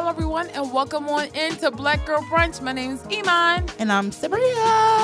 [0.00, 2.62] Hello, everyone, and welcome on into Black Girl Brunch.
[2.62, 3.68] My name is Iman.
[3.78, 4.40] And I'm Sabria.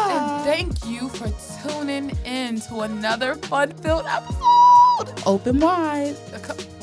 [0.09, 1.31] And thank you for
[1.69, 5.23] tuning in to another fun filled episode.
[5.27, 6.15] Open wide.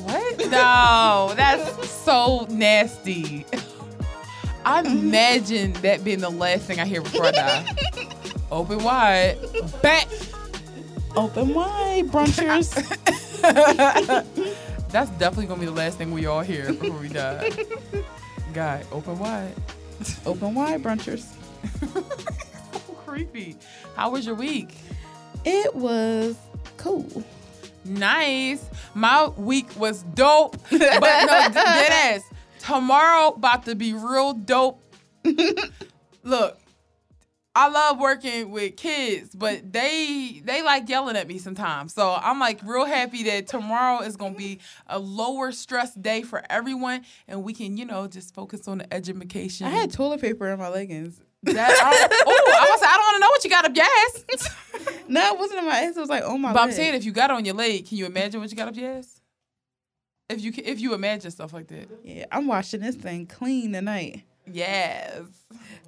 [0.03, 0.37] What?
[0.51, 3.47] No, that's so nasty.
[4.63, 5.07] I mm-hmm.
[5.07, 7.75] imagine that being the last thing I hear before I die.
[8.51, 9.39] Open wide.
[9.81, 10.07] Back.
[11.15, 12.77] Open wide, brunchers.
[14.93, 17.49] That's definitely gonna be the last thing we all hear before we die.
[18.53, 19.51] Guy, open wide.
[20.27, 21.33] Open wide, brunchers.
[21.79, 22.01] so
[23.05, 23.55] creepy.
[23.95, 24.75] How was your week?
[25.45, 26.35] It was
[26.77, 27.23] cool.
[27.85, 28.63] Nice.
[28.93, 30.57] My week was dope.
[30.69, 32.21] But no, dead ass.
[32.59, 34.83] Tomorrow about to be real dope.
[36.23, 36.59] Look,
[37.55, 41.93] I love working with kids, but they they like yelling at me sometimes.
[41.93, 46.41] So I'm like real happy that tomorrow is gonna be a lower stress day for
[46.49, 49.67] everyone, and we can you know just focus on the education.
[49.67, 51.21] I had toilet paper in my leggings.
[51.43, 51.69] That,
[52.25, 55.03] oh, I was I don't want to know what you got up your ass.
[55.09, 55.95] no, it wasn't in my ass.
[55.95, 56.53] It was like oh my.
[56.53, 56.69] But leg.
[56.69, 58.75] I'm saying if you got on your leg, can you imagine what you got up
[58.75, 59.19] your ass?
[60.29, 61.87] If you if you imagine stuff like that.
[62.03, 64.23] Yeah, I'm washing this thing clean tonight.
[64.51, 65.21] Yes.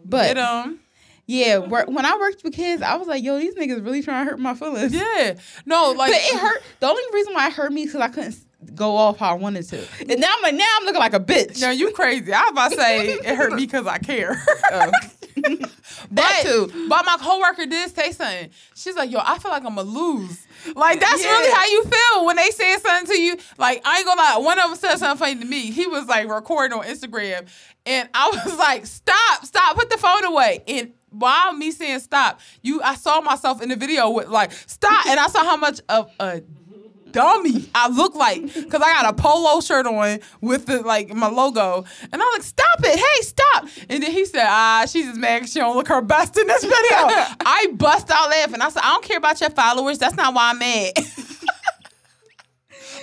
[0.03, 0.79] But Get 'em.
[1.27, 4.31] Yeah, when I worked with kids, I was like, yo, these niggas really trying to
[4.31, 4.93] hurt my feelings.
[4.93, 5.35] Yeah.
[5.65, 6.61] No, like but it hurt.
[6.79, 8.35] The only reason why it hurt me is because I couldn't
[8.75, 9.77] go off how I wanted to.
[10.09, 11.61] And now I'm like, now I'm looking like a bitch.
[11.61, 12.33] No, you crazy.
[12.33, 14.41] I was about to say it hurt me because I care.
[14.71, 14.91] Oh.
[16.11, 16.87] that too.
[16.89, 18.49] But my coworker did say something.
[18.73, 21.29] She's like, "Yo, I feel like I'm gonna lose." Like that's Yeah.
[21.29, 23.37] really how you feel when they say something to you.
[23.57, 25.71] Like I ain't gonna lie, one of them said something funny to me.
[25.71, 27.47] He was like recording on Instagram,
[27.85, 32.39] and I was like, "Stop, stop, put the phone away." And while me saying stop,
[32.61, 35.81] you, I saw myself in the video with like stop, and I saw how much
[35.89, 36.41] of a
[37.11, 41.27] dummy I look like because I got a polo shirt on with the like my
[41.29, 42.99] logo, and I'm like, "Stop it!
[42.99, 46.37] Hey, stop!" And then he said, "Ah, she's just mad she don't look her best
[46.37, 48.61] in this video." I bust out laughing.
[48.61, 49.97] I said, "I don't care about your followers.
[49.97, 50.93] That's not why I'm mad."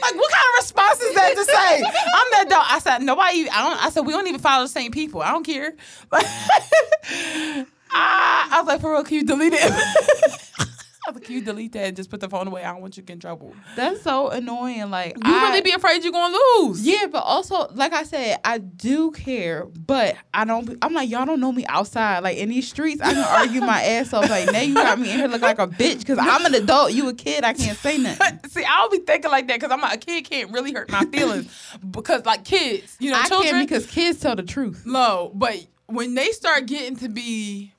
[0.03, 1.77] Like what kind of response is that to say?
[1.77, 2.65] I'm that dog.
[2.69, 3.49] I said nobody.
[3.49, 3.85] I don't.
[3.85, 5.23] I said we don't even follow the same people.
[5.23, 5.75] I don't care.
[7.95, 9.61] Ah, I was like, for real, can you delete it?
[11.05, 12.63] I was like, can you delete that and just put the phone away?
[12.63, 13.53] I don't want you to get in trouble.
[13.75, 14.89] That's so annoying.
[14.89, 16.87] Like You I- really be afraid you're gonna lose.
[16.87, 20.79] Yeah, but also, like I said, I do care, but I don't.
[20.81, 22.21] I'm like, y'all don't know me outside.
[22.21, 24.31] Like in these streets, I can argue my ass off.
[24.31, 26.93] Like now you got me in here look like a bitch because I'm an adult.
[26.93, 27.43] You a kid.
[27.43, 28.39] I can't say nothing.
[28.49, 30.89] See, I don't be thinking like that because I'm like, a kid can't really hurt
[30.89, 31.53] my feelings
[31.91, 33.61] because like kids, you know, I children.
[33.63, 34.85] because kids tell the truth.
[34.87, 37.73] No, but when they start getting to be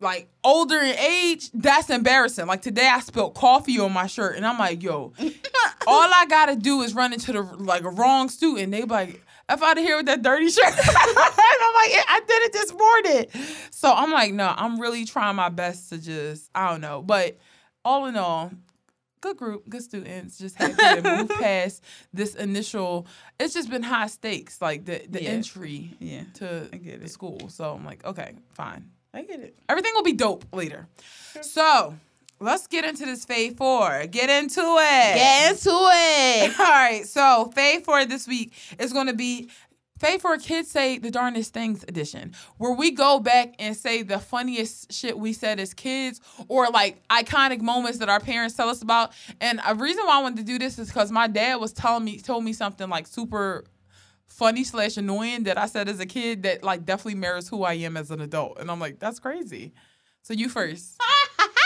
[0.00, 2.46] like older in age, that's embarrassing.
[2.46, 5.12] Like today, I spilled coffee on my shirt, and I'm like, yo,
[5.86, 8.72] all I gotta do is run into the like a wrong student.
[8.72, 10.64] They be like, F out of here with that dirty shirt.
[10.66, 13.26] and I'm like, I did it this morning.
[13.70, 17.36] So I'm like, no, I'm really trying my best to just, I don't know, but
[17.84, 18.52] all in all.
[19.22, 20.38] Good group, good students.
[20.38, 20.72] Just happy
[21.02, 21.84] to move past
[22.14, 23.06] this initial.
[23.38, 25.28] It's just been high stakes, like the the Yeah.
[25.30, 27.50] entry Yeah, to I get the school.
[27.50, 28.88] So I'm like, okay, fine.
[29.12, 29.56] I get it.
[29.68, 30.86] Everything will be dope later.
[31.42, 31.94] So
[32.38, 34.06] let's get into this Fave Four.
[34.06, 35.14] Get into it.
[35.14, 36.60] Get into it.
[36.60, 37.06] All right.
[37.06, 39.48] So Fave Four this week is going to be
[40.00, 44.18] Fave Four Kids Say the Darndest Things edition, where we go back and say the
[44.18, 48.80] funniest shit we said as kids or like iconic moments that our parents tell us
[48.80, 49.12] about.
[49.40, 52.04] And a reason why I wanted to do this is because my dad was telling
[52.04, 53.64] me told me something like super
[54.30, 57.74] funny slash annoying that I said as a kid that like definitely mirrors who I
[57.74, 58.58] am as an adult.
[58.58, 59.72] And I'm like, that's crazy.
[60.22, 61.00] So you first.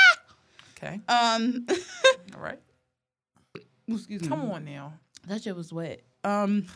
[0.76, 1.00] okay.
[1.08, 1.66] Um,
[2.34, 2.58] All right.
[3.88, 4.28] excuse me.
[4.28, 4.94] Come on now.
[5.28, 6.02] That shit was wet.
[6.24, 6.66] Um,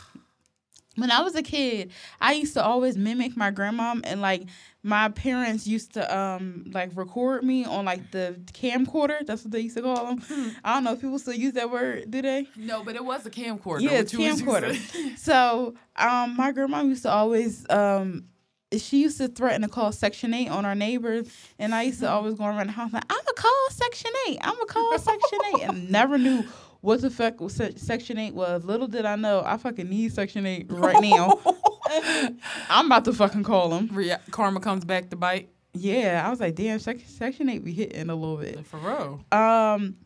[0.99, 4.45] when I was a kid, I used to always mimic my grandmom, and like
[4.83, 9.25] my parents used to um like record me on like the camcorder.
[9.27, 10.57] That's what they used to call them.
[10.65, 12.11] I don't know if people still use that word.
[12.11, 12.49] Do they?
[12.57, 13.81] No, but it was a camcorder.
[13.81, 15.19] Yeah, what you was camcorder.
[15.19, 18.25] So um, my grandma used to always um.
[18.77, 21.27] She used to threaten to call Section 8 on our neighbors,
[21.59, 24.39] and I used to always go around the house like, I'm to call Section 8.
[24.43, 25.63] I'm to call Section 8.
[25.63, 26.45] And never knew
[26.81, 28.65] what the fuck was Se- Section 8 was.
[28.65, 31.41] Little did I know, I fucking need Section 8 right now.
[32.71, 33.89] I'm about to fucking call them.
[33.93, 35.51] Rea- Karma comes back to bite.
[35.75, 38.65] Yeah, I was like, damn, sec- Section 8 be hitting a little bit.
[38.67, 39.25] For real.
[39.31, 39.97] Um,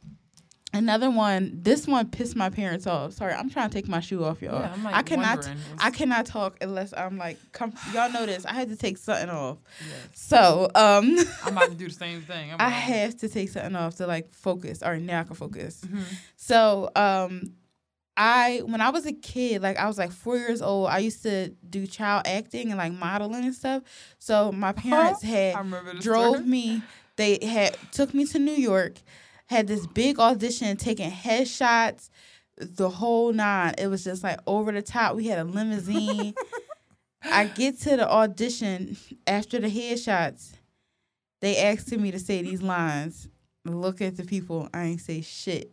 [0.75, 3.13] Another one, this one pissed my parents off.
[3.13, 4.61] Sorry, I'm trying to take my shoe off, y'all.
[4.63, 5.51] Yeah, like, I cannot.
[5.79, 8.47] I cannot talk unless I'm like, com- y'all know this.
[8.47, 9.59] I had to take something off.
[9.87, 10.09] Yes.
[10.15, 12.53] So, um, I'm about to do the same thing.
[12.53, 14.83] I'm I have to take something off to like focus.
[14.83, 15.83] All right, now I can focus.
[15.87, 16.03] Mhm.
[16.37, 17.53] So, um,
[18.17, 21.23] I when I was a kid, like I was like four years old, I used
[21.23, 23.83] to do child acting and like modeling and stuff.
[24.19, 26.49] So my parents had I remember the drove story.
[26.49, 26.83] me.
[27.17, 28.95] They had took me to New York,
[29.53, 32.09] had this big audition, taking headshots,
[32.57, 33.75] the whole nine.
[33.79, 35.15] It was just like over the top.
[35.15, 36.35] We had a limousine.
[37.25, 38.97] I get to the audition
[39.27, 40.53] after the headshots.
[41.41, 43.29] They asked me to say these lines.
[43.65, 44.69] Look at the people.
[44.75, 45.73] I ain't say shit.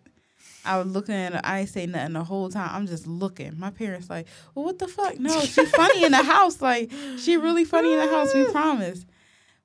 [0.65, 1.41] I was looking at her.
[1.43, 2.69] I ain't say nothing the whole time.
[2.71, 3.57] I'm just looking.
[3.57, 5.19] My parents like, well, what the fuck?
[5.19, 6.61] No, she funny in the house.
[6.61, 8.33] Like, she really funny in the house.
[8.33, 9.05] We promise.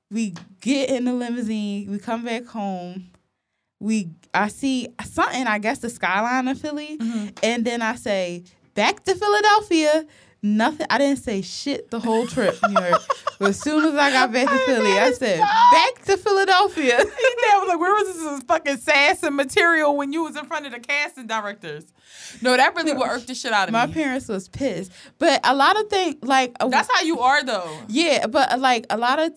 [0.09, 1.91] We get in the limousine.
[1.91, 3.11] We come back home.
[3.79, 5.47] We I see something.
[5.47, 6.97] I guess the skyline of Philly,
[7.43, 8.43] and then I say
[8.73, 10.05] back to Philadelphia.
[10.41, 10.85] Nothing.
[10.91, 12.55] I didn't say shit the whole trip.
[12.61, 12.97] You know,
[13.39, 16.97] but as soon as I got back to Philly, I said back to Philadelphia.
[16.97, 17.07] Dad
[17.59, 20.71] was like, "Where was this fucking sass and material when you was in front of
[20.71, 21.85] the casting directors?"
[22.43, 23.93] No, that really would irk the shit out of My me.
[23.93, 27.79] parents was pissed, but a lot of things like uh, That's how you are, though.
[27.87, 29.33] Yeah, but uh, like a lot of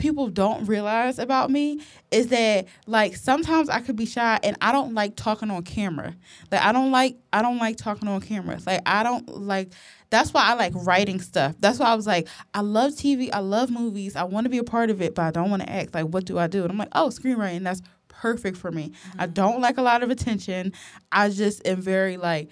[0.00, 1.80] people don't realize about me
[2.10, 6.16] is that like sometimes I could be shy and I don't like talking on camera.
[6.50, 8.58] Like I don't like I don't like talking on camera.
[8.66, 9.72] Like I don't like
[10.08, 11.54] that's why I like writing stuff.
[11.60, 14.58] That's why I was like, I love TV, I love movies, I want to be
[14.58, 15.94] a part of it, but I don't want to act.
[15.94, 16.62] Like, what do I do?
[16.62, 18.92] And I'm like, oh, screenwriting, that's perfect for me.
[19.18, 19.34] I mm-hmm.
[19.34, 20.72] don't like a lot of attention.
[21.12, 22.48] I just am very like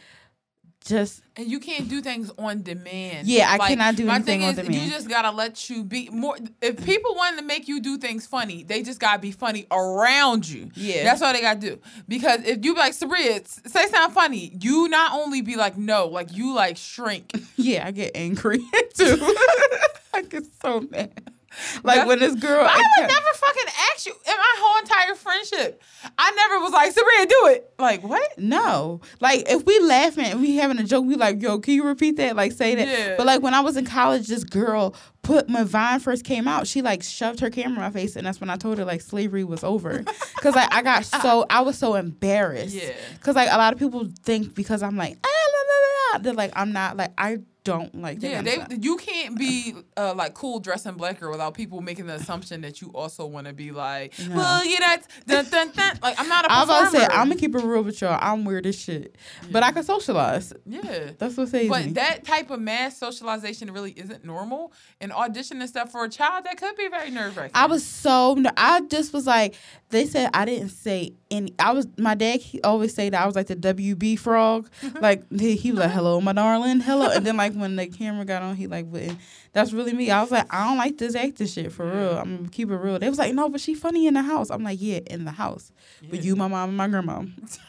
[0.84, 3.28] just And you can't do things on demand.
[3.28, 4.75] Yeah, I cannot do my anything thing on is, demand.
[4.75, 6.36] You just gotta let you be more.
[6.62, 10.48] If people want to make you do things funny, they just gotta be funny around
[10.48, 10.70] you.
[10.75, 11.04] Yeah.
[11.04, 11.78] that's all they gotta do.
[12.06, 16.06] Because if you be like Sabria, say something funny, you not only be like no,
[16.06, 17.32] like you like shrink.
[17.60, 18.58] Yeah, I get angry
[18.94, 19.16] too.
[20.14, 21.32] I get so mad.
[21.82, 25.82] Like when this girl, I would never fucking ask you in my whole entire friendship.
[26.16, 27.72] I never was like Sabria, do it.
[27.78, 28.38] Like what?
[28.38, 31.84] no, like if we laughing, and we having a joke, we like, yo, can you
[31.84, 32.36] repeat that?
[32.36, 32.88] Like say that.
[32.88, 33.14] Yeah.
[33.16, 36.66] But like when I was in college, this girl put when Vine first came out,
[36.66, 39.00] she like shoved her camera in my face, and that's when I told her like
[39.00, 40.02] slavery was over.
[40.40, 42.74] Cause like I got so I was so embarrassed.
[42.74, 42.92] Yeah.
[43.20, 46.52] Cause like a lot of people think because I'm like ah, la, la, la, like
[46.54, 47.38] I'm not like I
[47.69, 51.81] don't like that Yeah, they you can't be uh, like cool dressing blacker without people
[51.81, 54.37] making the assumption that you also want to be like, No.
[54.37, 55.99] well, yeah, that's dun, dun, dun.
[56.03, 57.05] like I'm not a I was about to say.
[57.06, 58.19] I'm gonna keep it real with y'all.
[58.20, 59.17] I'm weird as shit,
[59.50, 60.53] but I can socialize.
[60.67, 61.11] yeah.
[61.19, 61.93] That's what saves But me.
[61.93, 64.73] that type of mass socialization really isn't normal.
[65.00, 67.53] And audition and stuff for a child that could be very nerve wracking.
[67.55, 69.55] I was so I just was like
[69.91, 71.55] they said I didn't say any.
[71.59, 74.69] I was my dad he always say that I was like the WB frog.
[75.00, 78.25] like he, he was like hello my darling hello, and then like when the camera
[78.25, 79.19] got on he like wouldn't.
[79.52, 80.10] That's really me.
[80.10, 82.19] I was like I don't like this acting shit for real.
[82.19, 82.99] I'm gonna keep it real.
[82.99, 84.50] They was like no, but she funny in the house.
[84.50, 85.72] I'm like yeah in the house,
[86.10, 87.25] but you my mom and my grandma.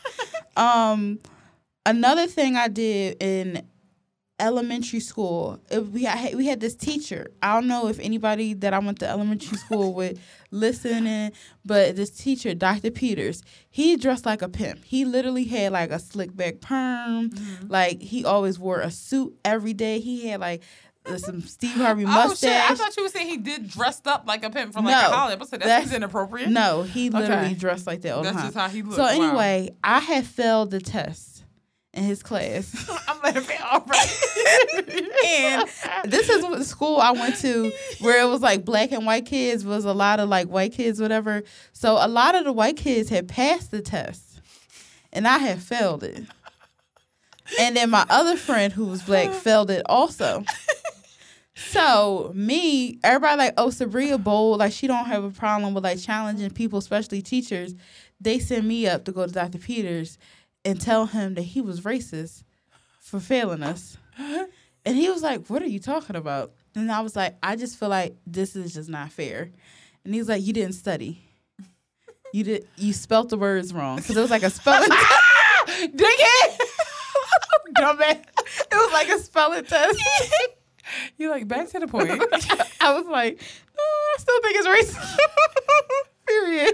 [0.57, 1.19] um,
[1.85, 3.67] another thing I did in
[4.39, 7.31] elementary school, it, we had we had this teacher.
[7.41, 10.19] I don't know if anybody that I went to elementary school with
[10.51, 11.31] listening,
[11.65, 12.91] but this teacher, Dr.
[12.91, 14.83] Peters, he dressed like a pimp.
[14.83, 17.29] He literally had like a slick back perm.
[17.29, 17.67] Mm-hmm.
[17.67, 19.99] Like he always wore a suit every day.
[19.99, 20.63] He had like
[21.17, 22.49] some Steve Harvey mustache.
[22.49, 22.71] Oh shit!
[22.71, 25.09] I thought you were saying he did dressed up like a pimp from like No,
[25.09, 25.39] a holiday.
[25.39, 26.49] But that's, that's- that's inappropriate.
[26.49, 27.53] no, he literally Okay.
[27.55, 28.45] dressed like that all the that's time.
[28.47, 28.95] just how he looked.
[28.95, 29.09] so Wow.
[29.09, 31.28] anyway, I had failed the test
[31.99, 32.89] in his class.
[33.07, 33.57] I'm laughing.
[33.69, 35.19] All right.
[35.27, 39.05] and this is what the school I went to where it was like black and
[39.05, 41.43] white kids was a lot of like white kids whatever.
[41.73, 44.41] So a lot of the white kids had passed the test
[45.11, 46.23] and I had failed it.
[47.59, 50.43] And then my other friend who was black failed it also.
[51.55, 55.99] So me, everybody like, oh Sabria bold, like she don't have a problem with like
[55.99, 57.75] challenging people, especially teachers.
[58.21, 59.57] They send me up to go to Dr.
[59.57, 60.17] Peters
[60.65, 62.43] and tell him that he was racist
[62.99, 63.97] for failing us.
[64.85, 66.53] And he was like, What are you talking about?
[66.75, 69.51] And I was like, I just feel like this is just not fair.
[70.05, 71.21] And he was like, You didn't study.
[72.33, 73.97] You did you spelt the words wrong.
[73.97, 74.89] Because it was like a spelling
[75.79, 76.61] Dig it.
[77.75, 78.23] dumbass.
[78.71, 79.99] It was like a spelling test.
[81.17, 82.09] You like back to the point.
[82.81, 85.17] I was like, no, I still think it's racist.
[86.27, 86.73] Period.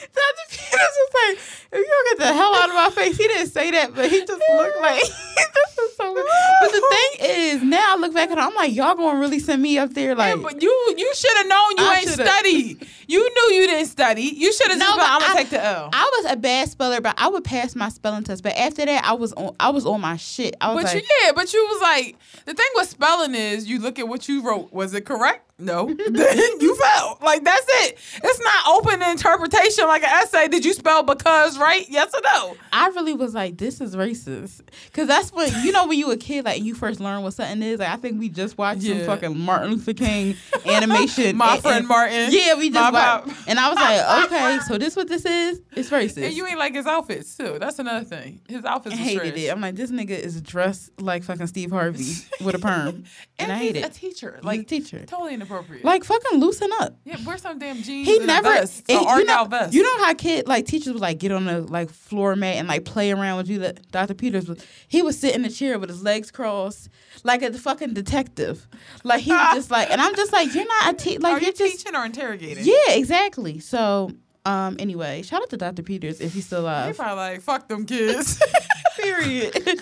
[0.00, 0.44] Dr.
[0.50, 1.38] Peters was like,
[1.72, 4.08] if you don't get the hell out of my face, he didn't say that, but
[4.10, 8.30] he just looked like this is so But the thing is, now I look back
[8.30, 10.94] at it, I'm like, y'all gonna really send me up there like Yeah, but you
[10.96, 12.78] you should have known you I ain't study.
[13.08, 14.22] You knew you didn't study.
[14.22, 15.90] You should have No, just been, I'm gonna I- take the L.
[15.92, 18.42] I was a bad speller, but I would pass my spelling test.
[18.42, 19.54] But after that, I was on.
[19.60, 20.56] I was on my shit.
[20.60, 23.68] I was But like, you, yeah, but you was like, the thing with spelling is
[23.68, 24.72] you look at what you wrote.
[24.72, 25.45] Was it correct?
[25.58, 25.86] No.
[26.10, 27.18] then you failed.
[27.22, 27.98] Like that's it.
[28.22, 30.48] It's not open interpretation like an essay.
[30.48, 31.86] Did you spell because right?
[31.88, 32.56] Yes or no?
[32.72, 34.60] I really was like, this is racist.
[34.92, 37.62] Cause that's when you know when you a kid, like you first learn what something
[37.62, 37.78] is.
[37.80, 40.36] Like I think we just watched some fucking Martin Luther King
[40.66, 41.36] animation.
[41.36, 42.28] My and- friend and- Martin.
[42.32, 45.62] Yeah, we just watched, and I was like, okay, so this what this is?
[45.72, 46.22] It's racist.
[46.24, 47.58] And you ain't like his outfits too.
[47.58, 48.40] That's another thing.
[48.48, 49.38] His outfits I hated trash.
[49.44, 49.52] it.
[49.52, 52.12] I'm like, this nigga is dressed like fucking Steve Harvey
[52.44, 53.06] with a perm, and,
[53.38, 54.32] And I he's hate a teacher.
[54.42, 55.84] Like Like a teacher, totally inappropriate.
[55.84, 56.96] like fucking loosen up.
[57.04, 58.06] yeah, wear some damn jeans.
[58.08, 58.48] He and never.
[58.52, 59.72] a vest, it- a you, know, vest.
[59.74, 62.68] you know how kid like teachers would like get on the like floor mat and
[62.68, 63.58] like play around with you.
[63.60, 64.14] That Dr.
[64.14, 64.64] Peters was.
[64.88, 66.88] He would sit in the chair with his legs crossed,
[67.24, 68.66] like a fucking detective.
[69.04, 71.38] Like he was just like, and I'm just like, you're not a te- like Are
[71.40, 72.64] you're you just teaching or interrogating?
[72.64, 73.60] yeah, exactly.
[73.60, 74.10] So.
[74.44, 74.76] Um.
[74.78, 75.82] Anyway, shout out to Dr.
[75.82, 76.96] Peters if he's still They alive.
[76.96, 78.40] probably like fuck them kids.
[78.96, 79.80] Period.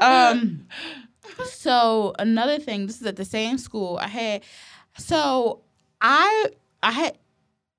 [0.00, 0.66] um.
[1.50, 2.86] So another thing.
[2.86, 3.98] This is at the same school.
[4.00, 4.42] I had.
[4.98, 5.60] So
[6.00, 6.46] I
[6.82, 7.18] I had.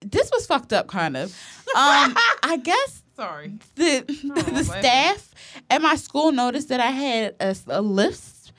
[0.01, 1.31] This was fucked up, kind of.
[1.75, 2.15] Um.
[2.43, 3.53] I guess Sorry.
[3.75, 4.03] the
[4.53, 5.33] the staff
[5.69, 8.53] at my school noticed that I had a, a lisp,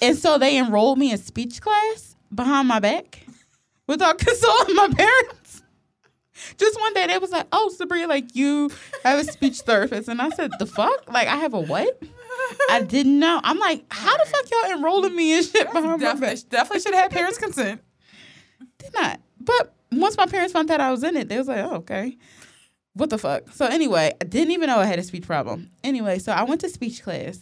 [0.00, 3.26] and so they enrolled me in speech class behind my back
[3.86, 5.62] without consulting my parents.
[6.58, 8.70] Just one day they was like, "Oh, Sabrina, like you
[9.04, 11.10] have a speech therapist," and I said, "The fuck?
[11.10, 12.02] Like I have a what?"
[12.70, 13.40] I didn't know.
[13.42, 16.80] I'm like, "How the fuck y'all enrolling me in shit behind my back?" Definitely, definitely
[16.80, 17.80] should have had parents' consent.
[18.82, 19.20] Did not.
[19.40, 22.16] But once my parents found out I was in it, they was like, oh, okay.
[22.94, 23.50] What the fuck?
[23.52, 25.70] So anyway, I didn't even know I had a speech problem.
[25.82, 27.40] Anyway, so I went to speech class.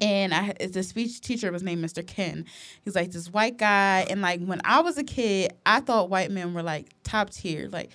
[0.00, 2.06] And I the speech teacher was named Mr.
[2.06, 2.44] Ken.
[2.82, 4.06] He's like this white guy.
[4.10, 7.68] And like when I was a kid, I thought white men were like top tier,
[7.72, 7.90] like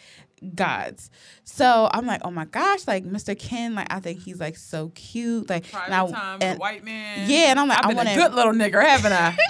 [0.55, 1.11] gods.
[1.43, 3.37] So I'm like, oh my gosh, like Mr.
[3.37, 5.47] Ken, like I think he's like so cute.
[5.49, 7.29] Like Private and I- time, and- white man.
[7.29, 9.37] Yeah, and I'm like, I've I been wanna- a good little nigger, haven't I?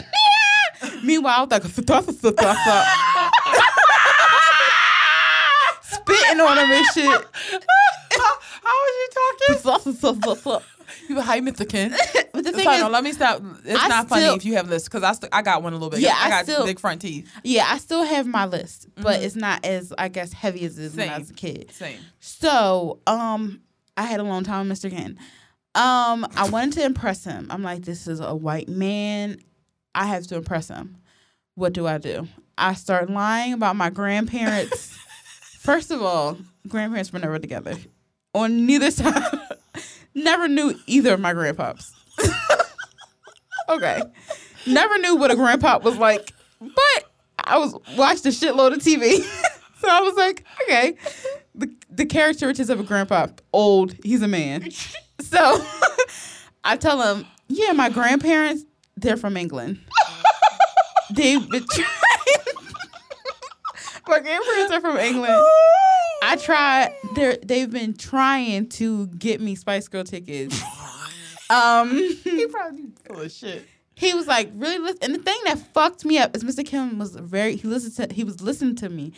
[1.04, 1.64] Meanwhile, I was like,
[5.82, 7.26] spitting on him and shit.
[8.64, 10.62] How was you talking?
[11.10, 11.68] You were hi, Mr.
[11.68, 11.92] Ken.
[12.34, 13.42] but the thing Sorry, is, no, let me stop.
[13.64, 15.76] It's I not funny if you have lists because I st- I got one a
[15.76, 16.00] little bit.
[16.00, 17.32] Yeah, I I got still- big front teeth.
[17.44, 20.86] yeah, I still have my list, but it's not as I guess heavy as it
[20.86, 21.72] is when I was a kid.
[21.72, 22.00] Same.
[22.20, 23.62] So, um,
[23.98, 24.90] I had a long time with Mr.
[24.90, 25.18] Ken.
[25.76, 27.48] Um, I wanted to impress him.
[27.50, 29.40] I'm like, this is a white man.
[29.96, 30.98] I have to impress him.
[31.56, 32.28] What do I do?
[32.58, 34.96] I start lying about my grandparents.
[35.60, 36.38] First of all,
[36.68, 37.76] grandparents were never together.
[38.34, 39.24] On neither side.
[40.14, 41.92] never knew either of my grandpops.
[43.70, 44.02] okay.
[44.68, 46.34] Never knew what a grandpop was like.
[46.60, 49.20] But I was watched a shitload of TV.
[49.80, 50.98] so I was like, okay.
[51.56, 54.70] The the characteristics of a grandpop, old, he's a man.
[55.22, 55.66] So
[56.66, 58.66] I tell him, yeah, my grandparents,
[58.98, 59.80] they're from England.
[61.14, 61.88] They've been trying.
[64.08, 65.46] my grandparents are from England.
[66.24, 66.96] I tried.
[67.16, 70.60] They're they've been trying to get me Spice Girl tickets.
[71.48, 73.68] Um, He probably full of shit.
[73.94, 76.66] he was like really listen and the thing that fucked me up is Mr.
[76.66, 79.14] Ken was very he listened to he was listening to me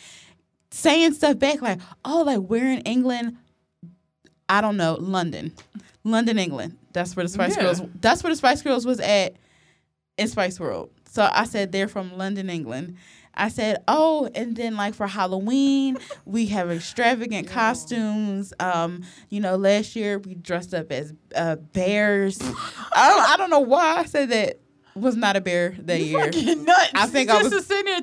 [0.71, 3.37] saying stuff back like oh like we're in England
[4.49, 5.53] I don't know London
[6.03, 7.63] London England that's where the Spice Yeah.
[7.63, 9.37] Girls that's where the Spice Girls was at
[10.17, 12.95] in Spice World so I said they're from London England
[13.39, 19.55] I said oh and then like for Halloween we have extravagant costumes um you know
[19.55, 24.05] last year we dressed up as uh, bears I don't, I don't know why I
[24.05, 24.59] said that
[24.95, 26.19] was not a bear that year.
[26.23, 26.91] Fucking nuts.
[26.95, 27.53] I think You I was-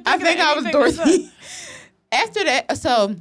[0.06, 1.28] I think I was Dorothy.
[2.12, 3.16] After that, so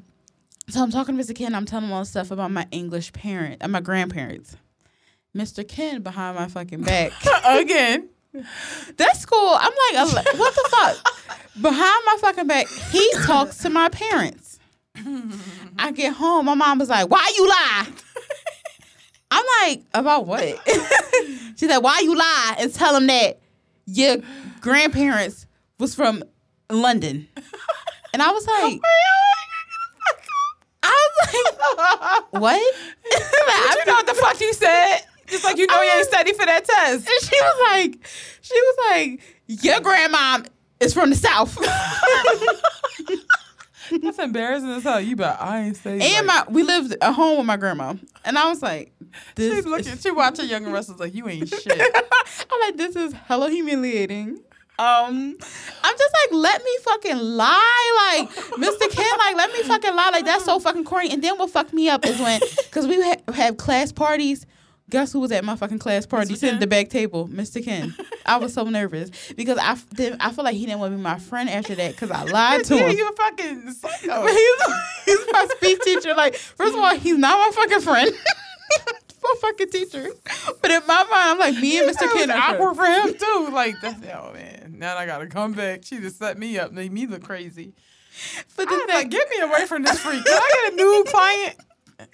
[0.70, 1.36] so I'm talking to Mr.
[1.36, 1.56] Ken.
[1.56, 4.56] I'm telling him all stuff about my English parent and my grandparents.
[5.36, 5.68] Mr.
[5.68, 7.12] Ken behind my fucking back.
[7.46, 8.10] Again.
[8.98, 9.56] That's cool.
[9.60, 10.98] I'm like, what the fuck?
[11.62, 14.60] Behind my fucking back, he talks to my parents.
[15.78, 17.88] I get home, my mom was like, "Why you lie?"
[19.32, 20.42] I'm like, "About what?"
[21.58, 23.40] She's like, "Why you lie and tell him that
[23.86, 24.18] your
[24.62, 25.46] grandparents
[25.80, 26.24] was from
[26.70, 27.28] London?"
[28.14, 28.80] And I was like,
[30.84, 35.00] I was like, "What?" But you know what the fuck you said?
[35.28, 37.08] Just like you know you ain't study for that test.
[37.08, 38.08] And she was like,
[38.42, 39.22] she was like,
[39.64, 40.42] your grandma
[40.80, 41.58] is from the south.
[44.02, 45.02] That's embarrassing as hell.
[45.02, 46.00] You bet I ain't say.
[46.18, 47.96] and my we lived at home with my grandma.
[48.26, 48.94] And I was like,
[49.36, 49.98] this She's looking.
[49.98, 51.80] She watching Young and Restless like you ain't shit.
[51.80, 54.40] I'm like, this is hella humiliating.
[54.80, 55.38] Um,
[55.84, 58.90] I'm just like, let me fucking lie, like Mr.
[58.90, 61.12] Ken, like let me fucking lie, like that's so fucking corny.
[61.12, 64.48] And then what fucked me up is when, cause we ha- have class parties.
[64.90, 66.36] Guess who was at my fucking class party?
[66.36, 67.64] Sitting at the back table, Mr.
[67.64, 67.96] Ken.
[68.26, 69.78] I was so nervous because I
[70.20, 72.66] I feel like he didn't want to be my friend after that because I lied
[72.66, 72.98] to yeah, him.
[72.98, 74.28] you a fucking psycho.
[74.28, 76.14] he's, he's my speech teacher.
[76.14, 78.12] Like, first of all, he's not my fucking friend.
[79.24, 80.08] my fucking teacher.
[80.62, 82.12] But in my mind, I'm like, me and Mr.
[82.12, 83.50] Ken awkward for him too.
[83.52, 84.76] Like that's oh man.
[84.78, 85.86] Now I gotta come back.
[85.86, 87.74] She just set me up, made me look crazy.
[88.56, 90.24] But the I thing, like, get me away from this freak.
[90.24, 91.56] Can I get a new client?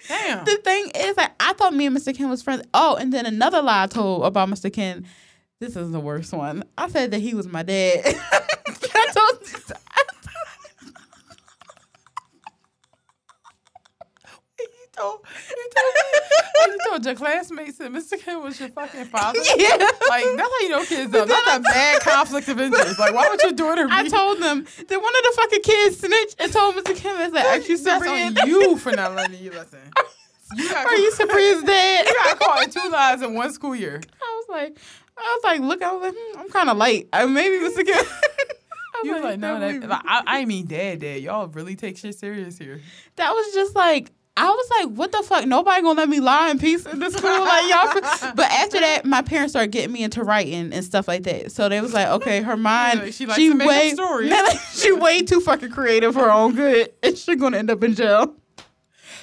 [0.08, 0.44] Damn.
[0.44, 2.16] the thing is, like, I thought me and Mr.
[2.16, 2.62] Ken was friends.
[2.72, 4.72] Oh, and then another lie I told about Mr.
[4.72, 5.04] Ken.
[5.58, 6.62] This is the worst one.
[6.78, 8.02] I said that he was my dad.
[8.06, 9.40] I told.
[14.60, 14.66] You
[14.96, 18.20] told, you told me, you told your classmates that Mr.
[18.20, 19.40] Ken was your fucking father.
[19.56, 19.70] Yeah.
[20.08, 21.26] Like that's how you know kids up.
[21.26, 22.98] That's a bad conflict of interest.
[23.00, 23.92] Like why would your daughter be?
[23.92, 26.94] I told them that one of the fucking kids snitched and told Mr.
[26.94, 29.80] Ken was like, "Are you that's on you for not letting you listen.
[30.56, 34.00] You got, Are you Sabrina's dad?" you got caught two lies in one school year.
[34.22, 34.78] I was like,
[35.16, 37.08] I was like, look, I was like, hmm, I'm kind of light.
[37.12, 37.84] Uh, maybe Mr.
[37.86, 37.94] Ken.
[37.94, 38.06] I was
[39.04, 41.96] You was like, no, that, that, like, I, I mean, dad, dad, y'all really take
[41.98, 42.80] shit serious here.
[43.16, 44.10] that was just like.
[44.36, 45.44] I was like, what the fuck?
[45.44, 48.32] Nobody gonna let me lie in peace in this school, like y'all.
[48.34, 51.52] But after that, my parents started getting me into writing and stuff like that.
[51.52, 54.30] So they was like, okay, her mind, Like, she likes up way, stories.
[54.30, 57.70] Man, like, she way too fucking creative for her own good, and she gonna end
[57.70, 58.34] up in jail.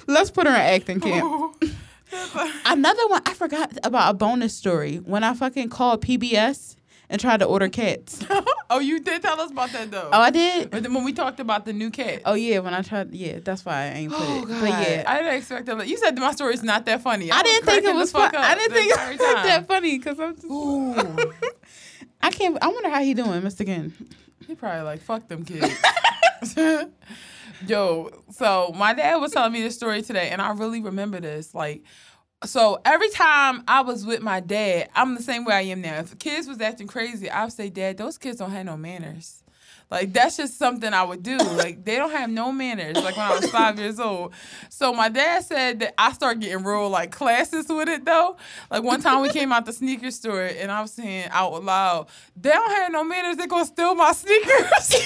[0.08, 1.64] Let's put her in acting camp.
[2.66, 6.76] Another one, I forgot about a bonus story when I fucking called PBS
[7.10, 8.26] and tried to order cats.
[8.70, 10.10] oh, you did tell us about that though.
[10.12, 10.70] Oh, I did.
[10.72, 12.22] But then when we talked about the new cat.
[12.26, 14.48] Oh yeah, when I tried, yeah, that's why I ain't put Oh, it.
[14.48, 14.60] God.
[14.62, 15.88] But yeah, I didn't expect that.
[15.88, 17.30] You said my story's not that funny.
[17.32, 18.44] I, was didn't think it was the fuck fun.
[18.44, 20.46] up I didn't think it was that funny because I'm just.
[20.48, 21.34] Ooh.
[22.22, 22.58] I can't.
[22.62, 23.66] I wonder how he doing, Mr.
[23.66, 23.94] Ken.
[24.48, 25.74] He probably like, fuck them kids.
[27.66, 31.56] Yo, so my dad was telling me this story today, and I really remember this.
[31.56, 31.84] Like,
[32.46, 36.00] so every time I was with my dad, I'm the same way I am now.
[36.00, 39.44] If kids was acting crazy, I would say, Dad, those kids don't have no manners.
[39.90, 41.38] Like that's just something I would do.
[41.38, 42.98] Like they don't have no manners.
[42.98, 44.34] Like when I was five years old.
[44.70, 48.36] So my dad said that I started getting real like classes with it though.
[48.70, 52.08] Like one time we came out the sneaker store and I was saying out loud,
[52.36, 53.38] "They don't have no manners.
[53.38, 55.06] They're gonna steal my sneakers."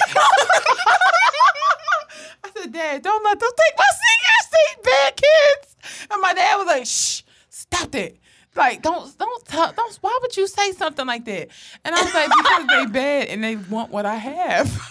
[2.62, 4.50] Said, Dad, don't let them take my sneakers.
[4.52, 5.76] They bad kids.
[6.10, 8.14] And my dad was like, Shh, stop that.
[8.54, 9.96] Like, don't, don't, tell, don't.
[9.96, 11.48] Why would you say something like that?
[11.84, 14.88] And I was like, because they bad and they want what I have.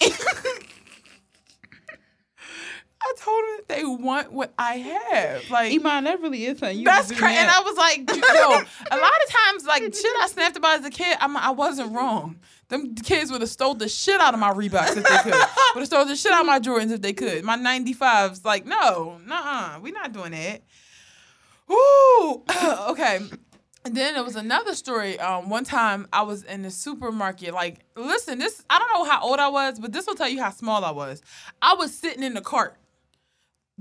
[3.02, 5.50] I told him they want what I have.
[5.50, 6.78] Like, Iman, that really is something.
[6.78, 7.38] You that's crazy.
[7.38, 7.50] And.
[7.50, 8.50] I was like, yo,
[8.90, 11.92] a lot of times, like, shit I snapped about as a kid, I'm, I wasn't
[11.94, 12.38] wrong.
[12.70, 15.34] Them kids would have stole the shit out of my Reeboks if they could.
[15.74, 17.44] would have stole the shit out of my Jordans if they could.
[17.44, 20.62] My 95s, like, no, nuh-uh, we not doing that.
[21.70, 22.42] Ooh,
[22.90, 23.20] okay.
[23.84, 25.18] And then there was another story.
[25.18, 27.54] Um, one time I was in the supermarket.
[27.54, 30.40] Like, listen, this I don't know how old I was, but this will tell you
[30.40, 31.22] how small I was.
[31.62, 32.76] I was sitting in the cart.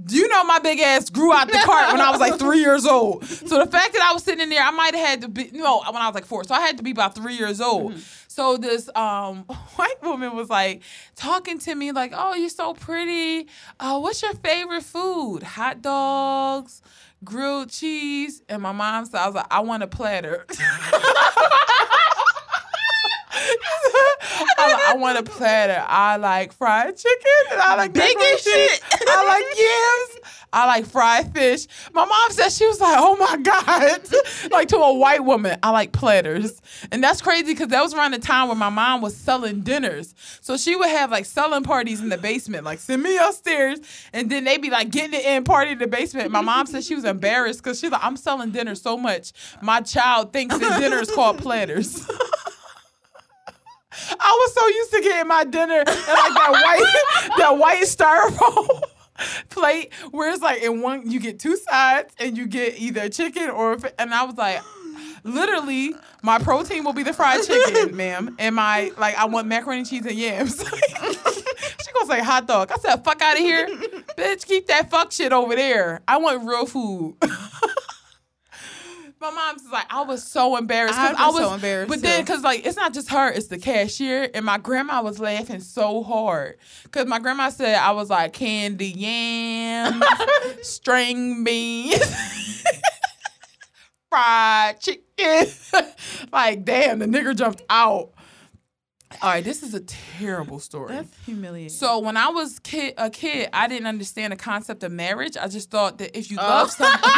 [0.06, 2.60] Do you know my big ass grew out the cart when I was like three
[2.60, 3.26] years old?
[3.26, 5.50] So the fact that I was sitting in there, I might have had to be
[5.54, 6.44] no when I was like four.
[6.44, 7.98] So I had to be about three years old.
[8.28, 9.44] So this um
[9.76, 10.84] white woman was like
[11.16, 13.48] talking to me like, "Oh, you're so pretty.
[13.80, 15.44] Uh, what's your favorite food?
[15.44, 16.82] Hot dogs."
[17.22, 20.46] Grilled cheese, and my mom said, "I was like, I want a platter."
[24.58, 25.84] I, want a platter.
[25.88, 28.82] I like fried chicken and I like as shit.
[29.08, 30.30] I like yams.
[30.52, 31.68] I like fried fish.
[31.94, 34.02] My mom said she was like, "Oh my god!"
[34.52, 36.60] like to a white woman, I like platters,
[36.92, 40.16] and that's crazy because that was around the time when my mom was selling dinners.
[40.42, 43.80] So she would have like selling parties in the basement, like send me upstairs,
[44.12, 46.32] and then they'd be like getting it in party in the basement.
[46.32, 49.82] My mom said she was embarrassed because she's like, "I'm selling dinner so much, my
[49.82, 52.08] child thinks that dinner is called platters."
[54.20, 58.82] I was so used to getting my dinner in like that white that white styrofoam
[59.50, 63.50] plate where it's like in one you get two sides and you get either chicken
[63.50, 64.62] or and I was like
[65.24, 69.80] literally my protein will be the fried chicken, ma'am, and my like I want macaroni
[69.80, 70.58] and cheese and yams.
[70.60, 72.72] she gonna say hot dog.
[72.72, 73.68] I said fuck out of here,
[74.18, 74.46] bitch.
[74.46, 76.02] Keep that fuck shit over there.
[76.08, 77.16] I want real food.
[79.22, 80.98] My mom's like, I was so embarrassed.
[80.98, 83.58] I'd I was so embarrassed, But then, cause like it's not just her, it's the
[83.60, 86.58] cashier, and my grandma was laughing so hard.
[86.92, 90.02] Cause my grandma said I was like candy yams,
[90.62, 92.64] string beans,
[94.10, 95.04] fried chicken.
[96.32, 98.12] like, damn, the nigger jumped out.
[99.22, 100.94] All right, this is a terrible story.
[100.94, 101.70] That's humiliating.
[101.70, 105.36] So when I was kid, a kid, I didn't understand the concept of marriage.
[105.36, 106.46] I just thought that if you Oh.
[106.48, 107.02] love somebody,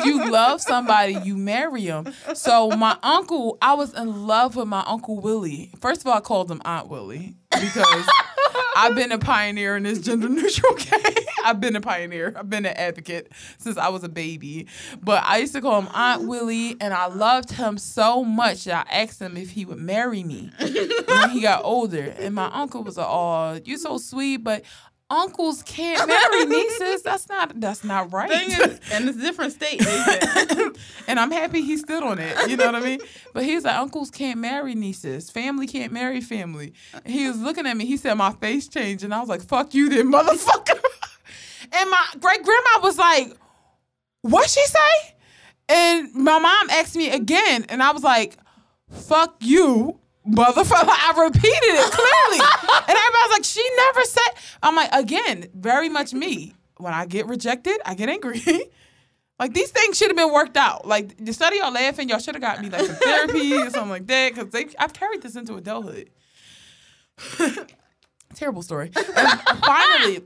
[0.00, 2.12] if you love somebody, you marry them.
[2.34, 5.72] So my uncle, I was in love with my uncle Willie.
[5.80, 8.08] First of all, I called him Aunt Willie because
[8.76, 11.14] I've been a pioneer in this gender neutral game.
[11.44, 12.34] I've been a pioneer.
[12.36, 14.66] I've been an advocate since I was a baby.
[15.02, 18.86] But I used to call him Aunt Willie, and I loved him so much that
[18.90, 22.14] I asked him if he would marry me when he got older.
[22.18, 24.62] And my uncle was like, "Oh, you so sweet, but
[25.10, 27.02] uncles can't marry nieces.
[27.04, 29.84] That's not that's not right." Thing is, and it's different state.
[31.08, 32.48] and I'm happy he stood on it.
[32.48, 33.00] You know what I mean?
[33.32, 35.30] But he's like, uncles can't marry nieces.
[35.30, 36.74] Family can't marry family.
[36.92, 37.86] And he was looking at me.
[37.86, 39.04] He said, my face changed.
[39.04, 40.78] And I was like, fuck you then, motherfucker.
[41.72, 43.34] and my great grandma was like,
[44.22, 45.14] what she say?
[45.68, 47.66] And my mom asked me again.
[47.68, 48.36] And I was like,
[48.90, 49.98] fuck you.
[50.28, 52.40] Motherfucker, I repeated it clearly.
[52.40, 54.58] and everybody was like, she never said.
[54.62, 56.54] I'm like, again, very much me.
[56.76, 58.42] When I get rejected, I get angry.
[59.38, 60.86] Like these things should have been worked out.
[60.86, 63.90] Like instead of y'all laughing, y'all should have got me like some therapy or something
[63.90, 64.34] like that.
[64.34, 66.10] Cause they, I've carried this into adulthood.
[68.34, 68.90] Terrible story.
[68.96, 70.22] And finally,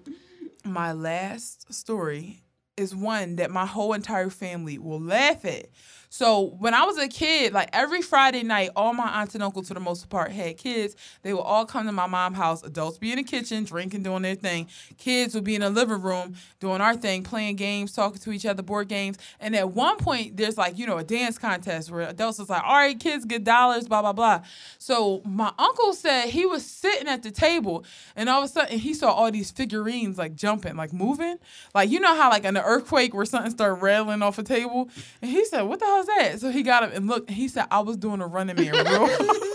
[0.65, 2.43] my last story
[2.77, 5.67] is one that my whole entire family will laugh at.
[6.13, 9.69] So when I was a kid, like every Friday night, all my aunts and uncles,
[9.69, 10.95] for the most part, had kids.
[11.23, 12.63] They would all come to my mom's house.
[12.63, 14.69] Adults be in the kitchen, drinking, doing their thing.
[14.99, 18.45] Kids would be in the living room, doing our thing, playing games, talking to each
[18.45, 19.17] other, board games.
[19.41, 22.63] And at one point, there's like you know a dance contest where adults was like,
[22.63, 24.43] "All right, kids, get dollars, blah blah blah."
[24.77, 28.79] So my uncle said he was sitting at the table, and all of a sudden
[28.79, 31.39] he saw all these figurines like jumping, like moving,
[31.75, 34.91] like you know how like an earthquake where something started rattling off a table,
[35.23, 37.67] and he said, "What the hell that?" So he got up and looked, he said,
[37.71, 39.09] "I was doing a running man real."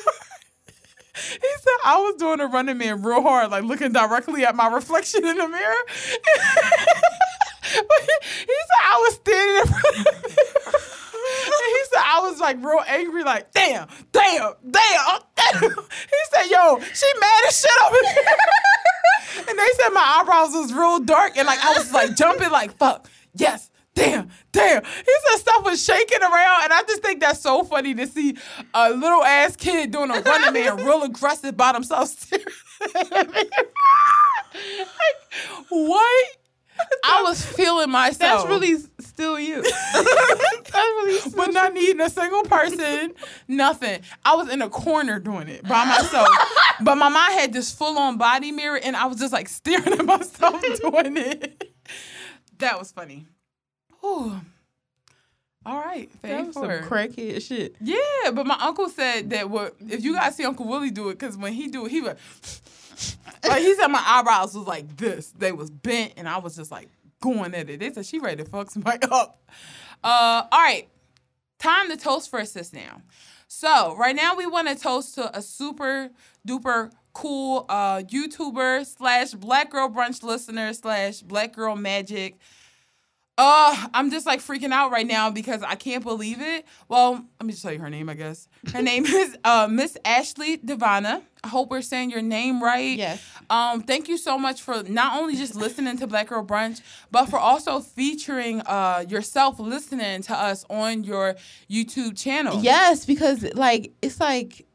[1.18, 4.68] He said I was doing a running man real hard, like looking directly at my
[4.68, 5.84] reflection in the mirror.
[5.88, 5.98] but
[8.02, 10.24] he, he said I was standing in front of the mirror.
[11.46, 15.62] And he said I was like real angry, like, damn, damn, damn, oh, damn.
[15.62, 18.24] He said, yo, she mad as shit over here.
[19.50, 22.78] and they said my eyebrows was real dark and like I was like jumping like
[22.78, 24.84] fuck, yes, damn, damn.
[24.84, 28.38] He said stuff was shaking around, and I just think that's so funny to see
[28.74, 32.32] a little ass kid doing a running man real aggressive by themselves.
[33.12, 33.52] like,
[35.70, 36.28] what?
[37.04, 38.44] I was feeling myself.
[38.44, 39.64] That's really still you.
[39.94, 43.16] That's really still but not needing a single person,
[43.48, 44.02] nothing.
[44.24, 46.28] I was in a corner doing it by myself.
[46.82, 49.88] but my mom had this full on body mirror, and I was just like staring
[49.88, 51.74] at myself doing it.
[52.60, 53.26] That was funny.
[54.08, 54.42] Whew.
[55.66, 57.76] All right, that was some crackhead shit.
[57.82, 61.20] Yeah, but my uncle said that what if you guys see Uncle Willie do it,
[61.20, 62.16] because when he do it, he would
[63.46, 65.34] like he said my eyebrows was like this.
[65.38, 66.88] They was bent, and I was just like
[67.22, 67.82] going at it.
[67.82, 69.44] They said she ready to fuck somebody up.
[70.02, 70.88] Uh, all right,
[71.60, 73.02] time to toast for a sis now.
[73.50, 76.12] So right now we want to toast to a super
[76.48, 82.38] duper cool uh YouTuber slash Black Girl Brunch listener slash Black Girl Magic.
[83.38, 86.66] Uh, I'm just like freaking out right now because I can't believe it.
[86.90, 88.48] Well, let me just tell you her name, I guess.
[88.74, 91.22] Her name is uh Miss Ashley Devonna.
[91.44, 92.98] I hope we're saying your name right.
[92.98, 93.24] Yes.
[93.50, 97.28] Um, thank you so much for not only just listening to Black Girl Brunch, but
[97.28, 101.36] for also featuring uh yourself listening to us on your
[101.70, 102.60] YouTube channel.
[102.64, 104.66] Yes, because like it's like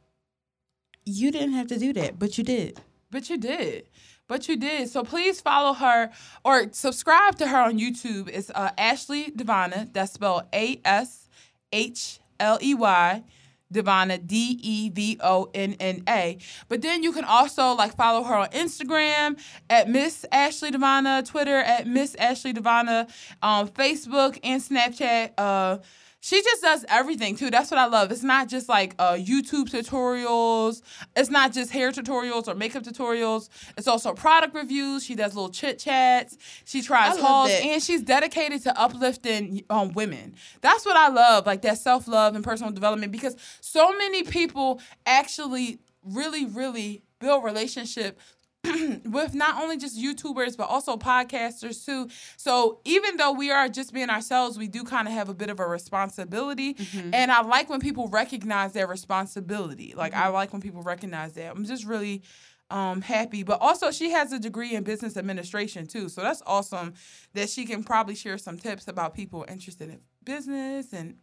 [1.05, 2.81] you didn't have to do that, but you did.
[3.11, 3.89] But you did.
[4.33, 4.89] But you did.
[4.89, 6.09] So please follow her
[6.43, 8.31] or subscribe to her on YouTube.
[8.33, 9.93] It's uh, Ashley Devonna.
[9.93, 11.29] That's spelled A S
[11.71, 13.25] H L E Y.
[13.71, 16.39] Devonna, D E V O N N A.
[16.69, 21.59] But then you can also like follow her on Instagram at Miss Ashley Devonna, Twitter
[21.59, 23.11] at Miss Ashley Devonna,
[23.43, 25.33] um, Facebook and Snapchat.
[25.37, 25.79] Uh,
[26.25, 27.51] she just does everything too.
[27.51, 28.13] That's what I love.
[28.13, 30.81] It's not just like uh, YouTube tutorials.
[31.17, 33.49] It's not just hair tutorials or makeup tutorials.
[33.77, 35.05] It's also product reviews.
[35.05, 36.39] She does little chit chats.
[36.65, 37.65] She tries hauls, that.
[37.65, 40.37] and she's dedicated to uplifting um, women.
[40.61, 43.11] That's what I love, like that self love and personal development.
[43.11, 48.21] Because so many people actually really, really build relationship
[49.05, 52.09] with not only just YouTubers but also podcasters too.
[52.37, 55.51] So even though we are just being ourselves, we do kind of have a bit
[55.51, 56.77] of a responsibility.
[57.13, 59.95] And I like when people recognize their responsibility.
[59.97, 61.51] Like I like when people recognize that.
[61.51, 62.23] I'm just really
[62.71, 63.43] um happy.
[63.43, 66.09] But also she has a degree in business administration too.
[66.09, 66.95] So that's awesome
[67.35, 71.17] that she can probably share some tips about people interested in business and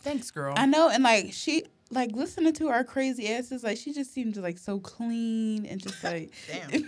[0.00, 0.54] thanks girl.
[0.56, 4.36] I know, and like she like listening to our crazy asses, like she just seemed
[4.36, 6.84] like so clean and just like Damn.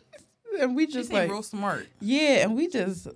[0.60, 1.86] and we just like real smart.
[2.00, 3.08] yeah, and we just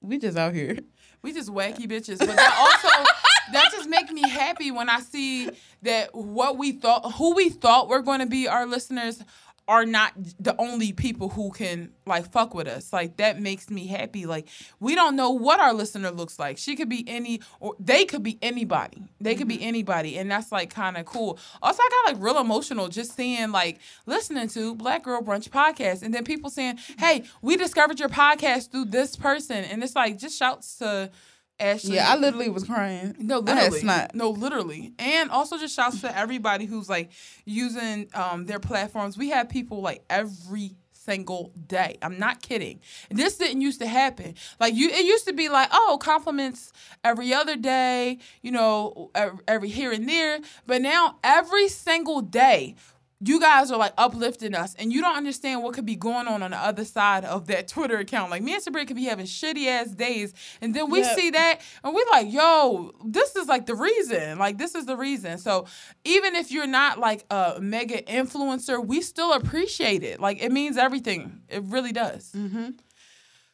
[0.00, 0.78] we just out here.
[1.22, 2.18] We just wacky bitches.
[2.18, 3.04] But that also
[3.52, 5.50] that just make me happy when I see
[5.82, 9.22] that what we thought who we thought were going to be our listeners
[9.68, 12.92] are not the only people who can like fuck with us.
[12.92, 14.24] Like that makes me happy.
[14.26, 14.48] Like
[14.78, 16.56] we don't know what our listener looks like.
[16.58, 19.02] She could be any or they could be anybody.
[19.20, 19.64] They could be mm-hmm.
[19.64, 21.38] anybody and that's like kind of cool.
[21.62, 26.02] Also I got like real emotional just seeing like listening to Black Girl Brunch podcast
[26.02, 30.18] and then people saying, "Hey, we discovered your podcast through this person." And it's like
[30.18, 31.10] just shouts to
[31.58, 31.96] Ashley.
[31.96, 33.16] Yeah, I literally was crying.
[33.18, 33.80] No, literally.
[33.80, 34.14] snot.
[34.14, 34.92] No, literally.
[34.98, 37.10] And also just shouts to everybody who's like
[37.44, 39.16] using um, their platforms.
[39.16, 41.96] We have people like every single day.
[42.02, 42.80] I'm not kidding.
[43.10, 44.34] This didn't used to happen.
[44.60, 46.72] Like you it used to be like, oh, compliments
[47.04, 49.10] every other day, you know,
[49.46, 50.40] every here and there.
[50.66, 52.74] But now every single day
[53.20, 56.42] you guys are like uplifting us and you don't understand what could be going on
[56.42, 58.30] on the other side of that Twitter account.
[58.30, 61.16] Like me and Sabria could be having shitty ass days and then we Yep.
[61.18, 64.38] see that and we're like, yo, this is like the reason.
[64.38, 65.38] Like this is the reason.
[65.38, 65.66] So
[66.04, 70.20] even if you're not like a mega influencer, we still appreciate it.
[70.20, 71.40] Like it means everything.
[71.48, 72.32] It really does.
[72.32, 72.70] Mm-hmm.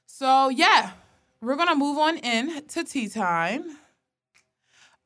[0.06, 0.90] So yeah,
[1.40, 3.76] we're gonna move on in to tea time.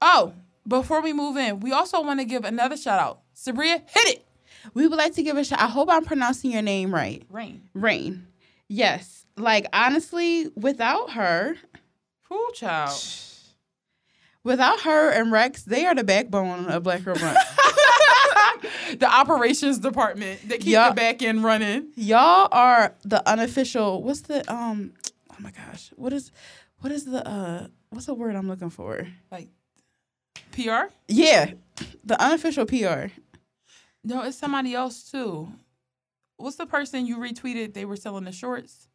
[0.01, 0.33] Oh,
[0.67, 3.21] before we move in, we also want to give another shout out.
[3.35, 4.26] Sabria, hit it.
[4.75, 5.61] We would like to give a shout.
[5.61, 7.23] I hope I'm pronouncing your name right.
[7.31, 7.63] Rain.
[7.75, 8.27] Rain.
[8.69, 9.27] Yes.
[9.37, 11.57] Like honestly, without her,
[12.29, 12.99] Cool child.
[14.43, 17.37] without her and Rex, they are the backbone of Black Girl Brunch.
[18.99, 20.89] the operations department that keep Yeah.
[20.89, 21.89] the back end running.
[21.97, 24.03] Y'all are the unofficial.
[24.03, 24.93] What's the um?
[25.31, 26.33] Oh my gosh, what is,
[26.81, 27.67] what is the uh?
[27.91, 29.07] What's the word I'm looking for?
[29.31, 29.49] Like
[30.53, 30.87] PR?
[31.09, 31.53] Yeah,
[32.05, 33.13] the unofficial PR.
[34.07, 35.53] No, it's somebody else too.
[36.37, 37.75] What's the person you retweeted?
[37.75, 38.89] They were selling the shorts.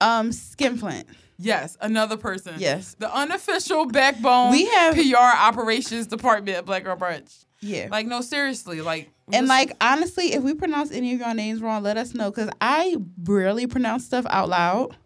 [0.00, 1.04] Um, Skinflint.
[1.38, 2.56] Yes, another person.
[2.58, 2.94] Yes.
[2.98, 7.44] The unofficial backbone We have- PR operations department at Black Girl Brunch.
[7.60, 7.88] Yeah.
[7.90, 8.82] Like, no, seriously.
[8.82, 12.12] Like, And just- like honestly, if we pronounce any of your names wrong, let us
[12.14, 14.96] know because I rarely pronounce stuff out loud.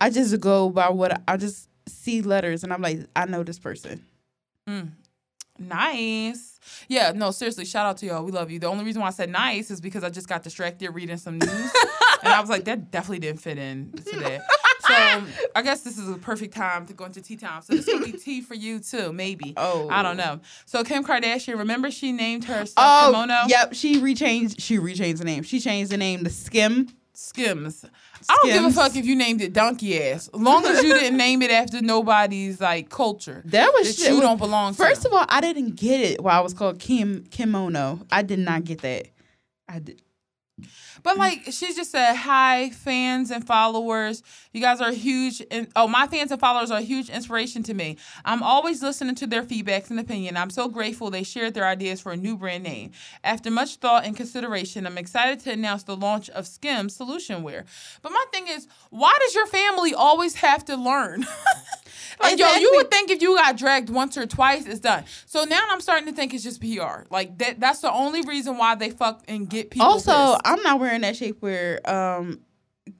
[0.00, 3.58] I just go by what I just see letters and I'm like, I know this
[3.58, 4.04] person.
[4.68, 4.90] Mm.
[5.58, 6.53] Nice.
[6.88, 8.24] Yeah, no, seriously, shout out to y'all.
[8.24, 8.58] We love you.
[8.58, 11.38] The only reason why I said nice is because I just got distracted reading some
[11.38, 11.50] news.
[12.22, 14.40] and I was like, that definitely didn't fit in today.
[14.86, 15.22] So
[15.56, 17.62] I guess this is a perfect time to go into tea time.
[17.62, 19.54] So this will be tea for you too, maybe.
[19.56, 19.88] Oh.
[19.90, 20.40] I don't know.
[20.66, 23.74] So Kim Kardashian, remember she named her Oh, kimono yep.
[23.74, 24.56] She rechanged.
[24.58, 25.42] She rechanged the name.
[25.42, 26.88] She changed the name to Skim.
[27.14, 27.84] Skims.
[28.28, 30.28] I don't give a fuck if you named it donkey ass.
[30.32, 33.42] As long as you didn't name it after nobody's like culture.
[33.46, 34.12] That was that shit.
[34.12, 34.76] you don't belong to.
[34.78, 38.00] First of all, I didn't get it why I was called Kim Kimono.
[38.10, 39.08] I did not get that.
[39.68, 40.00] I did.
[41.04, 44.22] But like she just said, hi fans and followers.
[44.52, 45.42] You guys are huge.
[45.50, 47.98] And oh, my fans and followers are a huge inspiration to me.
[48.24, 50.38] I'm always listening to their feedbacks and opinion.
[50.38, 52.92] I'm so grateful they shared their ideas for a new brand name.
[53.22, 57.66] After much thought and consideration, I'm excited to announce the launch of Skim Solution Wear.
[58.00, 61.26] But my thing is, why does your family always have to learn?
[62.20, 65.04] Like yo, you would think if you got dragged once or twice, it's done.
[65.26, 67.04] So now I'm starting to think it's just PR.
[67.10, 67.60] Like that.
[67.60, 69.86] That's the only reason why they fuck and get people.
[69.86, 70.40] also, pissed.
[70.44, 72.40] I'm not wearing that shapewear um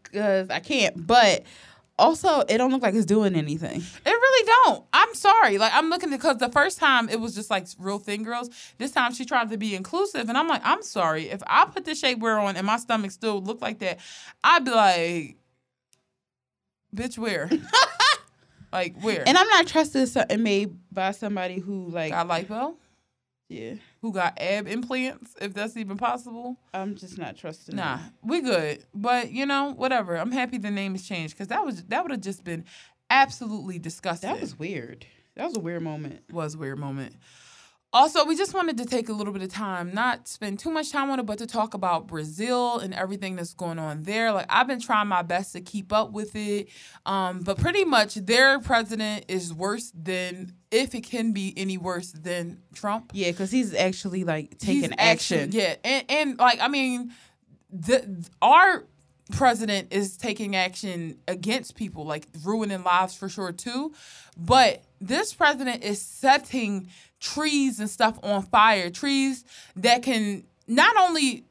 [0.02, 1.06] because I can't.
[1.06, 1.44] But
[1.96, 3.80] also, it don't look like it's doing anything.
[3.80, 4.84] It really don't.
[4.92, 5.58] I'm sorry.
[5.58, 8.50] Like I'm looking because the first time it was just like real thin girls.
[8.78, 11.30] This time she tried to be inclusive, and I'm like, I'm sorry.
[11.30, 14.00] If I put this shapewear on and my stomach still look like that,
[14.42, 15.36] I'd be like,
[16.94, 17.48] bitch, where?
[18.74, 19.22] like where?
[19.26, 22.74] And I'm not trusting something made by somebody who like got lipo?
[23.48, 23.74] yeah.
[24.02, 25.34] Who got ab implants?
[25.40, 26.58] If that's even possible.
[26.72, 27.76] I'm just not trusting.
[27.76, 28.12] Nah, them.
[28.22, 28.84] we good.
[28.94, 30.16] But you know, whatever.
[30.16, 32.64] I'm happy the name has changed because that was that would have just been
[33.10, 34.30] absolutely disgusting.
[34.30, 35.06] that was weird.
[35.36, 36.22] That was a weird moment.
[36.30, 37.14] was a weird moment.
[37.94, 40.90] Also, we just wanted to take a little bit of time, not spend too much
[40.90, 44.32] time on it, but to talk about Brazil and everything that's going on there.
[44.32, 46.68] Like I've been trying my best to keep up with it,
[47.06, 52.10] um, but pretty much their president is worse than, if it can be any worse
[52.10, 53.12] than Trump.
[53.14, 55.40] Yeah, because he's actually like taking He's action.
[55.44, 57.12] actually- yeah, and and like I mean,
[57.70, 58.86] the our
[59.32, 63.94] president is taking action against people, like ruining lives for sure too.
[64.36, 66.88] But this president is setting
[67.24, 69.44] trees and stuff on fire, trees
[69.76, 71.44] that can not only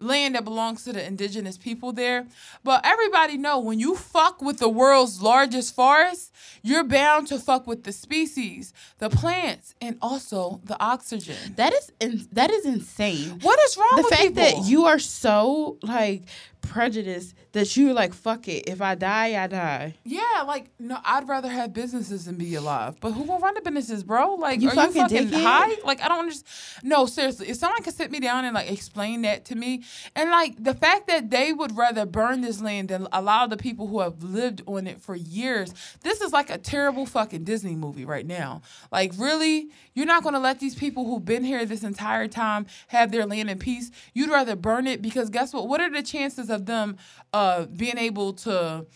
[0.00, 2.26] land that belongs to the indigenous people there.
[2.62, 7.66] But everybody know when you fuck with the world's largest forest, you're bound to fuck
[7.66, 11.54] with the species, the plants, and also the oxygen.
[11.56, 13.40] That is in, that is insane.
[13.42, 14.62] What is wrong with the fact people?
[14.62, 16.22] that you are so like
[16.60, 21.28] prejudiced that you're like fuck it if i die i die Yeah, like no, I'd
[21.28, 22.98] rather have businesses than be alive.
[23.00, 24.34] But who gonna run the businesses, bro?
[24.34, 25.74] Like, You are fucking you fucking high?
[25.84, 26.84] Like, I don't understand.
[26.84, 29.82] No, seriously, if someone could sit me down and like explain that to me,
[30.14, 33.86] and like the fact that they would rather burn this land than allow the people
[33.88, 38.04] who have lived on it for years, this is like a terrible fucking Disney movie
[38.04, 38.62] right now.
[38.92, 43.10] Like, really, you're not gonna let these people who've been here this entire time have
[43.10, 43.90] their land in peace.
[44.14, 45.68] You'd rather burn it because guess what?
[45.68, 46.96] What are the chances of them
[47.32, 48.86] uh being able to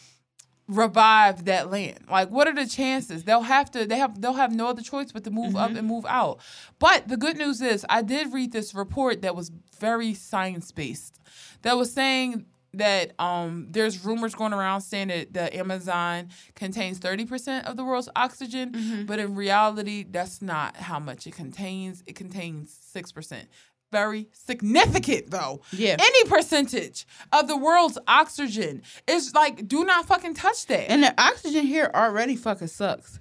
[0.69, 1.99] revive that land.
[2.11, 3.25] Like what are the chances?
[3.25, 5.87] They'll have to they have they'll have no other choice but to move up and
[5.87, 6.41] move out.
[6.79, 11.19] But the good news is I did read this report that was very science based.
[11.63, 17.65] That was saying that um there's rumors going around saying that the Amazon contains 30%
[17.65, 22.03] of the world's oxygen, but in reality that's not how much it contains.
[22.07, 23.45] It contains 6%.
[23.93, 25.97] Very significant though Yeah.
[26.01, 30.91] any percentage of the world's oxygen is like do not fucking touch that.
[30.91, 33.21] and the oxygen here already fucking sucks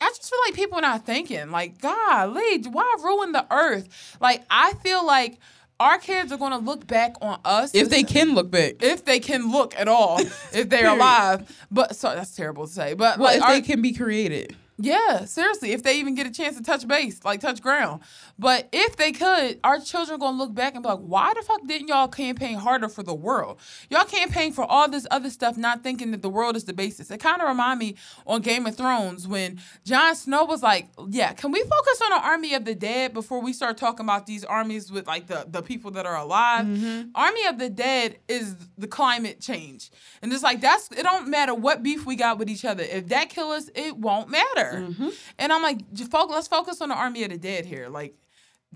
[0.00, 4.16] I just feel like people are not thinking like, golly, why ruin the earth?
[4.20, 5.38] Like I feel like
[5.78, 9.20] our kids are gonna look back on us if they can look back if they
[9.20, 10.18] can look at all,
[10.52, 11.48] if they're alive.
[11.70, 12.94] But sorry, that's terrible to say.
[12.94, 16.26] But well like if our- they can be created yeah, seriously, if they even get
[16.26, 18.00] a chance to touch base, like touch ground.
[18.42, 21.42] But if they could, our children are gonna look back and be like, why the
[21.42, 23.60] fuck didn't y'all campaign harder for the world?
[23.88, 27.12] Y'all campaign for all this other stuff, not thinking that the world is the basis.
[27.12, 27.94] It kind of remind me
[28.26, 32.26] on Game of Thrones when Jon Snow was like, yeah, can we focus on the
[32.26, 35.62] army of the dead before we start talking about these armies with like the, the
[35.62, 36.66] people that are alive?
[36.66, 37.10] Mm-hmm.
[37.14, 39.92] Army of the dead is the climate change.
[40.20, 42.82] And it's like that's it don't matter what beef we got with each other.
[42.82, 44.82] If that kill us, it won't matter.
[44.88, 45.10] Mm-hmm.
[45.38, 45.78] And I'm like,
[46.10, 48.16] let's focus on the army of the dead here, like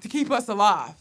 [0.01, 0.95] to keep us alive.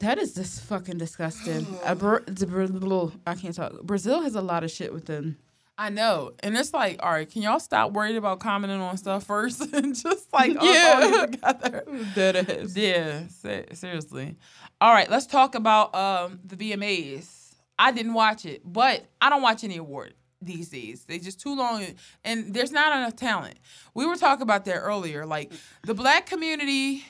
[0.00, 4.40] that is just fucking disgusting A Bra- the Bra- i can't talk brazil has a
[4.42, 5.36] lot of shit with them
[5.76, 9.24] I know, and it's like, all right, can y'all stop worrying about commenting on stuff
[9.24, 11.26] first and just like Yeah.
[11.28, 11.82] together?
[12.14, 14.36] that is Yeah, se- seriously.
[14.80, 17.56] All right, let's talk about um, the VMAs.
[17.76, 21.06] I didn't watch it, but I don't watch any award these days.
[21.06, 21.84] They just too long,
[22.22, 23.56] and there's not enough talent.
[23.94, 25.26] We were talking about that earlier.
[25.26, 25.50] Like
[25.82, 27.04] the black community,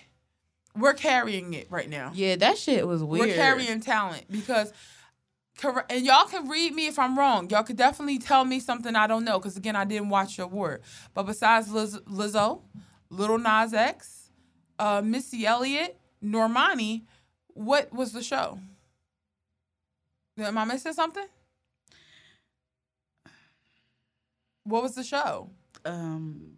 [0.77, 2.11] we're carrying it right now.
[2.15, 4.73] yeah that shit was weird We're carrying talent because,
[5.89, 7.49] and y'all can read me if I'm wrong.
[7.51, 10.45] Y'all could definitely tell me something I don't know because again, I didn't watch the
[10.45, 10.83] award.
[11.15, 12.63] But besides Liz- Lizzo,
[13.11, 14.31] Lil Nas X,
[14.81, 17.03] uh, Missy Elliott, Normani,
[17.49, 18.59] what was the show?
[20.37, 21.27] Am I missing something?
[24.65, 25.51] What was the show?
[25.85, 26.53] um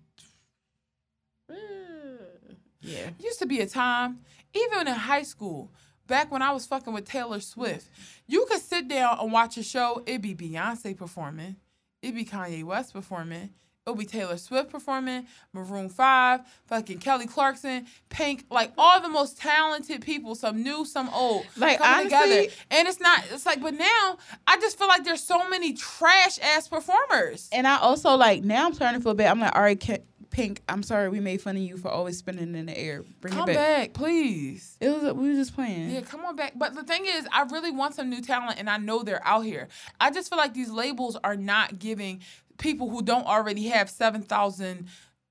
[2.87, 4.19] yeah used to be a time,
[4.55, 5.71] even in high school,
[6.07, 7.89] back when I was fucking with Taylor Swift,
[8.27, 10.03] you could sit down and watch a show.
[10.07, 11.57] It'd be Beyonce performing,
[12.03, 13.51] it'd be Kanye West performing,
[13.87, 19.39] it'll be Taylor Swift performing, Maroon 5, fucking Kelly Clarkson, Pink, like all the most
[19.39, 22.55] talented people, some new, some old, Like, coming honestly- together.
[22.71, 26.39] And it's not, it's like, but now I just feel like there's so many trash
[26.41, 27.49] ass performers.
[27.53, 29.31] And I also like now I'm starting to feel bad.
[29.31, 29.99] I'm like, all right, Ca-
[30.37, 33.03] Pink, I'm sorry we made fun of you for always spinning in the air.
[33.23, 33.79] Bring Come it back.
[33.79, 34.77] back, please.
[34.83, 35.89] It was we were just playing.
[35.91, 36.53] Yeah, come on back.
[36.55, 39.47] But the thing is, I really want some new talent, and I know they're out
[39.47, 39.69] here.
[39.99, 42.21] I just feel like these labels are not giving
[42.59, 44.89] people who don't already have 7,000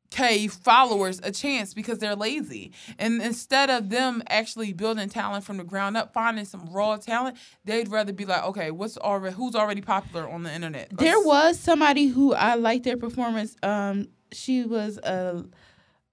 [0.10, 2.72] K followers a chance because they're lazy.
[2.98, 7.38] And instead of them actually building talent from the ground up, finding some raw talent,
[7.63, 10.89] they'd rather be like, okay, what's already who's already popular on the internet?
[10.98, 13.56] There Let's- was somebody who I liked their performance.
[13.62, 15.45] Um, she was a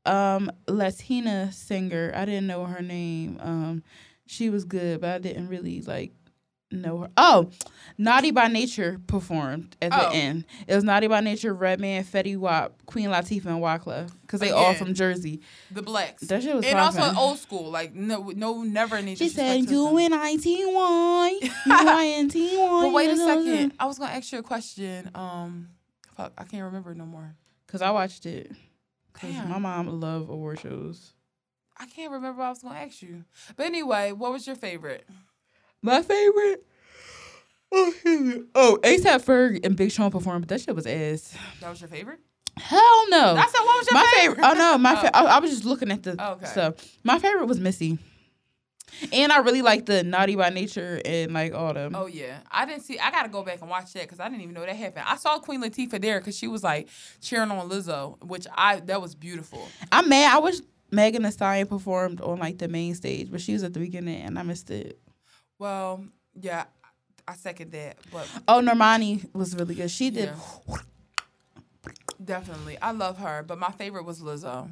[0.07, 2.13] um Latina singer.
[2.15, 3.39] I didn't know her name.
[3.41, 3.83] Um,
[4.27, 6.13] she was good, but I didn't really like
[6.71, 7.11] know her.
[7.19, 7.51] Oh,
[7.99, 10.11] Naughty by Nature performed at the Oh.
[10.11, 10.45] end.
[10.67, 14.73] It was Naughty by Nature, Redman, Fetty Wap, Queen Latifah, and Wyclef because they all
[14.73, 15.43] from Jersey.
[15.71, 16.23] the blacks.
[16.23, 17.17] That shit was and also poppin'.
[17.19, 19.15] old school, like no, no, never any.
[19.17, 19.71] She said.
[19.71, 23.75] "You and I T Y, you I T Y." But wait a second.
[23.79, 25.11] I was gonna ask you a question.
[25.15, 25.69] Um,
[26.17, 27.35] fuck, I can't remember no more.
[27.73, 28.53] Cause I watched it.
[29.15, 29.49] Cause Damn.
[29.49, 31.15] my mom love award shows.
[31.79, 33.25] I can't remember what I was gonna ask you.
[33.57, 35.09] But anyway, what was your favorite?
[35.83, 36.67] My favorite.
[37.73, 37.95] Oh,
[38.55, 41.35] oh, ASAP Ferg and Big Sean performed, but that shit was ass.
[41.63, 42.21] That was your favorite?
[42.59, 43.35] Hell no.
[43.35, 44.37] I said, what was your my favorite?
[44.37, 44.51] favorite.
[44.51, 45.01] Oh no, my Oh.
[45.01, 46.45] fa- I, I was just looking at the oh, Okay.
[46.47, 46.75] stuff.
[47.03, 47.99] My favorite was Missy.
[49.13, 51.95] And I really like the Naughty by Nature and like all them.
[51.95, 52.99] Oh yeah, I didn't see.
[52.99, 55.05] I gotta go back and watch that because I didn't even know that happened.
[55.09, 56.89] I saw Queen Latifah there because she was like
[57.21, 59.67] cheering on Lizzo, which I that was beautiful.
[59.91, 60.37] I'm mad.
[60.37, 60.57] I wish
[60.91, 64.21] Megan Thee Stallion performed on like the main stage, but she was at the beginning
[64.23, 64.99] and I missed it.
[65.59, 66.05] Well,
[66.41, 66.65] yeah,
[67.27, 69.91] I second that, but Oh, Normani was really good.
[69.91, 70.31] She did.
[70.69, 70.77] Yeah.
[72.23, 73.43] definitely, I love her.
[73.47, 74.71] But my favorite was Lizzo.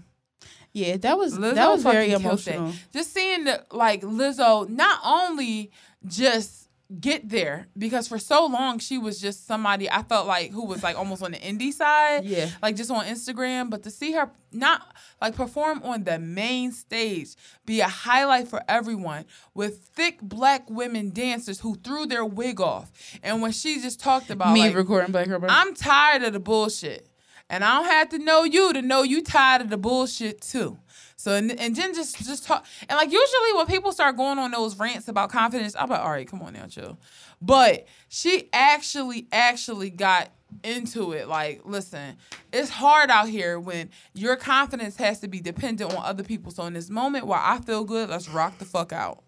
[0.73, 2.73] Yeah, that was Lizzo that was very emotional.
[2.93, 5.73] Just seeing the, like Lizzo not only
[6.07, 6.69] just
[7.01, 10.83] get there because for so long she was just somebody I felt like who was
[10.83, 12.51] like almost on the indie side, Yeah.
[12.63, 13.71] like just on Instagram.
[13.71, 14.83] But to see her not
[15.21, 17.35] like perform on the main stage,
[17.65, 19.25] be a highlight for everyone
[19.55, 22.91] with thick black women dancers who threw their wig off,
[23.23, 25.47] and when she just talked about Me like, recording Black Rubber.
[25.49, 27.07] I'm tired of the bullshit.
[27.51, 30.79] And I don't have to know you to know you tired of the bullshit too.
[31.17, 34.53] So and, and then just just talk and like usually when people start going on
[34.53, 36.97] those rants about confidence, I'm like, all right, come on now, chill.
[37.43, 40.31] But she actually actually got
[40.63, 41.29] into it.
[41.29, 42.17] Like, listen,
[42.53, 46.53] it's hard out here when your confidence has to be dependent on other people.
[46.53, 49.23] So in this moment where I feel good, let's rock the fuck out.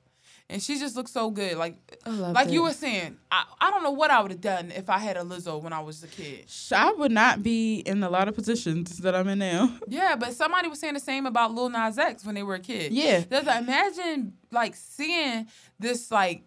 [0.53, 1.57] And she just looks so good.
[1.57, 1.77] Like
[2.07, 4.99] like you were saying, I, I don't know what I would have done if I
[4.99, 6.45] had a Lizzo when I was a kid.
[6.71, 9.79] I would not be in a lot of positions that I'm in now.
[9.89, 12.61] Yeah, but somebody was saying the same about Lil Nas X when they were a
[12.61, 12.93] kid.
[12.93, 13.21] Yeah.
[13.29, 15.47] Does imagine like seeing
[15.79, 16.45] this like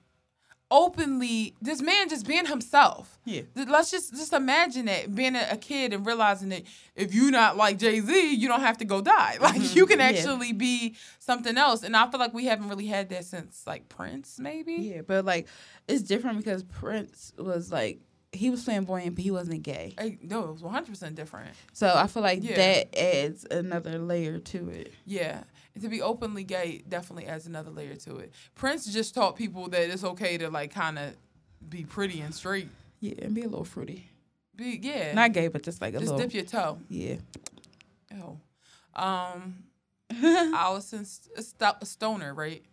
[0.75, 3.17] openly this man just being himself.
[3.23, 3.43] Yeah.
[3.55, 6.63] Let's just just imagine that being a, a kid and realizing that
[6.95, 9.37] if you're not like Jay Z, you don't have to go die.
[9.41, 10.13] Like you can Mm-hmm.
[10.13, 10.19] Yeah.
[10.19, 11.83] actually be something else.
[11.83, 14.73] And I feel like we haven't really had that since like Prince, maybe.
[14.73, 15.47] Yeah, but like
[15.87, 17.99] it's different because Prince was like
[18.33, 19.93] he was flamboyant, but he wasn't gay.
[19.97, 21.51] Hey, no, it was one hundred percent different.
[21.71, 22.57] So I feel like Yeah.
[22.57, 24.91] that adds another layer to it.
[25.05, 25.43] Yeah.
[25.81, 28.33] To be openly gay definitely adds another layer to it.
[28.55, 31.15] Prince just taught people that it's okay to like kind of
[31.67, 32.69] be pretty and straight.
[33.01, 34.09] Yeah, and be a little fruity.
[34.55, 35.13] Be yeah.
[35.13, 36.17] Not gay, but just like a just little.
[36.27, 36.79] Just dip your toe.
[36.89, 37.15] yeah.
[38.13, 38.37] Oh.
[38.95, 39.63] Um
[40.23, 42.63] Alison St- Stoner, right?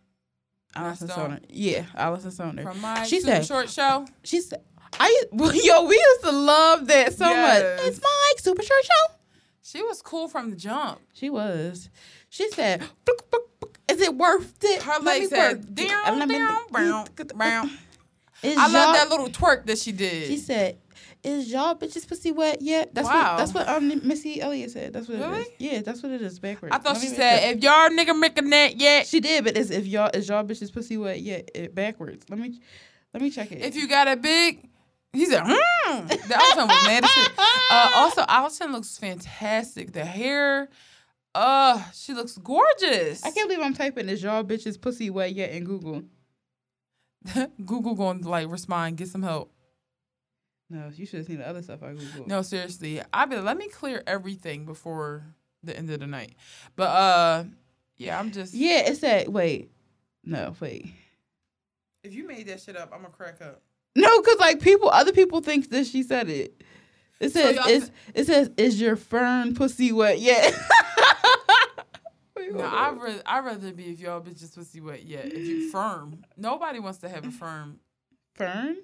[0.77, 1.19] Alison Stone.
[1.25, 1.41] Stoner.
[1.49, 2.63] Yeah, Alison Stoner.
[2.63, 4.07] From my She Super said- short show.
[4.23, 4.63] She said,
[5.01, 7.81] "I well, yo, we used to love that so Yes.
[7.81, 7.87] much.
[7.89, 9.15] It's Mike Super Short Show."
[9.65, 11.01] She was cool from the jump.
[11.15, 11.89] She was.
[12.33, 13.79] She said, "Book, book, book.
[13.91, 15.75] "Is it worth it?" Her Let legs me said, work it.
[15.75, 17.71] down, Let down, brown, brown.
[18.45, 20.29] I love that little twerk that she did.
[20.29, 20.79] She said,
[21.23, 23.33] "Is y'all bitches pussy wet yet?" That's Wow.
[23.33, 24.95] what that's what um Missy Elliott said.
[24.95, 25.41] That's what it Really?
[25.43, 25.49] is.
[25.59, 26.75] Yeah, that's what it is backwards.
[26.75, 29.69] I thought Let she said, if y'all nigga making that yet, she did, but it's
[29.71, 32.25] if y'all is y'all bitches pussy wet yet it backwards.
[32.31, 32.61] Let me
[33.13, 33.61] let me check it.
[33.63, 34.71] if you got a big,
[35.13, 36.07] he said, hmm.
[36.07, 37.31] That Alison was mad as shit.
[37.71, 39.93] Uh, also, Alison looks fantastic.
[39.93, 40.69] The hair,
[41.35, 43.25] uh, she looks gorgeous.
[43.25, 46.03] I can't believe I'm typing this y'all bitches pussy wet yet in Google.
[47.65, 49.53] Google going to like respond, get some help.
[50.69, 52.27] No, you should have seen the other stuff I Googled.
[52.27, 53.03] No, seriously.
[53.13, 55.23] I be let me clear everything before
[55.63, 56.35] the end of the night.
[56.77, 57.45] But uh
[57.97, 59.71] yeah, I'm just Yeah, it said wait.
[60.25, 60.87] No, wait.
[62.03, 63.63] If you made that shit up, I'm gonna crack up.
[63.95, 66.63] No, because like people, other people think that she said it.
[67.23, 70.53] It says, y'all it's, it says, is your fern pussy wet yet?
[72.51, 75.27] No, I'd rather I rather be if y'all bitches pussy wet yet.
[75.27, 77.79] If you firm, nobody wants to have a firm
[78.35, 78.77] fern?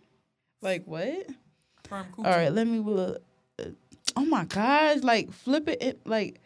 [0.62, 1.26] Like what?
[1.88, 2.26] firm coochie.
[2.26, 3.22] All right, let me look.
[4.16, 5.02] Oh my gosh!
[5.02, 6.40] Like flip it, it like.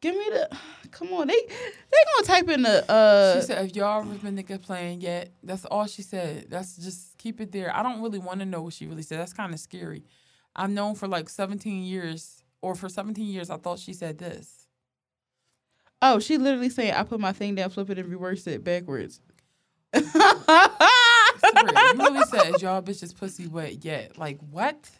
[0.00, 0.56] Give me the.
[0.90, 2.90] Come on, they they gonna type in the.
[2.90, 6.46] uh she said, "If y'all ever nigga playing yet, that's all she said.
[6.48, 7.74] That's just keep it there.
[7.74, 9.18] I don't really want to know what she really said.
[9.20, 10.04] That's kind of scary.
[10.58, 14.66] I've known for like 17 years, or for 17 years, I thought she said this.
[16.02, 19.20] Oh, she literally saying, "I put my thing down, flip it, and reverse it backwards."
[21.50, 24.90] You really said, y'all bitches pussy wet yet?" Like what?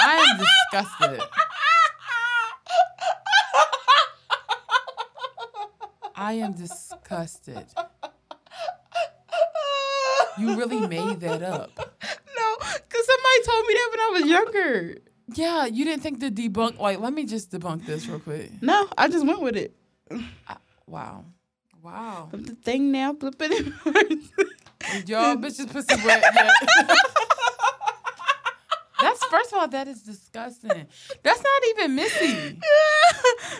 [0.00, 1.22] I am disgusted.
[6.16, 7.66] I am disgusted.
[10.38, 11.89] You really made that up.
[13.46, 14.96] No, because somebody told me that when I was younger.
[15.34, 16.78] Yeah, you didn't think to debunk.
[16.78, 18.50] Like, let me just debunk this real quick.
[18.62, 19.74] No, I just went with it.
[20.86, 21.24] Wow,
[21.82, 22.28] wow.
[22.30, 24.28] Flip the thing now, flip it in reverse.
[24.94, 26.24] Is y'all bitches pussy wet?
[29.00, 30.86] That's first of all, that is disgusting.
[31.22, 32.26] That's not even Missy.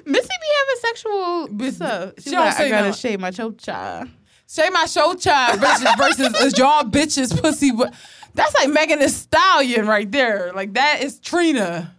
[0.06, 2.12] Missy be having sexual stuff.
[2.18, 2.92] she She don't like, say I gotta no.
[2.92, 4.10] shave my chocha.
[4.52, 7.94] Say my show child versus, versus y'all bitches pussy wet.
[8.34, 10.52] That's like Megan Thee Stallion right there.
[10.52, 11.94] Like that is Trina.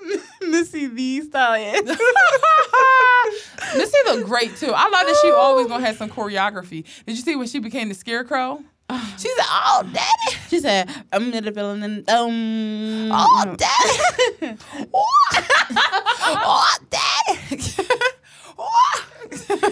[0.40, 1.84] Missy the stallion.
[3.76, 4.72] Missy looked great too.
[4.72, 6.84] I love that she always gonna have some choreography.
[7.06, 8.62] Did you see when she became the scarecrow?
[9.18, 14.56] She said, "Oh, daddy, She said, "I'm in the feeling and um, oh, daddy,
[14.94, 17.48] oh, daddy."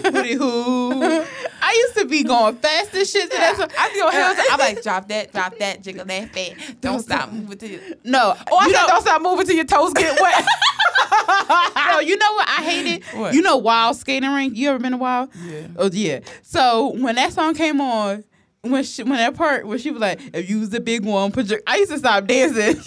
[0.01, 1.25] Booty hoo.
[1.69, 3.71] I used to be going fast as shit to that.
[3.77, 4.35] I feel hell.
[4.51, 6.81] I'm like, drop that, drop that, jiggle that fat.
[6.81, 7.81] Don't stop moving to your.
[8.03, 10.45] No, Oh, I you said, know, don't stop moving till your toes get wet.
[11.89, 13.03] no, you know what I hated?
[13.13, 13.33] What?
[13.35, 14.55] You know Wild Skating Rink?
[14.57, 15.29] You ever been to Wild?
[15.45, 15.67] Yeah.
[15.77, 16.21] Oh yeah.
[16.41, 18.23] So when that song came on,
[18.61, 21.31] when she, when that part where she was like, "If you was the big one,
[21.31, 22.81] put your," I used to stop dancing.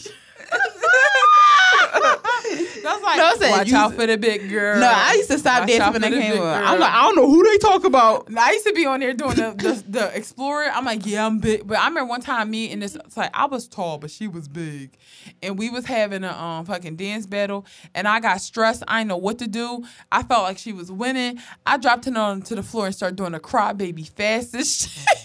[1.92, 4.80] That's like, No, I said, watch you- out for the big girl.
[4.80, 6.64] no, I used to stop Watch dancing when they came on.
[6.64, 8.28] I'm like, I don't know who they talk about.
[8.36, 10.70] I used to be on there doing the, the the Explorer.
[10.72, 11.66] I'm like, yeah, I'm big.
[11.66, 14.26] But I remember one time me and this, it's like I was tall, but she
[14.28, 14.96] was big,
[15.42, 18.82] and we was having a um fucking dance battle, and I got stressed.
[18.88, 19.84] I didn't know what to do.
[20.10, 21.38] I felt like she was winning.
[21.66, 25.18] I dropped her on to the floor and started doing a crybaby fast as shit.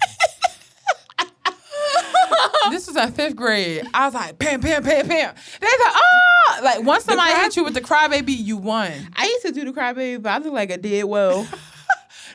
[2.72, 3.88] this was in fifth grade.
[3.94, 5.36] I was like, pam, pam, pam, pam.
[5.60, 6.02] They like, oh,
[6.50, 6.60] ah!
[6.64, 8.92] like once somebody cry- hit you with the crybaby, you won.
[9.16, 11.48] I used to do the crybaby, but I look like I did well.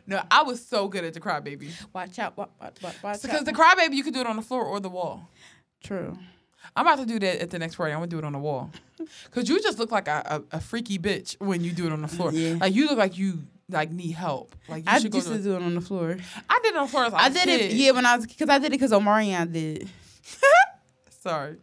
[0.06, 1.70] No, I was so good at the crybaby.
[1.92, 4.42] watch out, watch, watch, watch, watch Because the crybaby, you could do it on the
[4.42, 5.28] floor or the wall.
[5.82, 6.18] True.
[6.74, 7.92] I'm about to do that at the next party.
[7.92, 8.70] I'm gonna do it on the wall.
[9.30, 12.02] Cause you just look like a, a, a freaky bitch when you do it on
[12.02, 12.32] the floor.
[12.32, 12.56] Yeah.
[12.60, 13.40] Like you look like you
[13.72, 14.54] like need help.
[14.68, 15.36] Like you I should go used to.
[15.36, 16.16] to do it on the floor.
[16.48, 17.04] I did it on the floor.
[17.12, 19.88] I, I did it, yeah, when I was because I did it because Omarion did.
[21.20, 21.56] Sorry.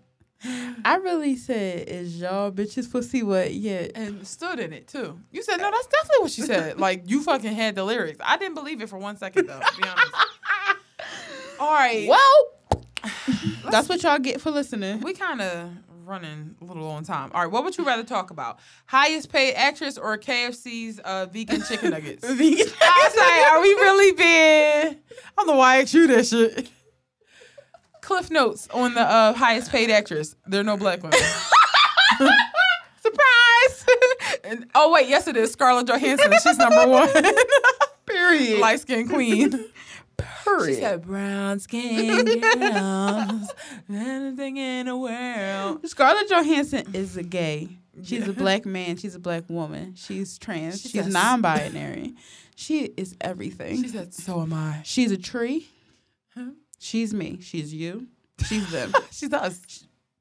[0.85, 3.87] I really said, "Is y'all bitches pussy what?" Yeah.
[3.93, 5.19] And stood in it too.
[5.31, 5.69] You said no.
[5.69, 6.79] That's definitely what she said.
[6.79, 8.19] like you fucking had the lyrics.
[8.23, 9.59] I didn't believe it for one second though.
[9.59, 10.11] To be honest.
[11.59, 12.07] All right.
[12.07, 12.81] Well,
[13.69, 15.01] that's what y'all get for listening.
[15.01, 15.71] We kind of
[16.09, 17.31] running a little on time.
[17.33, 17.51] All right.
[17.51, 18.59] What would you rather talk about?
[18.87, 22.23] Highest paid actress or KFC's uh, vegan chicken nuggets?
[22.27, 24.97] I was like, are we really being?
[24.97, 26.69] I don't know why I asked you that shit.
[28.01, 30.35] Cliff notes on the uh, highest paid actress.
[30.47, 31.19] There are no black women.
[33.01, 33.85] Surprise!
[34.43, 35.51] and, oh wait, yes it is.
[35.51, 36.33] Scarlett Johansson.
[36.43, 37.09] She's number one.
[38.07, 38.59] Period.
[38.59, 39.65] Light skinned queen.
[40.59, 40.79] She Period.
[40.79, 43.49] said, "Brown skin girls,
[43.89, 47.69] anything in the world." Scarlett Johansson is a gay.
[48.03, 48.97] She's a black man.
[48.97, 49.93] She's a black woman.
[49.95, 50.81] She's trans.
[50.81, 52.13] She She's non-binary.
[52.55, 53.81] she is everything.
[53.83, 55.67] She said, "So am I." She's a tree.
[56.33, 56.51] Huh?
[56.79, 57.39] She's me.
[57.41, 58.07] She's you.
[58.47, 58.93] She's them.
[59.11, 59.59] She's us.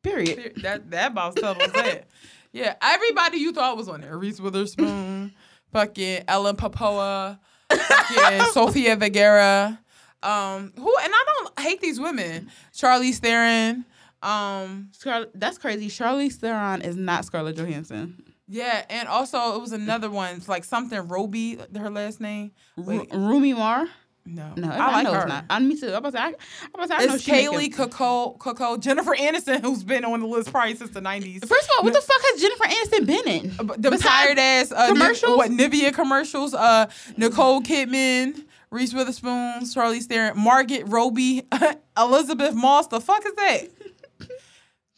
[0.02, 0.54] Period.
[0.62, 2.06] That that about settles that.
[2.52, 5.32] Yeah, everybody you thought was on there: Reese Witherspoon,
[5.72, 7.36] fucking Ellen Pompeo,
[7.70, 9.78] fucking Sofia Vergara.
[10.22, 12.50] Um, who and I don't hate these women.
[12.74, 13.84] Charlize Theron.
[14.22, 15.88] Um, Scarlett, that's crazy.
[15.88, 18.20] Charlize Theron is not Scarlett Johansson.
[18.48, 22.50] yeah, and also it was another one, it's like something Roby, her last name.
[22.76, 23.86] Wait, Rumi Mar?
[24.26, 25.18] no, No, I I, like know her.
[25.20, 25.44] it's not.
[25.48, 25.86] I, me too.
[25.86, 26.34] I'm about to say, I, I'm
[26.74, 30.26] about to say, I know It's Kaley Cuoco, Cuoco, Jennifer Aniston, who's been on the
[30.26, 31.42] list probably since the nineties.
[31.46, 33.80] First of all, what the fuck has Jennifer Aniston been in?
[33.80, 35.30] The Besides tired ass uh, commercials?
[35.30, 36.54] Ni- what Nivea commercials?
[36.54, 41.42] Uh, Nicole Kidman, Reese Witherspoon, Charlize Theron, Margaret Robbie,
[41.98, 42.86] Elisabeth Moss.
[42.88, 43.62] The fuck is that?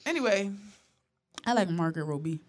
[0.06, 0.50] anyway,
[1.46, 2.40] I like Margaret Robbie.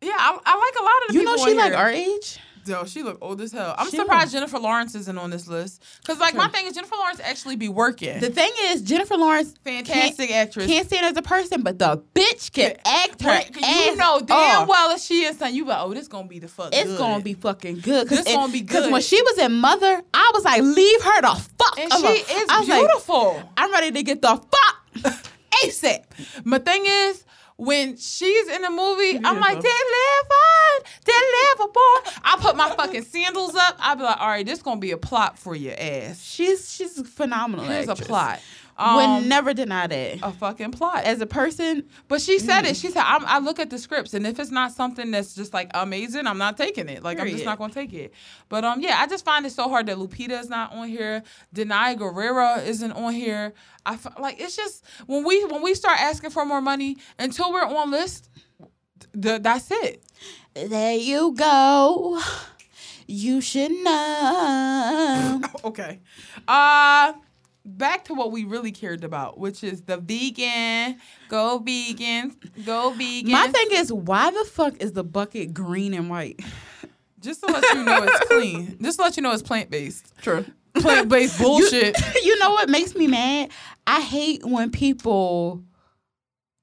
[0.00, 2.38] yeah, I, I like a lot of the You know she like our age.
[2.66, 3.74] Yo, she look old as hell.
[3.78, 5.82] I'm She surprised look- Jennifer Lawrence isn't on this list.
[6.06, 8.20] Cause like my thing is Jennifer Lawrence actually be working.
[8.20, 10.66] The thing is, Jennifer Lawrence Fantastic actress.
[10.66, 13.50] can't stand as a person, but the bitch can act her ass
[13.86, 14.68] you know damn off.
[14.68, 16.70] well if she is son, you like, oh, this gonna be the fuck.
[16.74, 16.98] It's good.
[16.98, 18.08] gonna be fucking good.
[18.08, 18.68] Cause This gonna be good.
[18.68, 22.16] Because when she was in Mother, I was like, leave her the fuck and alone.
[22.16, 23.42] she is was like, beautiful.
[23.56, 25.24] I'm ready to get the fuck.
[25.64, 26.04] ASAP.
[26.44, 27.24] My thing is,
[27.60, 32.10] when she's in a movie, I'm like, delivered, deliver, boy.
[32.24, 33.76] I put my fucking sandals up.
[33.78, 36.22] I'll be like, all right, this gonna be a plot for your ass.
[36.22, 37.66] She's she's phenomenal.
[37.66, 38.08] Here's a actress.
[38.80, 38.96] Plot.
[38.96, 40.18] Would Um, never deny that.
[40.22, 41.04] a fucking plot.
[41.04, 42.70] As a person, But she said Mm.
[42.70, 42.76] it.
[42.76, 45.52] She said, I'm, I look at the scripts, and if it's not something that's just
[45.54, 47.02] like amazing, I'm not taking it.
[47.02, 48.12] Like, I'm just not going to take it.
[48.48, 51.22] But um, yeah, I just find it so hard that Lupita is not on here.
[51.54, 53.52] Danai Gurira isn't on here.
[53.86, 57.52] I f- like it's just when we when we start asking for more money until
[57.52, 58.28] we're on list,
[59.20, 60.02] th- that's it.
[60.54, 62.20] there you go.
[63.06, 65.40] You should know.
[65.64, 66.00] okay.
[66.46, 67.12] Uh
[67.76, 70.96] back to what we really cared about, which is the vegan.
[71.28, 72.36] Go vegan.
[72.64, 73.32] Go vegan.
[73.32, 76.40] My thing is, why the fuck is the bucket green and white?
[77.20, 78.78] Just to let you know it's clean.
[78.80, 80.12] Just to let you know it's plant based.
[80.22, 80.44] True.
[80.74, 81.96] Plant based bullshit.
[81.98, 83.50] You, you know what makes me mad?
[83.86, 85.62] I hate when people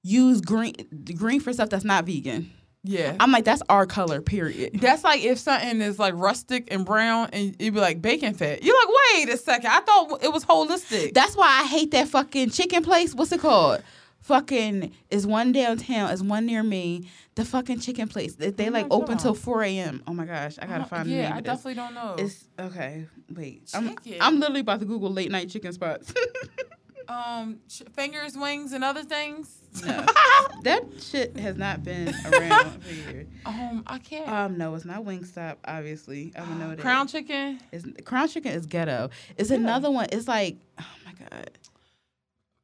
[0.03, 0.73] use green
[1.15, 2.51] green for stuff that's not vegan.
[2.87, 3.15] Yeah.
[3.19, 4.79] I'm like, that's our color, period.
[4.79, 8.63] That's like if something is like rustic and brown and you'd be like bacon fat.
[8.63, 9.69] You're like, wait a second.
[9.69, 11.13] I thought it was holistic.
[11.13, 13.13] That's why I hate that fucking chicken place.
[13.13, 13.83] What's it called?
[14.21, 17.09] Fucking is one downtown, is one near me.
[17.35, 18.35] The fucking chicken place.
[18.35, 19.19] They, they Oh like open God.
[19.19, 20.03] till 4 a.m.
[20.07, 21.53] Oh my gosh, I gotta Uh, find the yeah, I of this.
[21.53, 22.15] definitely don't know.
[22.17, 23.05] It's okay.
[23.33, 26.11] Wait, I'm, I'm literally about to Google late night chicken spots.
[27.09, 29.61] um, ch- fingers, wings, and other things.
[29.85, 30.05] no,
[30.63, 33.27] that shit has not been around for years.
[33.45, 34.27] um, I can't.
[34.29, 35.57] Um, no, it's not Wingstop.
[35.65, 36.79] Obviously, I would know that.
[36.79, 37.59] Crown chicken.
[37.71, 39.09] It's, Crown chicken is ghetto.
[39.37, 40.07] It's another one.
[40.11, 41.51] It's like, oh my god.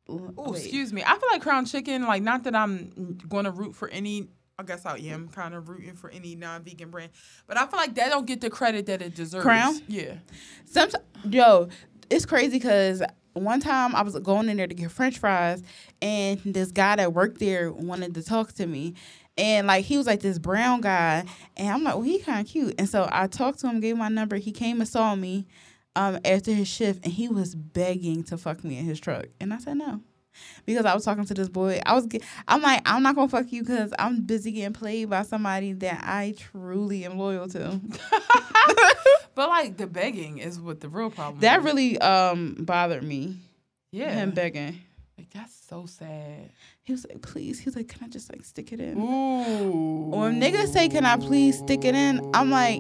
[0.10, 1.02] Oh, excuse me.
[1.06, 2.04] I feel like crown chicken.
[2.04, 4.28] Like, not that I'm going to root for any.
[4.60, 7.12] I guess I am kind of rooting for any non-vegan brand,
[7.48, 9.44] but I feel like that don't get the credit that it deserves.
[9.44, 9.82] Crown?
[9.88, 10.16] Yeah.
[10.66, 11.70] Sometimes, yo,
[12.12, 13.02] it's crazy because
[13.34, 15.64] one time I was going in there to get French fries,
[16.02, 18.94] and this guy that worked there wanted to talk to me,
[19.38, 21.26] and like he was like this brown guy,
[21.58, 23.98] and I'm like, well, he kind of cute, and so I talked to him, gave
[23.98, 24.38] my number.
[24.38, 25.48] He came and saw me,
[25.96, 29.54] um, after his shift, and he was begging to fuck me in his truck, and
[29.54, 30.02] I said no.
[30.66, 32.08] Because I was talking to this boy, I was,
[32.48, 36.02] I'm like, I'm not gonna fuck you because I'm busy getting played by somebody that
[36.04, 37.80] I truly am loyal to.
[39.36, 41.40] But like the begging is what the real problem.
[41.42, 41.66] That is.
[41.66, 43.38] really um bothered me.
[43.92, 44.12] yeah.
[44.14, 44.80] Him begging.
[45.18, 46.52] Like that's so sad.
[46.84, 47.60] He was like, please.
[47.60, 48.98] He was like, can I just like stick it in?
[49.00, 50.10] Ooh.
[50.10, 52.30] When niggas say, can I please stick it in?
[52.34, 52.78] I'm like,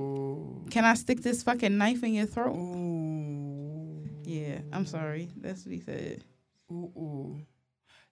[0.71, 2.55] can I stick this fucking knife in your throat?
[2.55, 4.03] Ooh.
[4.23, 5.29] Yeah, I'm sorry.
[5.37, 6.23] That's what he said.
[6.74, 6.91] Ooh.
[6.97, 7.38] Ooh.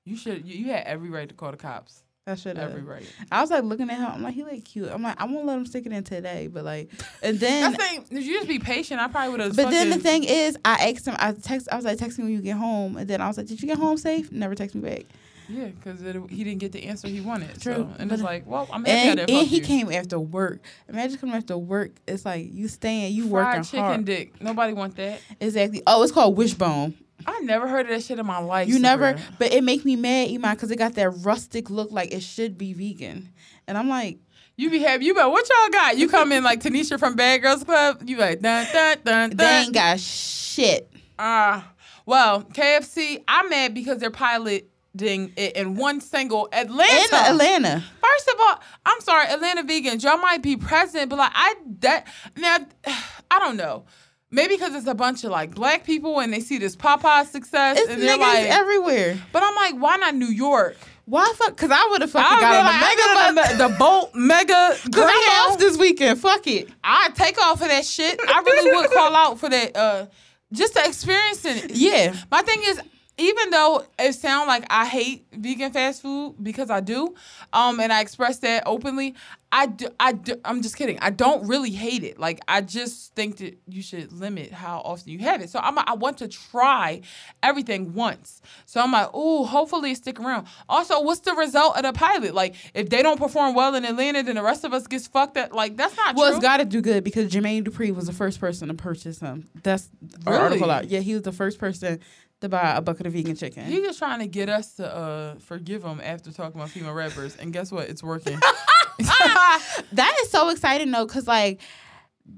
[0.05, 0.45] You should.
[0.47, 2.03] You, you had every right to call the cops.
[2.27, 2.69] I should have.
[2.69, 3.03] Every right.
[3.31, 4.05] I was like looking at him.
[4.07, 4.89] I'm like, he like cute.
[4.91, 6.47] I'm like, I won't let him stick it in today.
[6.47, 6.91] But like,
[7.23, 8.05] and then, I think.
[8.11, 9.55] If you just be patient, I probably would have.
[9.55, 11.15] but then the thing is, I asked him.
[11.17, 11.67] I text.
[11.71, 12.95] I was like, text me when you get home.
[12.97, 14.31] And then I was like, did you get home safe?
[14.31, 15.05] Never text me back.
[15.49, 15.99] Yeah, because
[16.29, 17.59] he didn't get the answer he wanted.
[17.59, 19.63] True, So, and but- it's like, well, I'm happy I And, didn't and he you.
[19.63, 20.61] came after work.
[20.87, 21.91] Imagine coming after work.
[22.07, 23.93] It's like you staying, you Fried working chicken hard.
[23.93, 24.41] Chicken dick.
[24.41, 25.19] Nobody want that.
[25.41, 25.81] Exactly.
[25.85, 26.93] Oh, it's called wishbone.
[27.25, 28.67] I never heard of that shit in my life.
[28.67, 32.13] You never, but it make me mad, Iman, because it got that rustic look like
[32.13, 33.29] it should be vegan.
[33.67, 34.19] And I'm like,
[34.57, 35.05] You be happy.
[35.05, 35.97] You be like, what y'all got?
[35.97, 38.03] You come in like Tanisha from Bad Girls Club.
[38.05, 39.37] You like dun dun dun dun.
[39.37, 40.91] they ain't got shit.
[41.17, 41.71] Ah,
[42.05, 43.23] well, KFC.
[43.27, 44.63] I'm mad because they're piloting
[44.99, 47.15] it in one single Atlanta.
[47.15, 47.83] In Atlanta.
[48.01, 50.03] First of all, I'm sorry, Atlanta vegans.
[50.03, 52.57] Y'all might be present, but like I that now,
[53.31, 53.85] I don't know.
[54.31, 57.77] Maybe because it's a bunch of like black people and they see this Popeye success
[57.77, 59.19] It's and they're like, everywhere.
[59.33, 60.77] but I'm like, why not New York?
[61.05, 61.49] Why fuck?
[61.57, 63.51] Because I would have fucking I got on like, the mega bus.
[63.57, 66.19] the, the Bolt Mega Because I'm off this weekend.
[66.19, 66.69] Fuck it.
[66.83, 68.19] I'd take off for that shit.
[68.25, 69.75] I really would call out for that.
[69.75, 70.05] Uh,
[70.53, 71.71] just to experiencing it.
[71.75, 72.15] Yeah.
[72.29, 72.79] My thing is,
[73.17, 77.13] even though it sounds like I hate vegan fast food because I do,
[77.53, 79.13] um, and I express that openly,
[79.53, 80.97] I do, I do, I'm just kidding.
[81.01, 82.17] I don't really hate it.
[82.17, 85.49] Like I just think that you should limit how often you have it.
[85.49, 87.01] So I'm, I want to try
[87.43, 88.41] everything once.
[88.65, 90.47] So I'm like, oh, hopefully it stick around.
[90.69, 92.33] Also, what's the result of the pilot?
[92.33, 95.35] Like if they don't perform well in Atlanta, then the rest of us gets fucked
[95.37, 95.53] up.
[95.53, 96.37] Like that's not Well, true.
[96.37, 99.49] it's got to do good because Jermaine Dupri was the first person to purchase him.
[99.63, 99.89] That's
[100.25, 100.37] Really?
[100.39, 100.87] article out.
[100.89, 101.99] Yeah, he was the first person
[102.41, 103.65] to buy a bucket of vegan chicken.
[103.65, 107.35] He just trying to get us to uh, forgive him after talking about female rappers,
[107.37, 107.89] and guess what?
[107.89, 108.39] It's working.
[108.99, 111.61] that is so exciting though, cause like,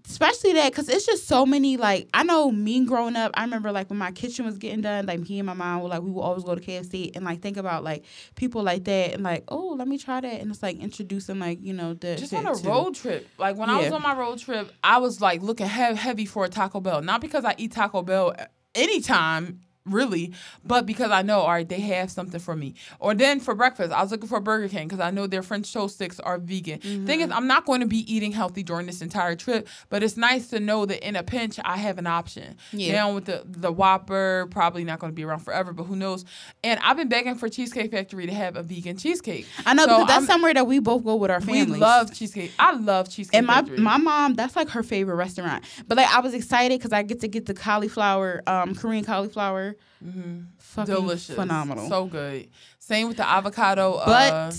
[0.10, 1.78] especially that, cause it's just so many.
[1.78, 5.06] Like, I know me growing up, I remember like when my kitchen was getting done,
[5.06, 7.42] like me and my mom were like, we would always go to KFC and like
[7.42, 10.64] think about like people like that and like, oh, let me try that, and it's
[10.64, 13.28] like introducing like you know the just on a to- road trip.
[13.38, 16.50] Like when I was on my road trip, I was like looking heavy for a
[16.50, 17.02] Taco Bell.
[17.02, 18.36] Not because I eat Taco Bell
[18.76, 22.74] anytime, really, but because I know, all right, they have something for me.
[23.00, 25.72] Or then for breakfast, I was looking for Burger King because I know their French
[25.74, 26.80] toast sticks are vegan.
[26.80, 27.10] Thing Mm-hmm.
[27.10, 30.48] is, I'm not going to be eating healthy during this entire trip, but it's nice
[30.50, 32.56] to know that in a pinch, I have an option.
[32.72, 32.94] Yeah.
[32.94, 36.24] Down with the the Whopper, probably not going to be around forever, but who knows?
[36.64, 39.46] And I've been begging for Cheesecake Factory to have a vegan cheesecake.
[39.66, 41.68] I know So because that's I'm- somewhere that we both go with our families.
[41.72, 42.52] we love cheesecake.
[42.58, 43.38] I love cheesecake.
[43.38, 43.78] And my Factory.
[43.80, 45.66] my mom, that's like her favorite restaurant.
[45.88, 49.73] But like I was excited because I get to get the cauliflower, um, Korean cauliflower.
[50.02, 50.84] Fucking Mm-hmm.
[50.86, 51.88] delicious, phenomenal.
[51.90, 52.50] so good.
[52.80, 54.02] Same with the avocado.
[54.06, 54.52] but uh,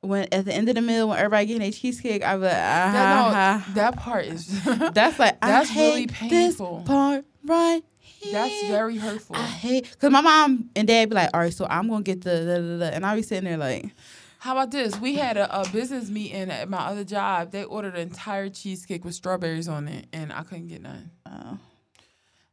[0.00, 2.52] when at the end of the meal, when everybody getting a cheesecake, I was like,
[2.52, 6.82] that, ah, no, that part is that's like That's I hate really this painful.
[6.86, 8.32] part right here.
[8.32, 9.34] that's very hurtful.
[9.36, 12.22] I hate because my mom and dad be like, all right, so I'm gonna get
[12.22, 13.90] the, and I be sitting there like,
[14.38, 14.98] How about this?
[15.00, 17.50] We had a, a business meeting at my other job.
[17.50, 21.10] They ordered an entire cheesecake with strawberries on it, and I couldn't get none.
[21.26, 21.58] oh,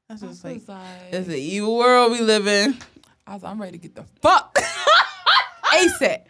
[0.10, 2.78] that's just was like, like, it's an evil world we live in.
[3.28, 4.56] I was, I'm ready to get the fuck
[5.74, 6.22] ASAP.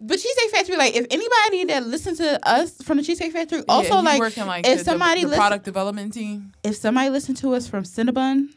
[0.00, 3.94] but Cheesecake Factory, like if anybody that listen to us from the Cheesecake Factory, also
[3.94, 6.52] Yeah, like working like if the, somebody the, the listen- product development team.
[6.64, 8.48] if somebody listen to us from Cinnabon,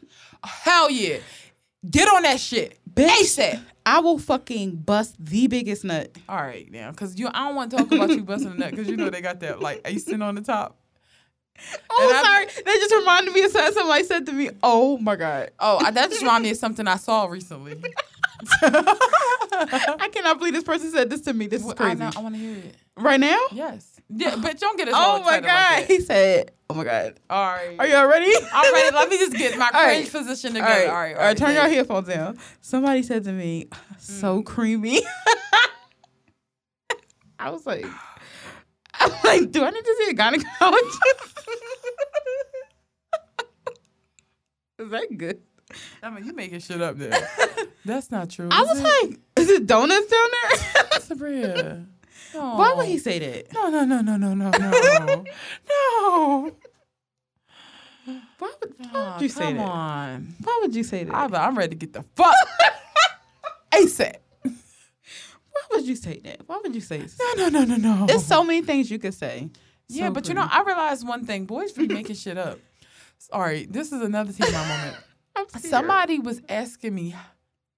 [0.44, 1.18] Hell yeah,
[1.88, 2.78] get on that shit.
[2.92, 3.62] bitch, ASAP.
[3.86, 6.10] I will fucking bust the biggest nut.
[6.28, 8.70] All right, now, because you, I don't want to talk about you busting a nut
[8.70, 10.78] because you know they got that like icing on the top.
[11.90, 14.50] Oh, And sorry, that just reminded me of something somebody said to me.
[14.62, 17.82] Oh my god, Oh, that just reminded me of something I saw recently.
[18.62, 21.46] I cannot believe this person said this to me.
[21.46, 21.98] This is Well, I, crazy.
[22.00, 22.74] know- I want to hear it.
[22.96, 23.38] Right now?
[23.52, 24.00] Yes.
[24.08, 26.50] Yeah, but don't get us Oh my god, Like he said.
[26.68, 27.14] Oh my god.
[27.30, 27.76] All right.
[27.78, 28.30] are y'all ready?
[28.52, 28.94] I'm ready.
[28.94, 29.96] Let me just get my All right.
[29.96, 30.86] cringe position All together.
[30.86, 31.16] right, All right.
[31.16, 31.36] all right.
[31.36, 32.38] Turn your headphones down.
[32.60, 34.46] Somebody said to me, "So mm.
[34.46, 35.02] creamy."
[37.38, 37.84] I was like,
[39.04, 40.98] "I'm like, do I need to see a gynecologist?"
[44.78, 45.40] Is that good?
[46.02, 47.10] I mean, you making shit up there.
[47.84, 48.48] That's not true.
[48.50, 48.82] I was it?
[48.82, 50.58] like, "Is it donuts down there?"
[51.00, 51.86] Sabria.
[52.34, 52.56] No.
[52.56, 53.52] Why would he say that?
[53.52, 55.24] No, no, no, no, no, no, no.
[55.68, 56.52] no.
[58.38, 59.62] Why would, why Oh, would you say come that?
[59.62, 60.34] Come on.
[60.42, 61.14] Why would you say that?
[61.14, 62.34] I'm, I'm ready to get the fuck
[63.72, 64.16] ASAP.
[65.54, 66.42] Why would you say that?
[66.46, 67.34] Why would you say that?
[67.36, 68.06] No, no, no, no, no.
[68.06, 69.48] There's so many things you could say.
[69.88, 71.44] yeah, So but you know, I realized one thing.
[71.46, 72.58] Boys be making shit up.
[73.18, 74.96] Sorry, this is another TMI moment.
[75.36, 75.48] I'm.
[75.60, 77.14] Somebody was asking me,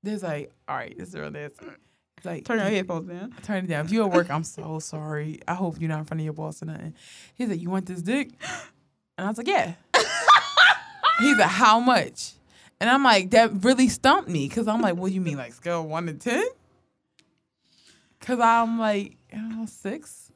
[0.03, 1.67] there's like, all right, this is real nasty.
[2.17, 3.35] It's like, turn your headphones down.
[3.43, 3.85] turn it down.
[3.85, 5.41] If you at work, I'm so sorry.
[5.47, 6.95] I hope you're not in front of your boss or nothing.
[7.35, 8.31] He's like, you want this dick?
[9.19, 9.75] And I was like, yeah.
[11.21, 12.33] He's like, how much?
[12.81, 15.55] And I'm like, that really stumped me because I'm like, what do you mean, like
[15.55, 16.45] scale one to ten?
[18.27, 20.33] Because I'm like, know, six.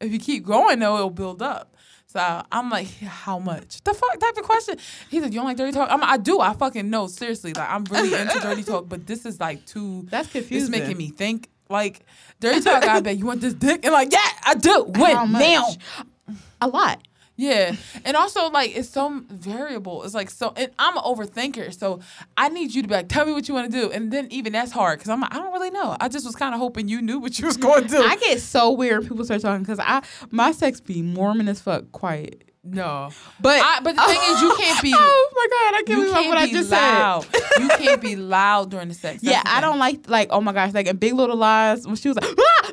[0.00, 1.76] If you keep going though, it'll build up.
[2.06, 3.82] So I'm like, how much?
[3.84, 4.78] The fuck type of question?
[5.10, 5.90] He's like, you don't like dirty talk?
[5.92, 6.40] I'm I do.
[6.40, 7.08] I fucking know.
[7.08, 10.06] Seriously, like I'm really into dirty talk, but this is like too.
[10.08, 10.72] That's confusing.
[10.72, 11.50] It's making me think.
[11.68, 12.06] Like
[12.40, 12.84] dirty talk.
[12.84, 14.84] I bet you want this dick, and like, yeah, I do.
[14.88, 15.42] When How much?
[15.42, 16.36] now?
[16.62, 17.06] a lot.
[17.40, 17.74] Yeah,
[18.04, 20.02] and also like it's so variable.
[20.04, 22.00] It's like so, and I'm an overthinker, so
[22.36, 24.26] I need you to be like, tell me what you want to do, and then
[24.30, 25.96] even that's hard because I'm like, I don't really know.
[26.00, 28.02] I just was kind of hoping you knew what you was going to do.
[28.02, 31.60] I get so weird when people start talking because I my sex be Mormon as
[31.62, 32.44] fuck, quiet.
[32.62, 33.08] no,
[33.40, 34.92] But I, but the thing is, you can't be.
[34.96, 37.24] oh my god, I can't believe can't what I just loud.
[37.24, 37.62] said.
[37.62, 39.22] you can't be loud during the sex.
[39.22, 41.86] That's Yeah, the I don't like like oh my gosh, like in Big Little Lies
[41.86, 42.70] when she was like, "Ah,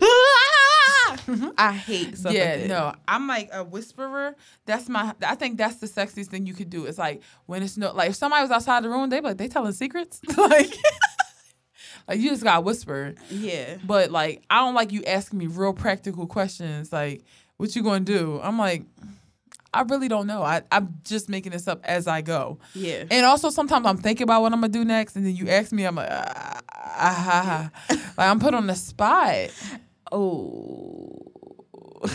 [1.28, 4.36] ah, ah." I hate stuff yeah, like no, I'm like a whisperer.
[4.66, 5.14] That's my.
[5.26, 6.86] I think that's the sexiest thing you could do.
[6.86, 9.38] It's like when it's no, like if somebody was outside the room, they be like
[9.38, 10.74] they telling secrets, like,
[12.08, 13.16] like you just got to whisper.
[13.30, 17.24] Yeah, But like, I don't like you asking me real practical questions, like
[17.58, 18.40] what you gonna do.
[18.42, 18.84] I'm like,
[19.74, 20.42] I really don't know.
[20.42, 22.60] I I'm just making this up as I go.
[22.74, 23.04] yeah.
[23.12, 25.72] And also sometimes I'm thinking about what I'm gonna do next, and then you ask
[25.72, 27.96] me, I'm like, ah, ah, ah.
[28.18, 29.50] like I'm put on the spot.
[30.12, 31.32] Oh.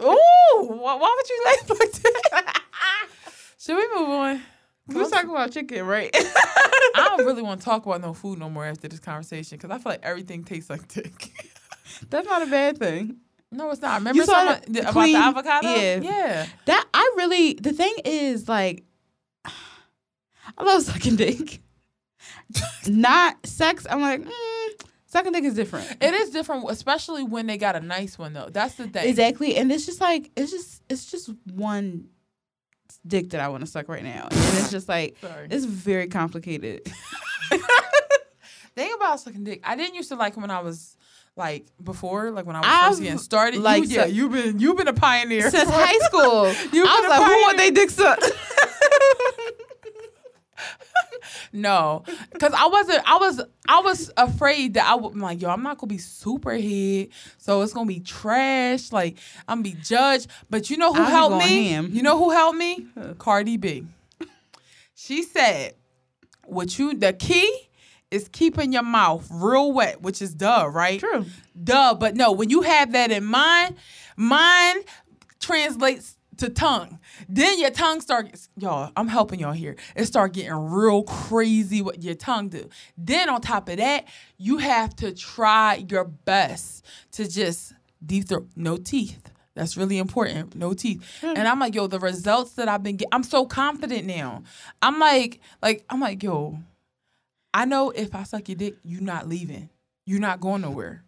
[0.00, 2.62] Ooh, why, would you laugh like that?
[3.58, 4.42] Should we move on?
[4.86, 6.10] we was talking about chicken, right?
[6.14, 9.70] I don't really want to talk about no food no more after this conversation because
[9.70, 11.32] I feel like everything tastes like dick.
[12.10, 13.16] That's not a bad thing.
[13.50, 13.98] no, it's not.
[13.98, 15.68] Remember saw someone, the about the avocado?
[15.68, 16.00] yeah.
[16.00, 16.46] yeah.
[16.66, 18.84] That I really the thing is like
[19.44, 21.60] I love sucking dick.
[22.86, 23.86] Not sex.
[23.88, 25.96] I'm like, mm, sucking dick is different.
[26.00, 28.48] It is different, especially when they got a nice one though.
[28.50, 29.08] That's the thing.
[29.08, 29.56] Exactly.
[29.56, 32.08] And it's just like it's just it's just one
[33.06, 34.28] dick that I want to suck right now.
[34.30, 35.48] And it's just like Sorry.
[35.50, 36.90] it's very complicated.
[38.78, 40.96] thing about sucking dick, I didn't used to like when I was
[41.36, 43.60] like before, like when I was I've, first getting started.
[43.60, 46.46] like, you, yeah, you've been you've been a pioneer Since high school.
[46.72, 48.24] You've I was like, who want they dick sucked?
[51.52, 53.02] No, because I wasn't.
[53.10, 53.40] I was.
[53.68, 55.12] I was afraid that I would.
[55.14, 58.92] I'm like, yo, I'm not gonna be super hit, so it's gonna be trash.
[58.92, 60.28] Like I'm gonna be judged.
[60.50, 61.68] But you know who I'll helped me?
[61.68, 61.90] ham.
[61.92, 62.86] You know who helped me?
[63.18, 63.84] Cardi B.
[64.94, 65.74] She said,
[66.44, 66.94] "What you?
[66.94, 67.68] The key
[68.10, 70.98] is keeping your mouth real wet, which is duh, right?
[71.00, 71.26] True.
[71.62, 73.76] Duh, but no, when you have that in mind,
[74.16, 74.84] mind
[75.40, 76.98] translates to tongue.
[77.28, 79.76] Then your tongue starts, y'all, I'm helping y'all here.
[79.94, 82.68] It start getting real crazy what your tongue do.
[82.96, 87.74] Then on top of that, you have to try your best to just
[88.04, 89.30] deep throat, no teeth.
[89.54, 90.54] That's really important.
[90.54, 91.04] No teeth.
[91.20, 91.34] Hmm.
[91.36, 94.44] And I'm like, yo, the results that I've been getting, I'm so confident now.
[94.80, 96.60] I'm like, like, I'm like, yo,
[97.52, 99.68] I know if I suck your dick, you're not leaving.
[100.06, 101.04] You're not going nowhere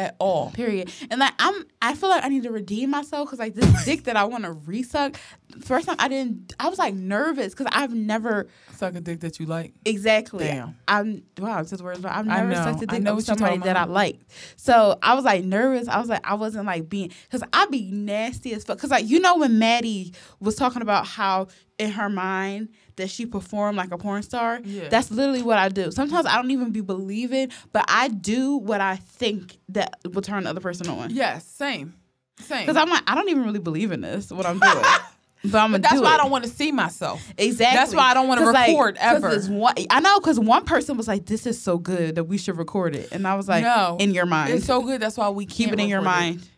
[0.00, 0.50] at all.
[0.52, 0.90] Period.
[1.10, 4.04] And like I'm, I feel like I need to redeem myself because like this dick
[4.04, 5.16] that I want to resuck.
[5.60, 9.38] First time I didn't, I was like nervous because I've never Suck a dick that
[9.38, 9.74] you like.
[9.84, 10.46] exactly.
[10.46, 10.76] Damn.
[10.88, 13.36] I'm wow, it's just words, but I've never sucked a dick know of what you're
[13.36, 14.24] somebody that I liked.
[14.56, 15.86] So I was like nervous.
[15.86, 18.78] I was like I wasn't like being because I'd be nasty as fuck.
[18.78, 21.48] Because like you know when Maddie was talking about how
[21.78, 22.68] in her mind
[23.00, 24.60] that she performed like a porn star.
[24.64, 24.88] Yeah.
[24.88, 25.90] That's literally what I do.
[25.90, 30.44] Sometimes I don't even be believing, but I do what I think that will turn
[30.44, 31.10] the other person on.
[31.14, 31.94] Yes, same.
[32.40, 32.60] Same.
[32.66, 34.72] Because I'm like, I don't even really believe in this, what I'm doing.
[35.44, 36.14] but I'm but that's why it.
[36.14, 37.22] I don't want to see myself.
[37.36, 37.76] Exactly.
[37.78, 39.40] That's why I don't wanna 'Cause, like, ever.
[39.40, 42.56] One, I know because one person was like, "This is so good that we should
[42.58, 45.00] record it," and I was like, no, in your mind, It's so good.
[45.00, 46.48] That's why we keep it in your record mind."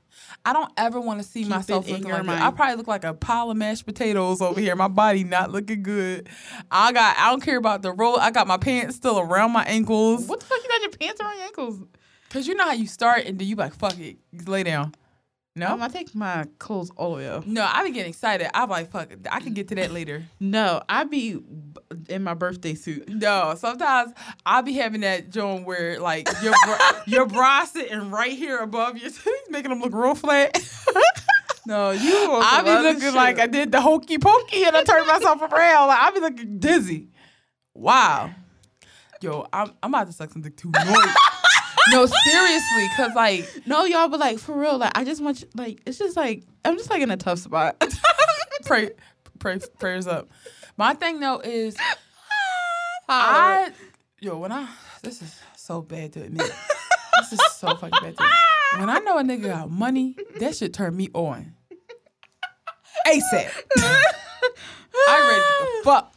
[0.44, 2.42] I don't ever want to see Keep myself looking like that.
[2.42, 4.74] I probably look like a pile of mashed potatoes over here.
[4.74, 6.28] My body not looking good.
[6.70, 7.16] I got.
[7.16, 8.18] I don't care about the roll.
[8.18, 10.26] I got my pants still around my ankles.
[10.26, 10.58] What the fuck?
[10.62, 11.80] You got your pants around your ankles?
[12.30, 14.16] Cause you know how you start and then you like fuck it,
[14.46, 14.94] lay down.
[15.54, 17.46] No, Um, I take my clothes all the way up.
[17.46, 17.62] no.
[17.70, 18.48] I be getting excited.
[18.56, 19.10] I'm like fuck.
[19.30, 20.24] I can get to that later.
[20.40, 21.42] No, I be
[22.08, 23.06] in my birthday suit.
[23.08, 24.12] No, sometimes
[24.46, 28.96] I'll be having that joint where like your bra, your bra sitting right here above
[28.96, 30.58] your titties, making them look real flat.
[31.64, 32.12] No, you.
[32.42, 35.86] I be looking like I did the hokey pokey and I turned myself around.
[35.86, 37.10] Like I be looking dizzy.
[37.72, 38.30] Wow.
[39.20, 40.72] Yo, I'm I'm about to suck some dick too.
[41.90, 45.48] No, seriously, cause like No, y'all, but like for real, like I just want you,
[45.56, 47.82] like it's just like I'm just like in a tough spot.
[48.64, 48.90] pray,
[49.38, 50.28] pray, prayers up.
[50.76, 51.76] My thing though is
[53.08, 53.72] I
[54.20, 54.68] yo when I
[55.02, 56.50] this is so bad to admit.
[57.18, 58.32] this is so fucking bad to admit.
[58.78, 61.54] When I know a nigga got money, that should turn me on.
[63.06, 63.50] ASAP.
[65.08, 66.11] I ready to fuck.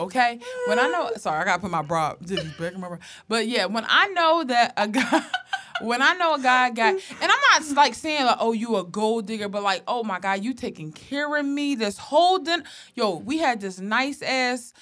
[0.00, 0.38] Okay?
[0.66, 2.98] When I know sorry, I gotta put my bra back in my bra.
[3.28, 5.24] But yeah, when I know that a guy
[5.82, 8.84] when I know a guy got and I'm not like saying like, oh, you a
[8.84, 12.64] gold digger, but like, oh my God, you taking care of me this whole din
[12.94, 14.72] yo, we had this nice ass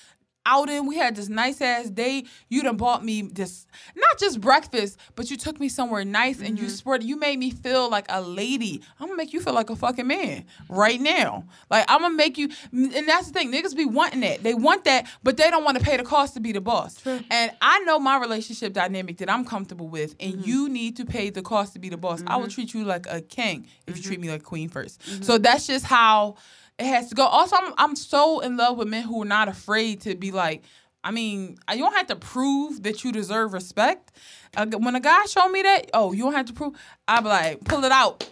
[0.49, 0.87] outing.
[0.87, 2.29] We had this nice ass date.
[2.49, 6.59] You done bought me this, not just breakfast, but you took me somewhere nice and
[6.59, 6.75] you mm-hmm.
[6.75, 7.03] spread.
[7.03, 8.83] You made me feel like a lady.
[8.99, 11.45] I'm gonna make you feel like a fucking man right now.
[11.71, 12.49] Like I'm gonna make you.
[12.73, 13.53] And that's the thing.
[13.53, 14.43] Niggas be wanting that.
[14.43, 17.07] They want that, but they don't want to pay the cost to be the boss.
[17.07, 20.49] And I know my relationship dynamic that I'm comfortable with, and mm-hmm.
[20.49, 22.23] you need to pay the cost to be the boss.
[22.27, 22.53] I will mm-hmm.
[22.53, 25.85] treat you like a king if you treat me like queen 1st So that's just
[25.85, 26.37] how
[26.79, 27.25] it has to go.
[27.25, 30.63] Also, I'm I'm so in love with men who are not afraid to be like.
[31.05, 34.11] I mean, you don't have to prove that you deserve respect.
[34.57, 36.75] Uh, when a guy showed me that, oh, you don't have to prove.
[37.07, 38.29] I be like, pull it out,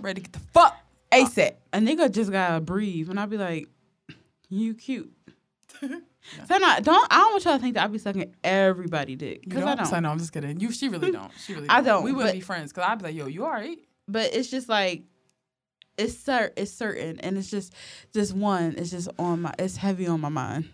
[0.00, 0.76] ready to get the fuck
[1.10, 1.54] ASAP.
[1.72, 3.68] a nigga just gotta breathe, and I'll be like,
[4.48, 5.12] "You cute."
[5.80, 9.42] so not, don't I don't want y'all to think that I be sucking everybody dick
[9.48, 9.92] because I don't.
[9.92, 10.10] I know.
[10.10, 10.60] I'm just kidding.
[10.60, 11.32] You, she really don't.
[11.44, 11.68] She really.
[11.68, 13.78] I don't, We wouldn't be friends because I'd be like, yo, you all right?
[14.06, 15.04] But it's just like
[16.00, 17.74] it's cer- it's certain, and it's just
[18.12, 18.74] just one.
[18.78, 19.54] It's just on my.
[19.58, 20.68] It's heavy on my mind.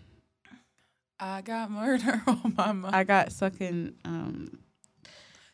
[1.19, 2.95] I got murder on my mind.
[2.95, 3.95] I got sucking.
[4.05, 4.59] Um,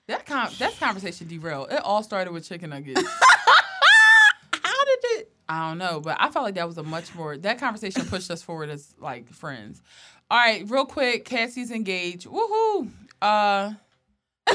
[0.07, 1.71] that con- that conversation derailed.
[1.71, 3.01] It all started with chicken nuggets.
[4.63, 5.31] how did it?
[5.49, 8.29] I don't know, but I felt like that was a much more that conversation pushed
[8.29, 9.81] us forward as like friends.
[10.29, 12.27] All right, real quick, Cassie's engaged.
[12.27, 12.89] Woohoo!
[13.21, 13.73] Uh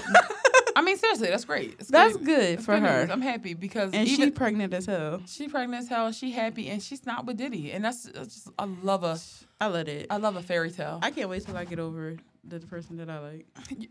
[0.79, 1.75] I mean seriously, that's great.
[1.81, 3.01] It's That's good It's for good her.
[3.01, 3.11] news.
[3.11, 5.21] I'm happy because And she pregnant as hell.
[5.27, 7.73] she pregnant as hell, she happy and she's not with Diddy.
[7.73, 9.19] And that's, that's just I love a
[9.61, 10.07] I love it.
[10.09, 11.01] I love a fairy tale.
[11.03, 13.47] I can't wait till I get over the, person that I like.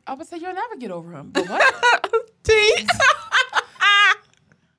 [0.08, 1.32] I would say you'll never get over him.
[1.32, 2.14] But what?
[2.44, 2.88] Tease.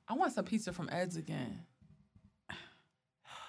[0.07, 1.59] I want some pizza from Ed's again.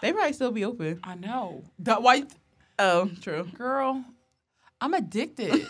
[0.03, 1.01] they probably still be open.
[1.03, 1.65] I know.
[1.79, 2.25] That why
[2.79, 3.45] Oh, true.
[3.57, 4.05] Girl,
[4.83, 5.67] I'm addicted.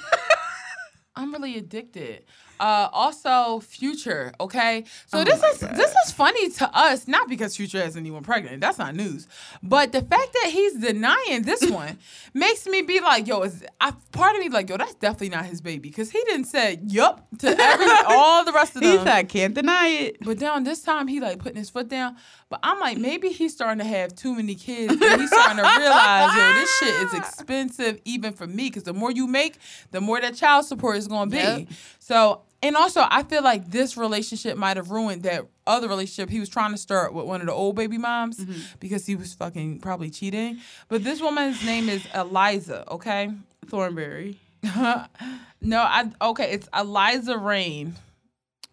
[1.17, 2.25] I'm really addicted.
[2.61, 4.33] Uh, also, Future.
[4.39, 5.75] Okay, so Oh this is God.
[5.77, 8.61] this is funny to us, not because Future has anyone pregnant.
[8.61, 9.27] That's not news.
[9.63, 11.99] But the fact that he's denying this one
[12.35, 15.47] makes me be like, yo, is I, part of me like, yo, that's definitely not
[15.47, 19.07] his baby because he didn't say yup to every all the rest of He them.
[19.07, 20.19] said, I can't deny it.
[20.23, 22.17] But down this time, he like putting his foot down.
[22.51, 25.63] But I'm like, maybe he's starting to have too many kids, and he's starting to
[25.79, 28.65] realize, yo, this shit is expensive even for me.
[28.69, 29.57] Because the more you make,
[29.93, 31.43] the more that child support is going to be.
[31.43, 31.69] Yep.
[32.01, 36.41] So, and also, I feel like this relationship might have ruined that other relationship he
[36.41, 38.61] was trying to start with one of the old baby moms mm-hmm.
[38.81, 40.59] because he was fucking probably cheating.
[40.89, 42.85] But this woman's name is Eliza.
[42.91, 43.31] Okay.
[43.67, 44.37] Thornberry.
[44.63, 46.53] no, I okay.
[46.53, 47.95] It's Eliza Reign.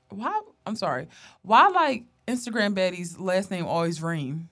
[0.09, 0.41] Why?
[0.65, 1.07] I'm sorry.
[1.43, 4.49] Why like Instagram baddies last name always Reign?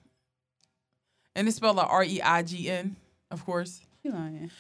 [1.35, 2.95] And it's spelled like R E I G N,
[3.31, 3.81] of course.
[4.09, 4.51] Lying.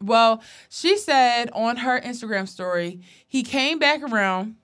[0.00, 4.56] well, she said on her Instagram story, he came back around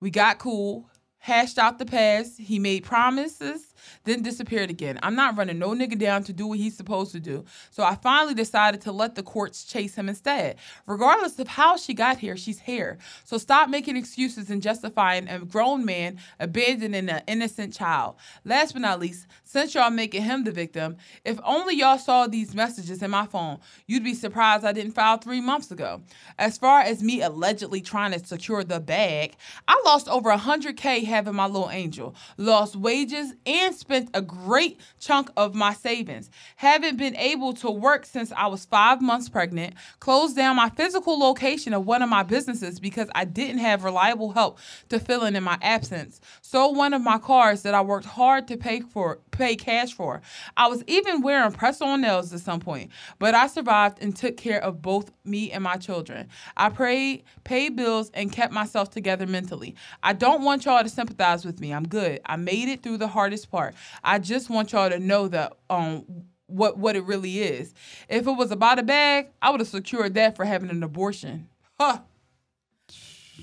[0.00, 2.38] We got cool, hashed out the past.
[2.38, 3.74] He made promises,
[4.08, 4.98] then disappeared again.
[5.02, 7.44] I'm not running no nigga down to do what he's supposed to do.
[7.70, 10.56] So I finally decided to let the courts chase him instead.
[10.86, 12.98] Regardless of how she got here, she's here.
[13.24, 18.16] So stop making excuses and justifying a grown man abandoning an innocent child.
[18.44, 22.54] Last but not least, since y'all making him the victim, if only y'all saw these
[22.54, 26.02] messages in my phone, you'd be surprised I didn't file three months ago.
[26.38, 29.36] As far as me allegedly trying to secure the bag,
[29.66, 35.30] I lost over 100K having my little angel, lost wages, and spent a great chunk
[35.36, 36.30] of my savings.
[36.56, 41.18] Haven't been able to work since I was five months pregnant, closed down my physical
[41.18, 45.36] location of one of my businesses because I didn't have reliable help to fill in
[45.36, 46.20] in my absence.
[46.42, 50.20] Sold one of my cars that I worked hard to pay for pay cash for.
[50.56, 54.36] I was even wearing press on nails at some point, but I survived and took
[54.36, 56.28] care of both me and my children.
[56.56, 59.76] I prayed, paid bills, and kept myself together mentally.
[60.02, 61.72] I don't want y'all to sympathize with me.
[61.72, 62.20] I'm good.
[62.26, 63.74] I made it through the hardest part.
[64.02, 66.04] I just want y'all to know that um
[66.46, 67.74] what what it really is.
[68.08, 71.48] If it was about a bag, I would have secured that for having an abortion.
[71.78, 72.00] Huh.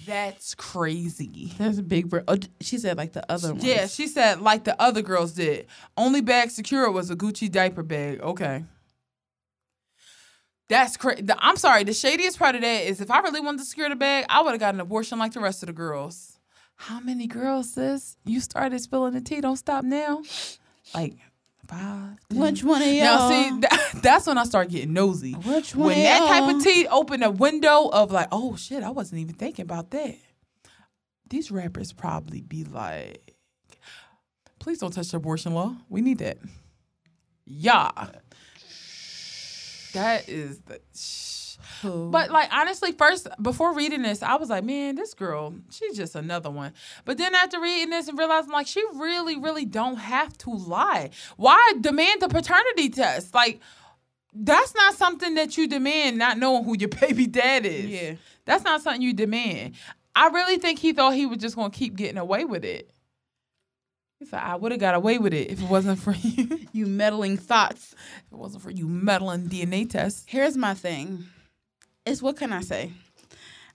[0.05, 1.53] That's crazy.
[1.57, 2.09] That's a big.
[2.09, 3.63] Br- oh, she said like the other one.
[3.63, 5.67] Yeah, she said like the other girls did.
[5.97, 8.21] Only bag secure was a Gucci diaper bag.
[8.21, 8.63] Okay.
[10.67, 11.23] That's crazy.
[11.37, 11.83] I'm sorry.
[11.83, 14.41] The shadiest part of that is if I really wanted to secure the bag, I
[14.41, 16.34] would have got an abortion like the rest of the girls.
[16.75, 18.17] How many girls, sis?
[18.25, 19.41] You started spilling the tea.
[19.41, 20.21] Don't stop now.
[20.93, 21.15] Like
[21.67, 22.17] five.
[22.31, 23.03] Which one of y'all?
[23.03, 25.33] Now, see, that, that's when I start getting nosy.
[25.33, 28.91] Which one When that type of tea open a window of like, oh shit, I
[28.91, 30.15] wasn't even thinking about that.
[31.29, 33.33] These rappers probably be like,
[34.59, 35.75] please don't touch the abortion law.
[35.89, 36.37] We need that.
[37.45, 37.89] Yeah.
[39.93, 40.79] That is the.
[41.83, 46.15] But like honestly, first before reading this, I was like, man, this girl, she's just
[46.15, 46.73] another one.
[47.05, 51.09] But then after reading this and realizing like she really, really don't have to lie.
[51.37, 53.33] Why demand the paternity test?
[53.33, 53.59] Like
[54.33, 57.85] that's not something that you demand, not knowing who your baby dad is.
[57.85, 58.15] Yeah.
[58.45, 59.75] That's not something you demand.
[60.15, 62.89] I really think he thought he was just gonna keep getting away with it.
[64.19, 66.59] He said, I would have got away with it if it wasn't for you.
[66.71, 67.93] you meddling thoughts.
[68.27, 70.23] If it wasn't for you meddling DNA tests.
[70.27, 71.25] Here's my thing.
[72.05, 72.91] It's what can I say?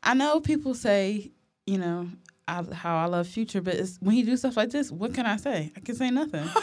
[0.02, 1.30] I know people say,
[1.66, 2.08] you know,
[2.48, 5.26] I, how I love Future, but it's, when he do stuff like this, what can
[5.26, 5.72] I say?
[5.76, 6.48] I can say nothing.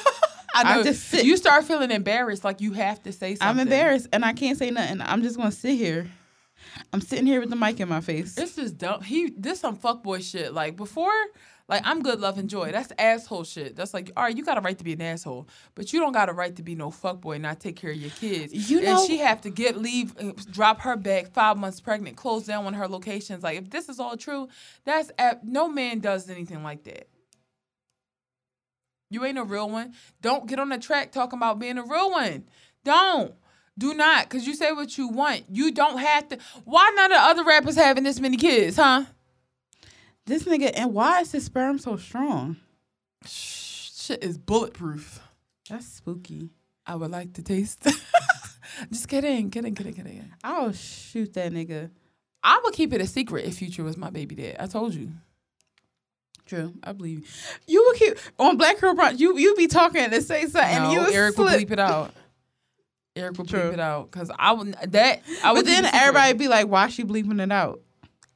[0.53, 1.25] I I just sit.
[1.25, 3.47] You start feeling embarrassed, like you have to say something.
[3.47, 5.01] I'm embarrassed and I can't say nothing.
[5.01, 6.07] I'm just gonna sit here.
[6.91, 8.33] I'm sitting here with the mic in my face.
[8.33, 9.01] This is dumb.
[9.01, 10.53] He this some fuckboy shit.
[10.53, 11.13] Like before,
[11.69, 12.71] like I'm good, love, and joy.
[12.71, 13.75] That's asshole shit.
[13.75, 16.13] That's like, all right, you got a right to be an asshole, but you don't
[16.13, 18.69] got a right to be no fuckboy and not take care of your kids.
[18.69, 22.15] You know- and she have to get leave, uh, drop her bag, five months pregnant,
[22.15, 23.43] close down one of her locations.
[23.43, 24.47] Like if this is all true,
[24.85, 27.07] that's ab- no man does anything like that.
[29.09, 29.93] You ain't a real one.
[30.21, 32.45] Don't get on the track talking about being a real one.
[32.83, 33.33] Don't.
[33.77, 35.43] Do not, cause you say what you want.
[35.51, 36.39] You don't have to.
[36.65, 39.03] Why none of the other rappers having this many kids, huh?
[40.27, 42.57] This nigga, and why is his sperm so strong?
[43.25, 45.21] Shit is bulletproof.
[45.69, 46.51] That's spooky.
[46.85, 47.87] I would like to taste.
[48.91, 50.31] Just kidding, kidding, kidding, kidding.
[50.43, 51.89] I'll shoot that nigga.
[52.43, 54.57] I would keep it a secret if Future was my baby dad.
[54.59, 55.11] I told you.
[56.45, 57.25] True, I believe you.
[57.67, 59.19] You will keep on Black Girl Brunch.
[59.19, 61.49] You you be talking and say something, and no, you would Eric slip.
[61.51, 62.13] would bleep it out.
[63.17, 63.59] Eric would True.
[63.59, 65.21] bleep it out because I would that.
[65.43, 67.81] I would But then everybody be like, "Why she bleeping it out?"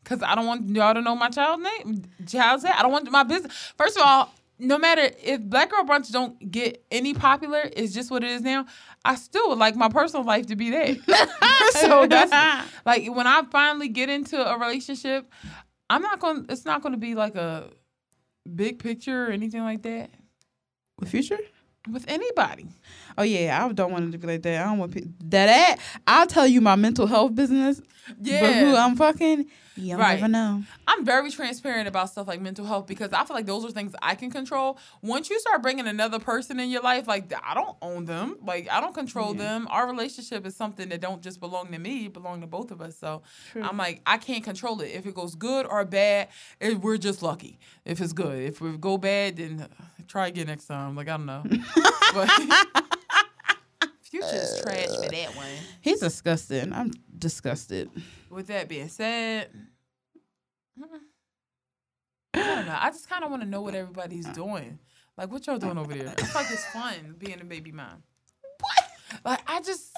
[0.04, 2.74] Because I don't want y'all to know my child's name, child's name.
[2.76, 3.54] I don't want my business.
[3.78, 8.12] First of all, no matter if Black Girl Brunch don't get any popular, it's just
[8.12, 8.66] what it is now.
[9.04, 10.96] I still would like my personal life to be there.
[11.72, 15.32] so that's like when I finally get into a relationship,
[15.90, 16.46] I'm not going.
[16.46, 17.70] to It's not going to be like a
[18.56, 20.12] big picture or anything like that
[21.00, 21.40] with Future.
[21.90, 22.68] with anybody.
[23.18, 24.62] Oh yeah, I don't want it to be like that.
[24.62, 25.50] I don't want pe- that.
[25.72, 27.82] At I'll tell you my mental health business.
[28.22, 28.42] Yeah.
[28.42, 30.16] but who I'm fucking, you'll Right.
[30.20, 30.64] never know.
[30.88, 33.94] I'm very transparent about stuff like mental health because I feel like those are things
[34.02, 34.78] I can control.
[35.02, 38.68] Once you start bringing another person in your life, like I don't own them, like
[38.70, 39.44] I don't control Yeah.
[39.44, 39.68] them.
[39.70, 42.82] Our relationship is something that don't just belong to me; it belong to both of
[42.82, 42.98] us.
[42.98, 43.64] So True.
[43.64, 44.92] I'm like, I can't control it.
[44.92, 46.28] If it goes good or bad,
[46.60, 47.60] it, we're just lucky.
[47.86, 50.96] If it's good, if we go bad, then uh, try again next time.
[50.96, 51.44] Like I don't know,
[52.14, 52.30] but
[54.12, 55.48] Future's trash for uh, that one.
[55.80, 56.74] He's disgusting.
[56.74, 57.90] I'm disgusted.
[58.30, 59.48] With that being said,
[62.34, 62.78] I don't know.
[62.78, 64.80] I just kind of want to know what everybody's doing.
[65.18, 66.10] Like, what y'all doing over there?
[66.10, 68.04] I feel like it's fun being a baby mom.
[68.60, 68.90] What?
[69.24, 69.96] Like, I just,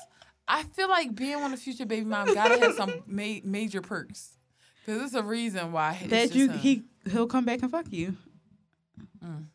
[0.48, 4.38] I feel like being on a future baby mom gotta have some ma- major perks.
[4.86, 6.58] Cause it's a reason why that you him.
[6.58, 8.18] he he'll come back and fuck you.
[9.24, 9.46] Mm.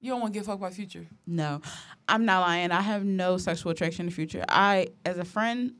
[0.00, 1.06] You don't want to get fucked by Future.
[1.26, 1.60] No,
[2.08, 2.70] I'm not lying.
[2.70, 4.44] I have no sexual attraction in the future.
[4.48, 5.72] I, as a friend,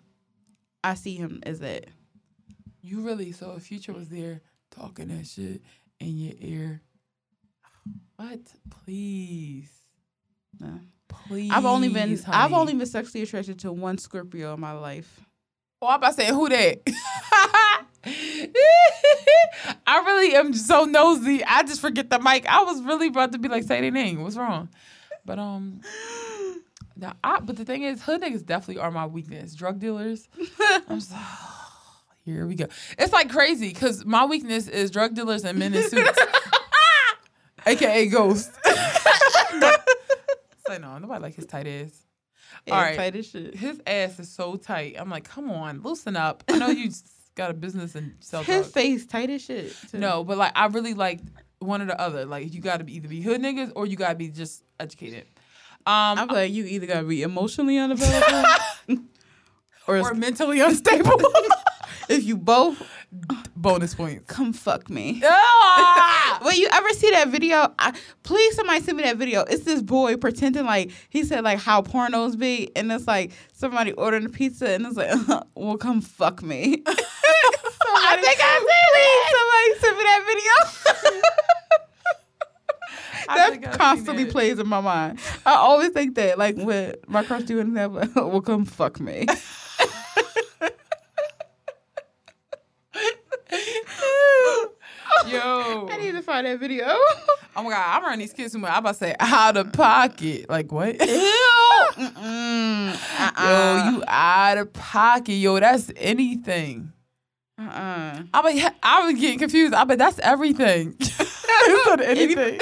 [0.83, 1.87] I see him as that.
[2.83, 4.41] You really so if Future was there
[4.71, 5.63] talking that shit
[6.01, 6.83] in your ear.
[8.17, 8.41] What?
[8.85, 9.71] Please.
[10.59, 10.81] No.
[11.09, 11.51] Please.
[11.53, 15.21] I've only been I've only been sexually attracted to one Scorpio in my life.
[15.81, 16.81] Oh, I'm about to say who that?
[19.87, 21.43] I really am so nosy.
[21.45, 22.47] I just forget the mic.
[22.47, 24.23] I was really about to be like, say their name.
[24.23, 24.69] What's wrong?
[25.25, 25.81] But um,
[26.97, 29.55] now I, but the thing is, hood niggas definitely are my weakness.
[29.55, 30.29] Drug dealers.
[30.89, 31.13] I'm just,
[32.25, 32.67] here we go.
[32.99, 36.19] It's like crazy because my weakness is drug dealers and men in suits,
[37.67, 38.51] aka ghost.
[40.67, 41.93] Say no, nobody like his tight ass.
[42.67, 42.97] Yeah, All right.
[42.97, 43.55] tight as shit.
[43.57, 44.97] His ass is so tight.
[44.99, 46.45] I'm like, come on, loosen up.
[46.49, 46.91] I know you
[47.39, 49.75] got a business and sell His face tight as shit.
[49.91, 49.97] too.
[49.99, 51.21] No, but like I really like
[51.61, 52.27] one or the other.
[52.27, 54.63] Like you got to be either be hood niggas or you got to be just
[54.79, 55.25] educated.
[55.87, 58.45] Um, I'm like, you either gotta be emotionally unavailable,
[59.87, 61.19] or, or mentally unstable.
[62.09, 62.83] if you both,
[63.57, 64.33] Bonus points.
[64.33, 65.21] come fuck me.
[65.25, 66.39] Ah!
[66.43, 67.93] When you ever see that video, I,
[68.23, 69.43] please somebody send me that video.
[69.43, 73.93] It's this boy pretending like he said like how pornos be, and it's like somebody
[73.93, 75.11] ordering a pizza, and it's like,
[75.55, 76.83] well, come fuck me.
[76.87, 79.29] I think I seen it.
[79.37, 80.55] Somebody send me that video.
[83.29, 85.19] I think I've that constantly plays in my mind.
[85.45, 89.27] I always think that, like when my crush doing that, like, well, come fuck me.
[95.27, 95.89] Yo.
[95.91, 96.85] I need to find that video.
[96.87, 98.71] Oh my god, I'm running these kids too much.
[98.71, 100.49] I'm about to say out of pocket.
[100.49, 100.97] Like what?
[100.99, 102.93] Mm-mm.
[102.93, 103.91] Yo, uh-uh.
[103.91, 105.33] you out of pocket.
[105.35, 106.93] Yo, that's anything.
[107.59, 108.23] Uh-uh.
[108.33, 109.75] I be I be getting confused.
[109.75, 110.97] I bet that's everything.
[111.61, 112.61] It's not anything.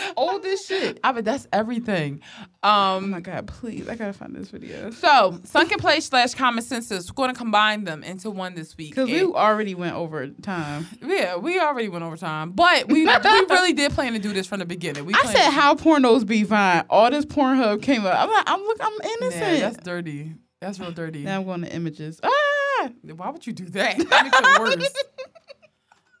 [0.16, 1.00] Old as shit.
[1.04, 2.20] I bet that's everything.
[2.62, 3.88] Oh Um my god, please!
[3.88, 7.08] I gotta find this video so sunken place slash common census.
[7.10, 8.90] We're gonna combine them into one this week.
[8.90, 10.86] because we already went over time.
[11.04, 13.12] yeah, we already went over time, but we we
[13.50, 15.04] really did plan to do this from the beginning.
[15.04, 16.84] We I said how pornos be fine.
[16.90, 18.18] All this Pornhub came up.
[18.18, 19.60] I'm like, I'm look, I'm Yeah, innocent.
[19.60, 20.32] that's dirty.
[20.60, 21.22] That's real dirty.
[21.22, 22.18] now I'm going to images.
[22.22, 22.88] Ah!
[23.02, 23.98] Why would you do that?
[23.98, 24.92] That makes it worse.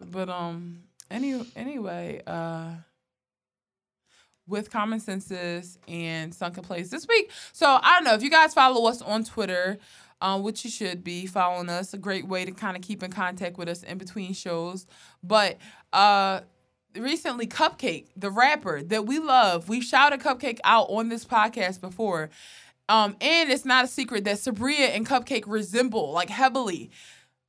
[0.10, 2.72] but um, any anyway, uh,
[4.46, 7.30] with common Senses and sunken place this week.
[7.52, 9.78] So I don't know if you guys follow us on Twitter.
[10.22, 11.92] Um, which you should be following us.
[11.92, 14.86] A great way to kind of keep in contact with us in between shows.
[15.22, 15.58] But
[15.92, 16.40] uh,
[16.96, 22.30] recently, CupcakKe, the rapper that we love, we shouted CupcakKe out on this podcast before.
[22.88, 26.90] Um, and it's not a secret that Sabria and CupcakKe resemble like heavily.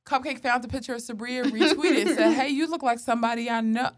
[0.08, 3.90] CupcakKe found the picture of Sabria, retweeted, said, "Hey, you look like somebody I know."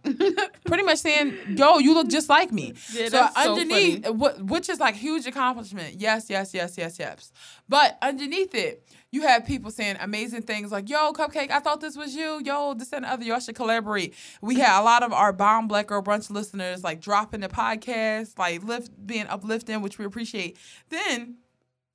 [0.65, 4.43] Pretty much saying, "Yo, you look just like me." Yeah, so so underneath, funny.
[4.43, 6.01] which is like huge accomplishment.
[6.01, 7.33] Yes, yes, yes, yes, yes.
[7.69, 11.97] But underneath it, you have people saying amazing things like, "Yo, CupcakKe, I thought this
[11.97, 13.25] was you." Yo, this and the other.
[13.25, 14.15] Y'all should collaborate.
[14.43, 18.39] We had a lot of our bomb black girl brunch listeners like dropping the podcast,
[18.39, 20.59] like lift being uplifting, which we appreciate.
[20.89, 21.37] Then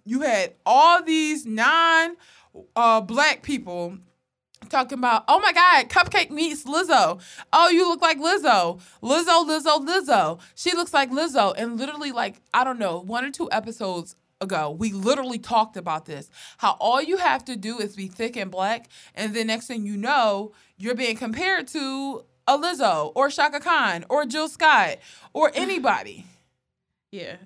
[0.06, 2.16] you had all these non
[2.76, 3.98] uh, black people
[4.70, 7.22] talking about, oh my God, CupcakKe meets Lizzo.
[7.54, 8.82] Oh, you look like Lizzo.
[9.02, 10.40] Lizzo, Lizzo, Lizzo.
[10.56, 11.54] She looks like Lizzo.
[11.58, 16.06] And literally, like, I don't know, one or two episodes ago, we literally talked about
[16.06, 16.30] this.
[16.58, 19.86] How all you have to do is be thick and black, and the next thing
[19.86, 24.98] you know, you're being compared to a Lizzo or Chaka Khan or Jill Scott
[25.34, 26.26] or anybody.
[27.12, 27.38] Yeah,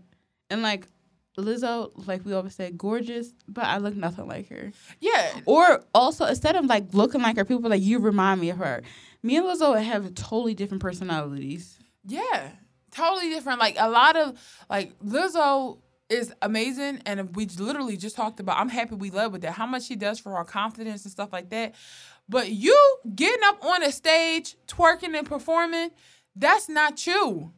[0.49, 0.88] and like
[1.42, 4.72] Lizzo, like we always say, gorgeous, but I look nothing like her.
[5.00, 5.42] Yeah.
[5.46, 8.82] Or also, instead of like looking like her, people like you remind me of her.
[9.24, 11.78] Me and Lizzo have totally different personalities.
[12.06, 12.52] Yeah,
[12.92, 13.60] totally different.
[13.60, 15.80] Like a lot of like Lizzo
[16.10, 18.58] is amazing, and we literally just talked about.
[18.58, 19.54] I'm happy we led with that.
[19.54, 21.76] How much she does for our confidence and stuff like that.
[22.28, 25.91] But you getting up on a stage, twerking and performing,
[26.36, 27.52] that's not you.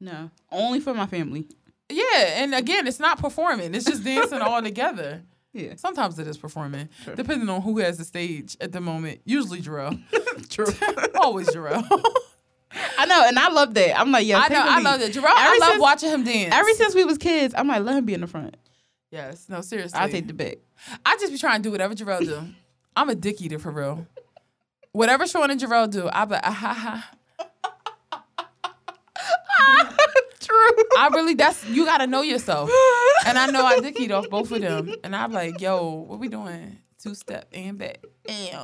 [0.00, 1.48] No, only for my family.
[1.90, 3.74] Yeah, and again, it's not performing.
[3.74, 5.22] It's just dancing all together.
[5.56, 7.14] Yeah, Sometimes it is performing, Sure.
[7.14, 9.20] depending on who has the stage at the moment.
[9.24, 10.00] Usually Jarrell.
[10.50, 10.66] true.
[11.14, 11.84] Always Jarrell.
[12.98, 13.96] I know, and I love that.
[13.96, 14.60] I'm like, yeah, I know.
[14.66, 15.12] I love that.
[15.12, 16.52] Jarrell, I love since- watching him dance.
[16.52, 18.56] Ever since we was kids, I'm like, let him be in the front.
[19.12, 19.48] yes.
[19.48, 19.96] No, seriously.
[19.96, 20.56] I'll take the back.
[21.06, 22.40] I just be trying to do whatever Jarrell do.
[22.96, 24.08] I'm a dick eater for real.
[24.90, 27.10] Whatever Sean and Jarrell do, I be like, ah, ha, ha.
[30.54, 30.84] True.
[30.98, 32.70] I really, that's, you gotta know yourself.
[33.26, 34.94] And I know I dick eat off both of them.
[35.02, 36.78] And I'm like, yo, what we doing?
[37.04, 37.98] two step and back.
[38.28, 38.58] Ew.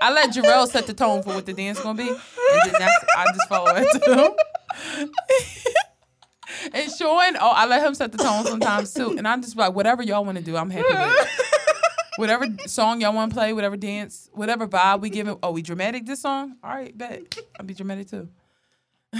[0.00, 3.26] I let Jarrell set the tone for what the dance gonna be, and then I
[3.32, 4.32] just follow after him.
[6.74, 9.74] and Sean, oh, I let him set the tone sometimes too, and I'm just like,
[9.74, 11.16] whatever y'all want to do, I'm happy with.
[11.20, 11.28] It.
[12.18, 15.38] Whatever song y'all want to play, whatever dance, whatever vibe we give it.
[15.40, 16.56] Oh, we dramatic this song?
[16.64, 17.38] All right, bet.
[17.58, 18.28] I'll be dramatic too.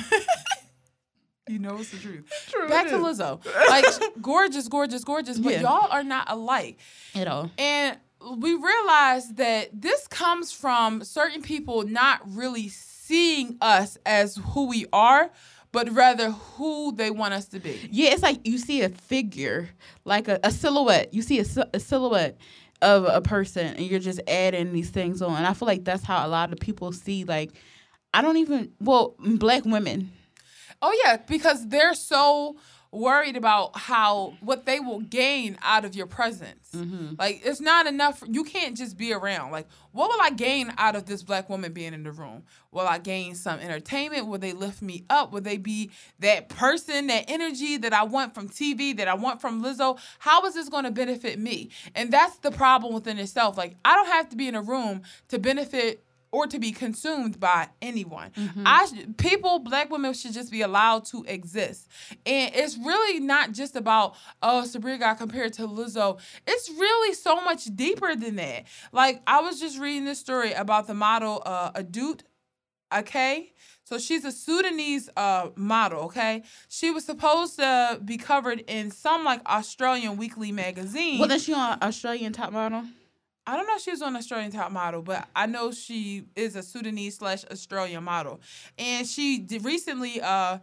[1.48, 2.24] you know it's the truth.
[2.50, 3.18] True, Back to is.
[3.18, 3.40] Lizzo.
[3.68, 3.84] Like
[4.22, 5.60] gorgeous, gorgeous, gorgeous, but Yeah.
[5.62, 6.78] y'all are not alike.
[7.14, 7.50] At all.
[7.58, 7.96] And
[8.36, 14.86] we realized that this comes from certain people not really seeing us as who we
[14.92, 15.30] are,
[15.72, 17.78] but rather who they want us to be.
[17.90, 19.68] Yeah, it's like you see a figure,
[20.04, 21.12] like a, a silhouette.
[21.14, 21.44] You see a,
[21.74, 22.38] a silhouette
[22.82, 25.36] of a person, and you're just adding these things on.
[25.36, 27.24] And I feel like that's how a lot of people see.
[27.24, 27.52] Like,
[28.14, 30.10] I don't even well, black women.
[30.80, 32.56] Oh yeah, because they're so
[32.90, 36.70] worried about how what they will gain out of your presence.
[36.74, 37.14] Mm-hmm.
[37.18, 38.22] Like it's not enough.
[38.26, 39.50] You can't just be around.
[39.50, 42.44] Like what will I gain out of this black woman being in the room?
[42.70, 44.26] Will I gain some entertainment?
[44.26, 45.32] Will they lift me up?
[45.32, 45.90] Will they be
[46.20, 49.98] that person, that energy that I want from TV, that I want from Lizzo?
[50.18, 51.70] How is this going to benefit me?
[51.94, 53.58] And that's the problem within itself.
[53.58, 57.40] Like I don't have to be in a room to benefit or to be consumed
[57.40, 58.30] by anyone.
[58.64, 61.88] I sh- people, black women should just be allowed to exist,
[62.26, 66.18] and it's really not just about oh Sabria got compared to Lizzo.
[66.46, 68.64] It's really so much deeper than that.
[68.92, 72.22] Like I was just reading this story about the model uh, Adut
[72.92, 73.52] Okay.
[73.84, 76.42] So she's a Sudanese uh, model, okay?
[76.68, 81.18] She was supposed to be covered in some like Australian weekly magazine.
[81.18, 82.84] Well, then she on Australian Top Model.
[83.48, 86.54] I don't know if she was on Australian Top Model, but I know she is
[86.54, 88.42] a Sudanese slash Australian model,
[88.76, 90.58] and she recently uh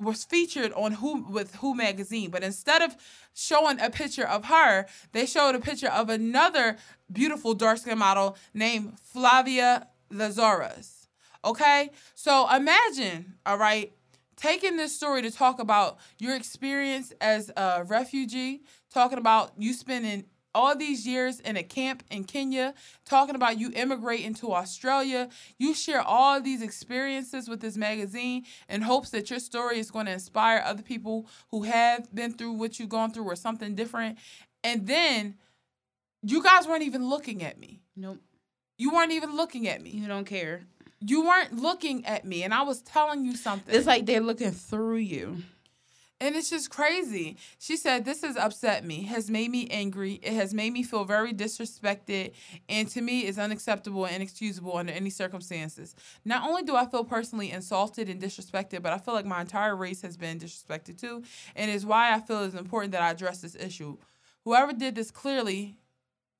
[0.00, 2.30] was featured on Who with Who magazine.
[2.30, 2.96] But instead of
[3.34, 6.78] showing a picture of her, they showed a picture of another
[7.12, 11.08] beautiful dark skin model named Flavia Lazarus.
[11.44, 13.92] Okay, so imagine, all right,
[14.34, 20.24] taking this story to talk about your experience as a refugee, talking about you spending
[20.54, 22.74] all these years in a camp in Kenya,
[23.04, 25.28] talking about you immigrating to Australia.
[25.58, 30.06] You share all these experiences with this magazine in hopes that your story is going
[30.06, 34.18] to inspire other people who have been through what you've gone through or something different.
[34.62, 35.34] And then
[36.22, 37.80] you guys weren't even looking at me.
[37.96, 38.18] Nope.
[38.78, 39.90] You weren't even looking at me.
[39.90, 40.62] You don't care.
[41.00, 43.74] You weren't looking at me, and I was telling you something.
[43.74, 45.42] It's like they're looking through you.
[46.20, 47.36] And it's just crazy.
[47.58, 50.14] She said, This has upset me, has made me angry.
[50.22, 52.32] It has made me feel very disrespected,
[52.68, 55.94] and to me is unacceptable and inexcusable under any circumstances.
[56.24, 59.76] Not only do I feel personally insulted and disrespected, but I feel like my entire
[59.76, 61.24] race has been disrespected too,
[61.56, 63.98] and is why I feel it's important that I address this issue.
[64.44, 65.76] Whoever did this clearly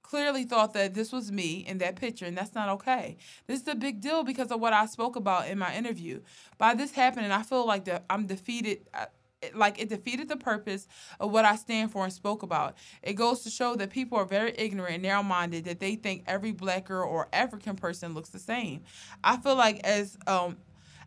[0.02, 3.16] clearly thought that this was me in that picture, and that's not okay.
[3.46, 6.20] This is a big deal because of what I spoke about in my interview.
[6.58, 8.86] By this happening, I feel like the, I'm defeated.
[8.94, 9.10] uh, it-
[9.54, 10.86] Like it defeated the purpose
[11.20, 12.76] of what I stand for and spoke about.
[13.02, 16.24] It goes to show that people are very ignorant and narrow minded that they think
[16.26, 18.82] every black girl or African person looks the same.
[19.22, 20.56] I feel like as um,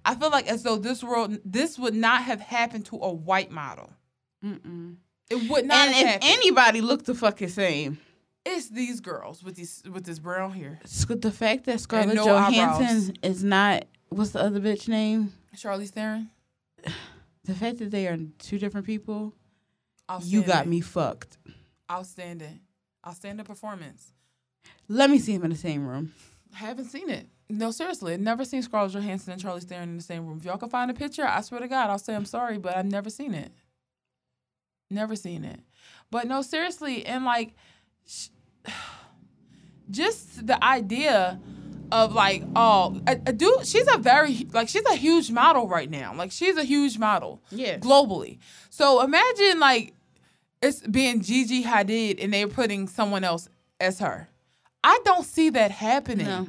[0.05, 3.51] I feel like as though this world this would not have happened to a white
[3.51, 3.91] model.
[4.43, 4.95] Mm-mm.
[5.29, 6.23] It would not And if happened.
[6.31, 7.99] anybody looked the fucking same,
[8.45, 10.79] it's these girls with these with this brown hair.
[10.83, 13.11] The fact that Scarlett no Johansson eyebrows.
[13.23, 15.33] is not what's the other bitch name?
[15.55, 16.29] Charlize Theron.
[17.47, 19.33] The fact that they are two different people,
[20.21, 21.37] you got me fucked.
[21.89, 22.59] Outstanding.
[23.07, 24.13] Outstanding performance.
[24.89, 26.13] Let me see him in the same room.
[26.53, 27.27] I haven't seen it.
[27.49, 28.13] No, seriously.
[28.13, 30.37] I've never seen Scarlett Johansson and Charlize Theron in the same room.
[30.39, 32.75] If y'all can find a picture, I swear to God, I'll say I'm sorry, but
[32.75, 33.51] I've never seen it.
[34.89, 35.61] Never seen it.
[36.11, 37.53] But no, seriously, and like,
[38.05, 38.27] sh-
[39.91, 41.39] just the idea
[41.91, 46.13] of like, oh, a, Adut, she's a very, like, she's a huge model right now.
[46.15, 47.77] Like, she's a huge model Yeah.
[47.77, 48.39] globally.
[48.69, 49.93] So imagine like
[50.61, 53.47] it's being Gigi Hadid and they're putting someone else
[53.79, 54.27] as her.
[54.83, 56.25] I don't see that happening.
[56.27, 56.47] No.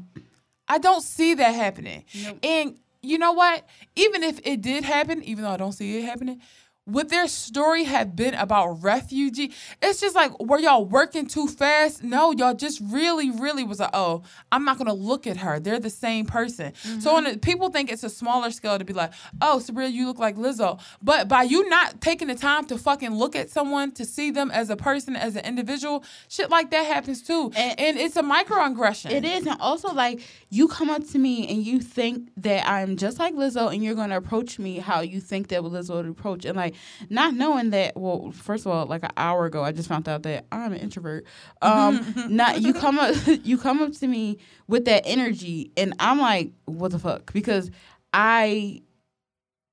[0.69, 2.05] I don't see that happening.
[2.23, 2.39] Nope.
[2.43, 3.67] And you know what?
[3.97, 6.41] Even if it did happen, even though I don't see it happening,
[6.89, 9.53] would their story have been about refugee?
[9.81, 12.03] It's just like, were y'all working too fast?
[12.03, 15.61] No, y'all just really, really was like, oh, I'm not gonna look at her.
[15.61, 16.75] They're the same person.
[16.75, 17.09] So mm-hmm.
[17.09, 20.19] on a, people think it's a smaller scale to be like, oh, Sabria, you look
[20.19, 20.81] like Lizzo.
[21.03, 24.51] But by you not taking the time to fucking look at someone to see them
[24.51, 27.53] as a person, as an individual, shit like that happens too.
[27.55, 29.11] And- And, it's a microaggression.
[29.11, 30.21] It is, and also like
[30.51, 33.95] you come up to me and you think that I'm just like Lizzo, and you're
[33.95, 36.75] gonna approach me how you think that Lizzo would approach, and like
[37.09, 37.97] not knowing that.
[37.97, 40.79] Well, first of all, like an hour ago, I just found out that I'm an
[40.79, 41.25] introvert.
[41.63, 43.15] Um, not you come up,
[43.45, 47.33] you come up to me with that energy, and I'm like, what the fuck?
[47.33, 47.71] Because
[48.13, 48.83] I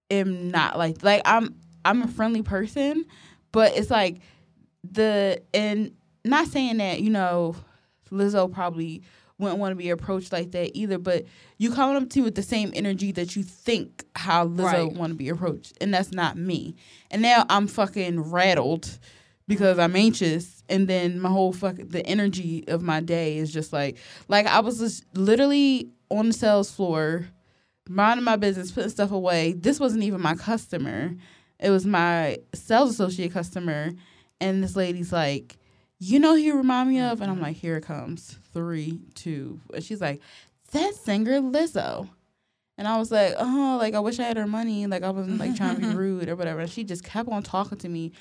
[0.10, 3.06] am not like like I'm I'm a friendly person,
[3.52, 4.20] but it's like
[4.84, 5.92] the and
[6.24, 7.56] not saying that you know
[8.12, 9.04] Lizzo probably
[9.38, 10.98] wouldn't want to be approached like that either.
[10.98, 11.26] But
[11.58, 14.94] you coming up to with the same energy that you think how Lizzo Right.
[14.94, 16.76] want to be approached, and that's not me.
[17.12, 19.00] And now I'm fucking rattled
[19.48, 23.74] because I'm anxious, and then my whole fuck the energy of my day is just
[23.74, 23.98] like
[24.28, 27.28] like I was just literally on the sales floor,
[27.90, 29.54] minding my business, putting stuff away.
[29.54, 31.16] This wasn't even my customer;
[31.60, 33.92] it was my sales associate customer,
[34.40, 35.58] and this lady's like
[36.00, 37.22] you know who you remind me of?
[37.22, 37.46] And I'm mm-hmm.
[37.46, 38.38] like, here it comes.
[38.56, 39.60] Three, two.
[39.74, 40.22] And she's like,
[40.72, 42.10] that singer Lizzo.
[42.78, 44.88] And I was like, oh, like I wish I had her money.
[44.88, 46.62] Like I wasn't like trying to be rude or whatever.
[46.62, 48.12] And she just kept on talking to me.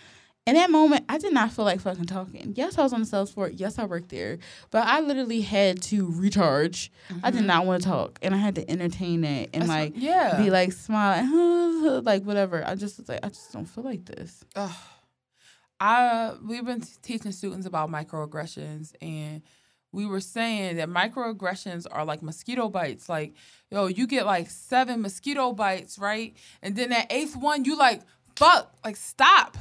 [0.47, 2.53] In that moment, I did not feel like fucking talking.
[2.55, 3.49] Yes, I was on the sales floor.
[3.49, 4.39] Yes, I worked there.
[4.71, 6.93] But I literally had to recharge.
[7.23, 7.47] I did mm-hmm.
[7.47, 8.19] not want to talk.
[8.21, 10.37] And I had to entertain that and That's like yeah.
[10.37, 12.63] be like smiling, like whatever.
[12.67, 14.45] I just was like, I just don't feel like this.
[14.57, 14.71] Ugh.
[15.81, 19.43] I we've been teaching students about microaggressions and
[19.95, 23.09] we were saying that microaggressions are like mosquito bites.
[23.09, 23.35] Like,
[23.71, 26.37] yo, you get like seven mosquito bites, right?
[26.63, 28.03] And then that eighth one, you like,
[28.37, 29.57] fuck, like stop.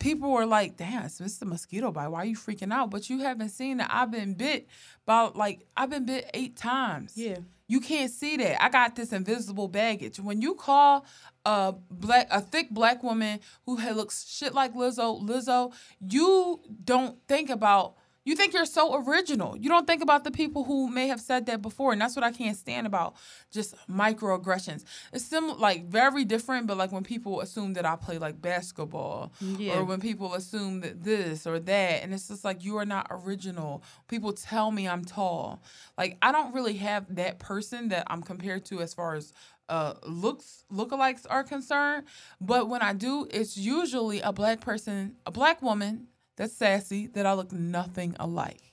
[0.00, 2.08] People were like, damn, it's a mosquito bite.
[2.08, 2.90] Why are you freaking out?
[2.90, 4.68] But you haven't seen that I've been bit
[5.06, 7.12] by like I've been bit eight times.
[7.16, 7.38] Yeah.
[7.70, 8.62] You can't see that.
[8.62, 10.18] I got this invisible baggage.
[10.18, 11.04] When you call
[11.44, 17.50] a black a thick black woman who looks shit like Lizzo, Lizzo, you don't think
[17.50, 17.96] about
[18.28, 19.56] you think you're so original.
[19.56, 22.24] You don't think about the people who may have said that before, and that's what
[22.24, 23.14] I can't stand about
[23.50, 24.84] just microaggressions.
[25.14, 29.32] It's similar, like very different, but like when people assume that I play like basketball,
[29.40, 29.78] Yeah.
[29.78, 33.06] or when people assume that this or that, and it's just like you are not
[33.10, 33.82] original.
[34.08, 35.62] People tell me I'm tall.
[35.96, 39.32] Like I don't really have that person that I'm compared to as far as
[39.70, 42.04] uh looks lookalikes are concerned.
[42.40, 47.26] But when I do, it's usually a black person, a black woman that's sassy that
[47.26, 48.72] I look nothing alike.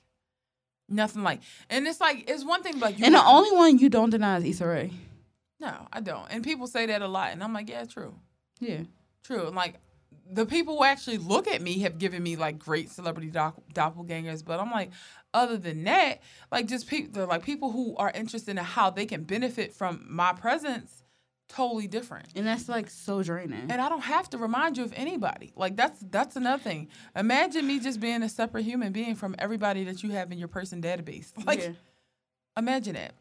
[0.87, 1.41] Nothing like.
[1.69, 4.37] And it's like it's one thing but you And the only one you don't deny
[4.37, 4.91] is Issa Rae.
[5.59, 6.27] No, I don't.
[6.29, 8.13] And people say that a lot and I'm like, yeah, true.
[8.59, 8.81] Yeah.
[9.23, 9.47] True.
[9.47, 9.79] And like
[10.31, 14.45] the people who actually look at me have given me like great celebrity doc- doppelgangers,
[14.45, 14.91] but I'm like,
[15.33, 16.21] other than that,
[16.51, 20.33] like just people, like people who are interested in how they can benefit from my
[20.33, 21.03] presence,
[21.47, 22.27] totally different.
[22.35, 23.67] And that's like so draining.
[23.69, 25.51] And I don't have to remind you of anybody.
[25.55, 26.88] Like that's that's another thing.
[27.15, 30.47] Imagine me just being a separate human being from everybody that you have in your
[30.47, 31.31] person database.
[31.45, 31.72] Like yeah.
[32.57, 33.13] imagine it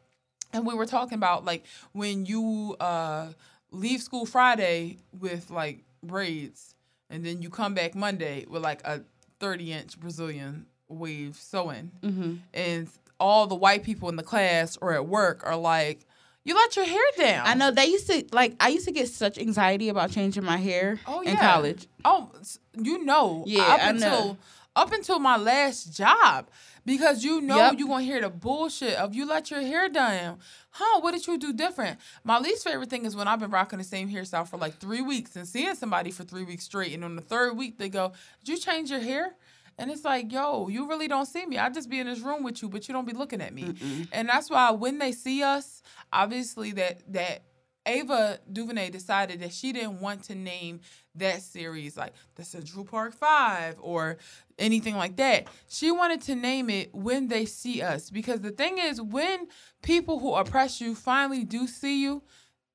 [0.52, 3.26] and we were talking about like when you uh
[3.72, 6.74] leave school friday with like braids
[7.10, 9.02] and then you come back monday with like a
[9.40, 12.34] 30 inch brazilian wave sewing Mm-hmm.
[12.55, 12.88] and
[13.18, 16.06] all the white people in the class or at work are like
[16.44, 18.54] you let your hair down I know they used to like.
[18.60, 21.86] I used to get such anxiety about changing my hair Oh, in college.
[22.04, 24.36] Oh, s- you know, Yeah, up I until know.
[24.76, 26.48] up until my last job,
[26.84, 27.78] because you know Yep.
[27.78, 30.38] you gonna hear the bullshit of you let your hair down.
[30.70, 31.00] Huh?
[31.00, 32.00] What did you do different?
[32.24, 35.00] My least favorite thing is when I've been rocking the same hairstyle for like three
[35.02, 38.12] weeks and seeing somebody for three weeks straight, and on the third week they go,
[38.44, 39.36] "Did you change your hair?"
[39.78, 41.59] And it's like, yo, you really don't see me.
[41.59, 43.74] I just be in this room with you, but you don't be looking at me.
[44.12, 45.82] And that's why when they see us,
[46.12, 47.42] obviously that that
[47.86, 50.80] Ava DuVernay decided that she didn't want to name
[51.16, 54.16] that series like the Central Park Five or
[54.59, 55.48] anything like that.
[55.68, 59.48] She wanted to name it When They See Us because the thing is, when
[59.82, 62.22] people who oppress you finally do see you,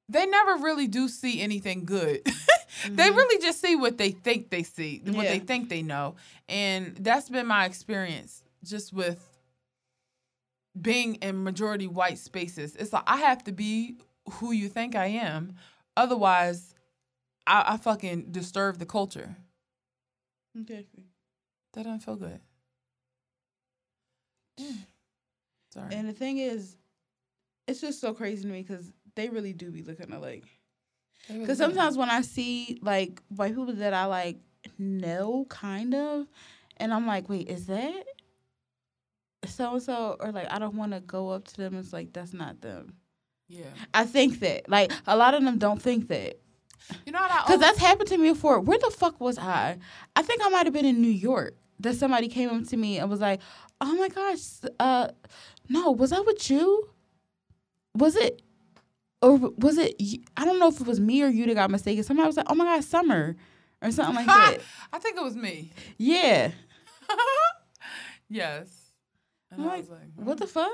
[0.10, 2.26] they never really do see anything good.
[2.26, 2.31] they
[2.90, 3.15] mm-hmm.
[3.15, 6.15] really just see what they think they see, what they think they know.
[6.49, 9.26] And that's been my experience just with
[10.80, 12.76] being in majority white spaces.
[12.76, 13.98] It's like I have to be
[14.34, 15.53] who you think I am.
[15.95, 16.73] Otherwise,
[17.45, 19.36] I, I fucking disturb the culture.
[20.60, 21.06] Exactly.
[21.73, 22.40] That doesn't feel good.
[24.60, 24.77] Mm.
[25.73, 25.94] Sorry.
[25.94, 26.76] And the thing is,
[27.68, 30.45] it's just so crazy to me because they really do be looking alike.
[31.27, 34.38] Because sometimes when I see like white people that I like
[34.77, 36.27] know, kind of,
[36.77, 38.03] and I'm like, wait, is that
[39.45, 40.18] so and so?
[40.19, 41.76] Or like, I don't want to go up to them.
[41.76, 42.94] It's like that's not them.
[43.48, 43.65] yeah.
[43.94, 46.40] I think that like a lot of them don't think that
[47.06, 48.60] You know what I because always- that's happened to me before.
[48.60, 49.77] Where the fuck was I?
[50.15, 51.56] I think I might have been in New York.
[51.81, 53.40] That somebody came up to me and was like,
[53.80, 54.40] "Oh my gosh,
[54.81, 55.07] uh,
[55.69, 56.90] no, was I with you?
[57.95, 58.41] Was it,
[59.21, 59.95] or was it?
[60.37, 62.03] I don't know if it was me or you that got mistaken.
[62.03, 63.35] Somebody was like, "Oh my god, Summer,"
[63.81, 64.57] or something like that.
[64.93, 65.71] I think it was me.
[65.97, 66.51] Yeah.
[68.29, 68.67] yes.
[69.51, 70.71] And I'm I was like, what the fuck?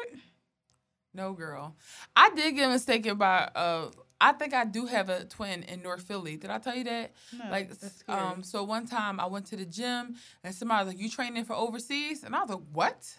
[1.14, 1.76] No, girl.
[2.16, 3.50] I did get mistaken by.
[3.56, 3.90] Uh,
[4.20, 6.36] I think I do have a twin in North Philly.
[6.38, 7.14] Did I tell you that?
[7.38, 7.72] No, like,
[8.08, 11.46] um, so one time I went to the gym and somebody was like, "You training
[11.46, 13.16] for overseas?" And I was like, "What?"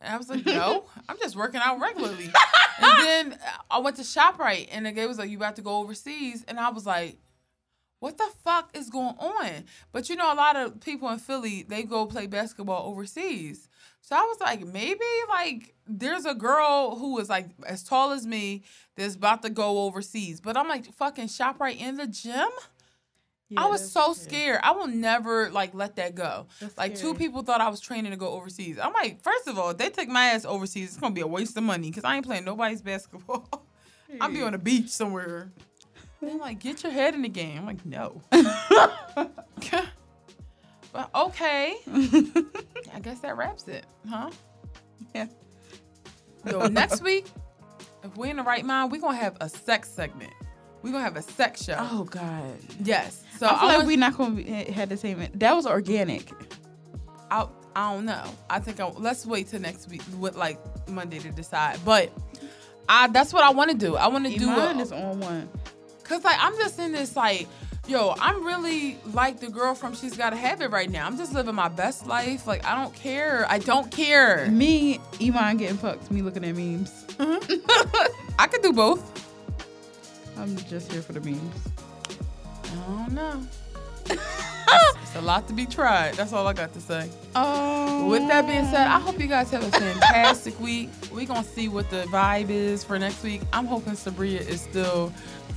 [0.00, 2.30] And I was like, "No, I'm just working out regularly."
[2.82, 3.36] and then uh,
[3.70, 6.58] I went to Shoprite and the guy was like, "You about to go overseas?" And
[6.58, 7.18] I was like.
[8.00, 9.64] What the fuck is going on?
[9.92, 13.68] But you know, a lot of people in Philly, they go play basketball overseas.
[14.00, 18.26] So I was like, maybe like there's a girl who is like as tall as
[18.26, 18.62] me
[18.96, 20.40] that's about to go overseas.
[20.40, 22.48] But I'm like fucking ShopRite in the gym.
[23.50, 24.60] Yeah, I was so scared.
[24.62, 26.46] I will never like let that go.
[26.60, 28.78] That's Like two people thought I was training to go overseas.
[28.78, 31.26] I'm like, first of all, if they take my ass overseas, it's gonna be a
[31.26, 33.66] waste of money because I ain't playing nobody's basketball.
[34.20, 35.50] I'll be on a beach somewhere.
[36.22, 37.58] They're like, get your head in the game.
[37.58, 38.20] I'm like, no.
[40.92, 41.76] but okay.
[42.94, 44.30] I guess that wraps it, huh?
[45.12, 45.26] Yeah.
[46.46, 47.26] Yo, next week,
[48.04, 50.32] if we're in the right mind, we're gonna have a sex segment.
[50.82, 51.76] We're gonna have a sex show.
[51.78, 52.56] Oh God.
[52.82, 53.22] Yes.
[53.38, 55.26] So I feel like we're not gonna be, had the same.
[55.34, 56.30] That was organic.
[57.30, 57.46] I,
[57.76, 58.24] I don't know.
[58.48, 60.58] I think I, let's wait till next week with like
[60.88, 61.78] Monday to decide.
[61.84, 62.10] But
[62.88, 63.96] I that's what I want to do.
[63.96, 65.48] I want to do a, is on one.
[66.02, 67.46] cause like I'm just in this like,
[67.86, 71.06] yo, I'm really like the girl from She's Gotta Have It right now.
[71.06, 72.46] I'm just living my best life.
[72.46, 73.46] Like I don't care.
[73.48, 74.48] I don't care.
[74.50, 76.10] Me, Iman getting fucked.
[76.10, 77.04] Me looking at memes.
[77.10, 78.32] Mm-hmm.
[78.38, 79.29] I could do both.
[80.40, 81.68] I'm just here for the memes.
[82.64, 83.46] I don't know.
[84.06, 86.14] it's a lot to be tried.
[86.14, 87.10] That's all I got to say.
[87.36, 88.08] Oh.
[88.08, 90.88] With that being said, I hope you guys have a fantastic week.
[91.12, 93.42] We're gonna see what the vibe is for next week.
[93.52, 95.12] I'm hoping Sabria is still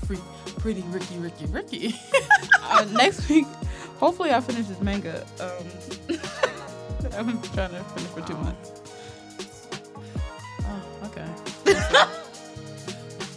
[0.05, 0.19] free,
[0.57, 1.95] pretty Ricky, Ricky, Ricky.
[2.63, 3.45] uh, next week,
[3.99, 5.25] hopefully, I finish this manga.
[5.39, 5.65] Um,
[7.17, 8.81] I'm trying to finish for two months.
[10.65, 12.19] oh, okay.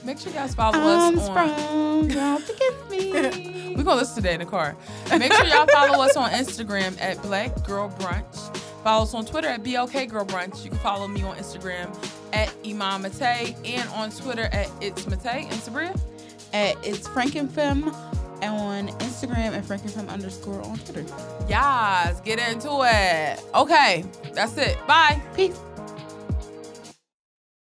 [0.06, 2.08] Make sure you guys follow I'm us on.
[2.10, 3.74] y'all forgive me.
[3.76, 4.76] We're gonna listen today in the car.
[5.10, 8.56] Make sure y'all follow us on Instagram at Black Girl Brunch.
[8.84, 10.62] Follow us on Twitter at BLK Girl Brunch.
[10.62, 11.92] You can follow me on Instagram
[12.32, 16.00] at Imam Mate and on Twitter at It's Mate and Sabria.
[16.52, 17.92] At it's Frankenfem
[18.42, 21.04] on Instagram and Frankenfem underscore on Twitter.
[21.48, 23.42] Yes, get into it.
[23.56, 24.78] Okay, that's it.
[24.86, 25.20] Bye.
[25.34, 25.58] Peace.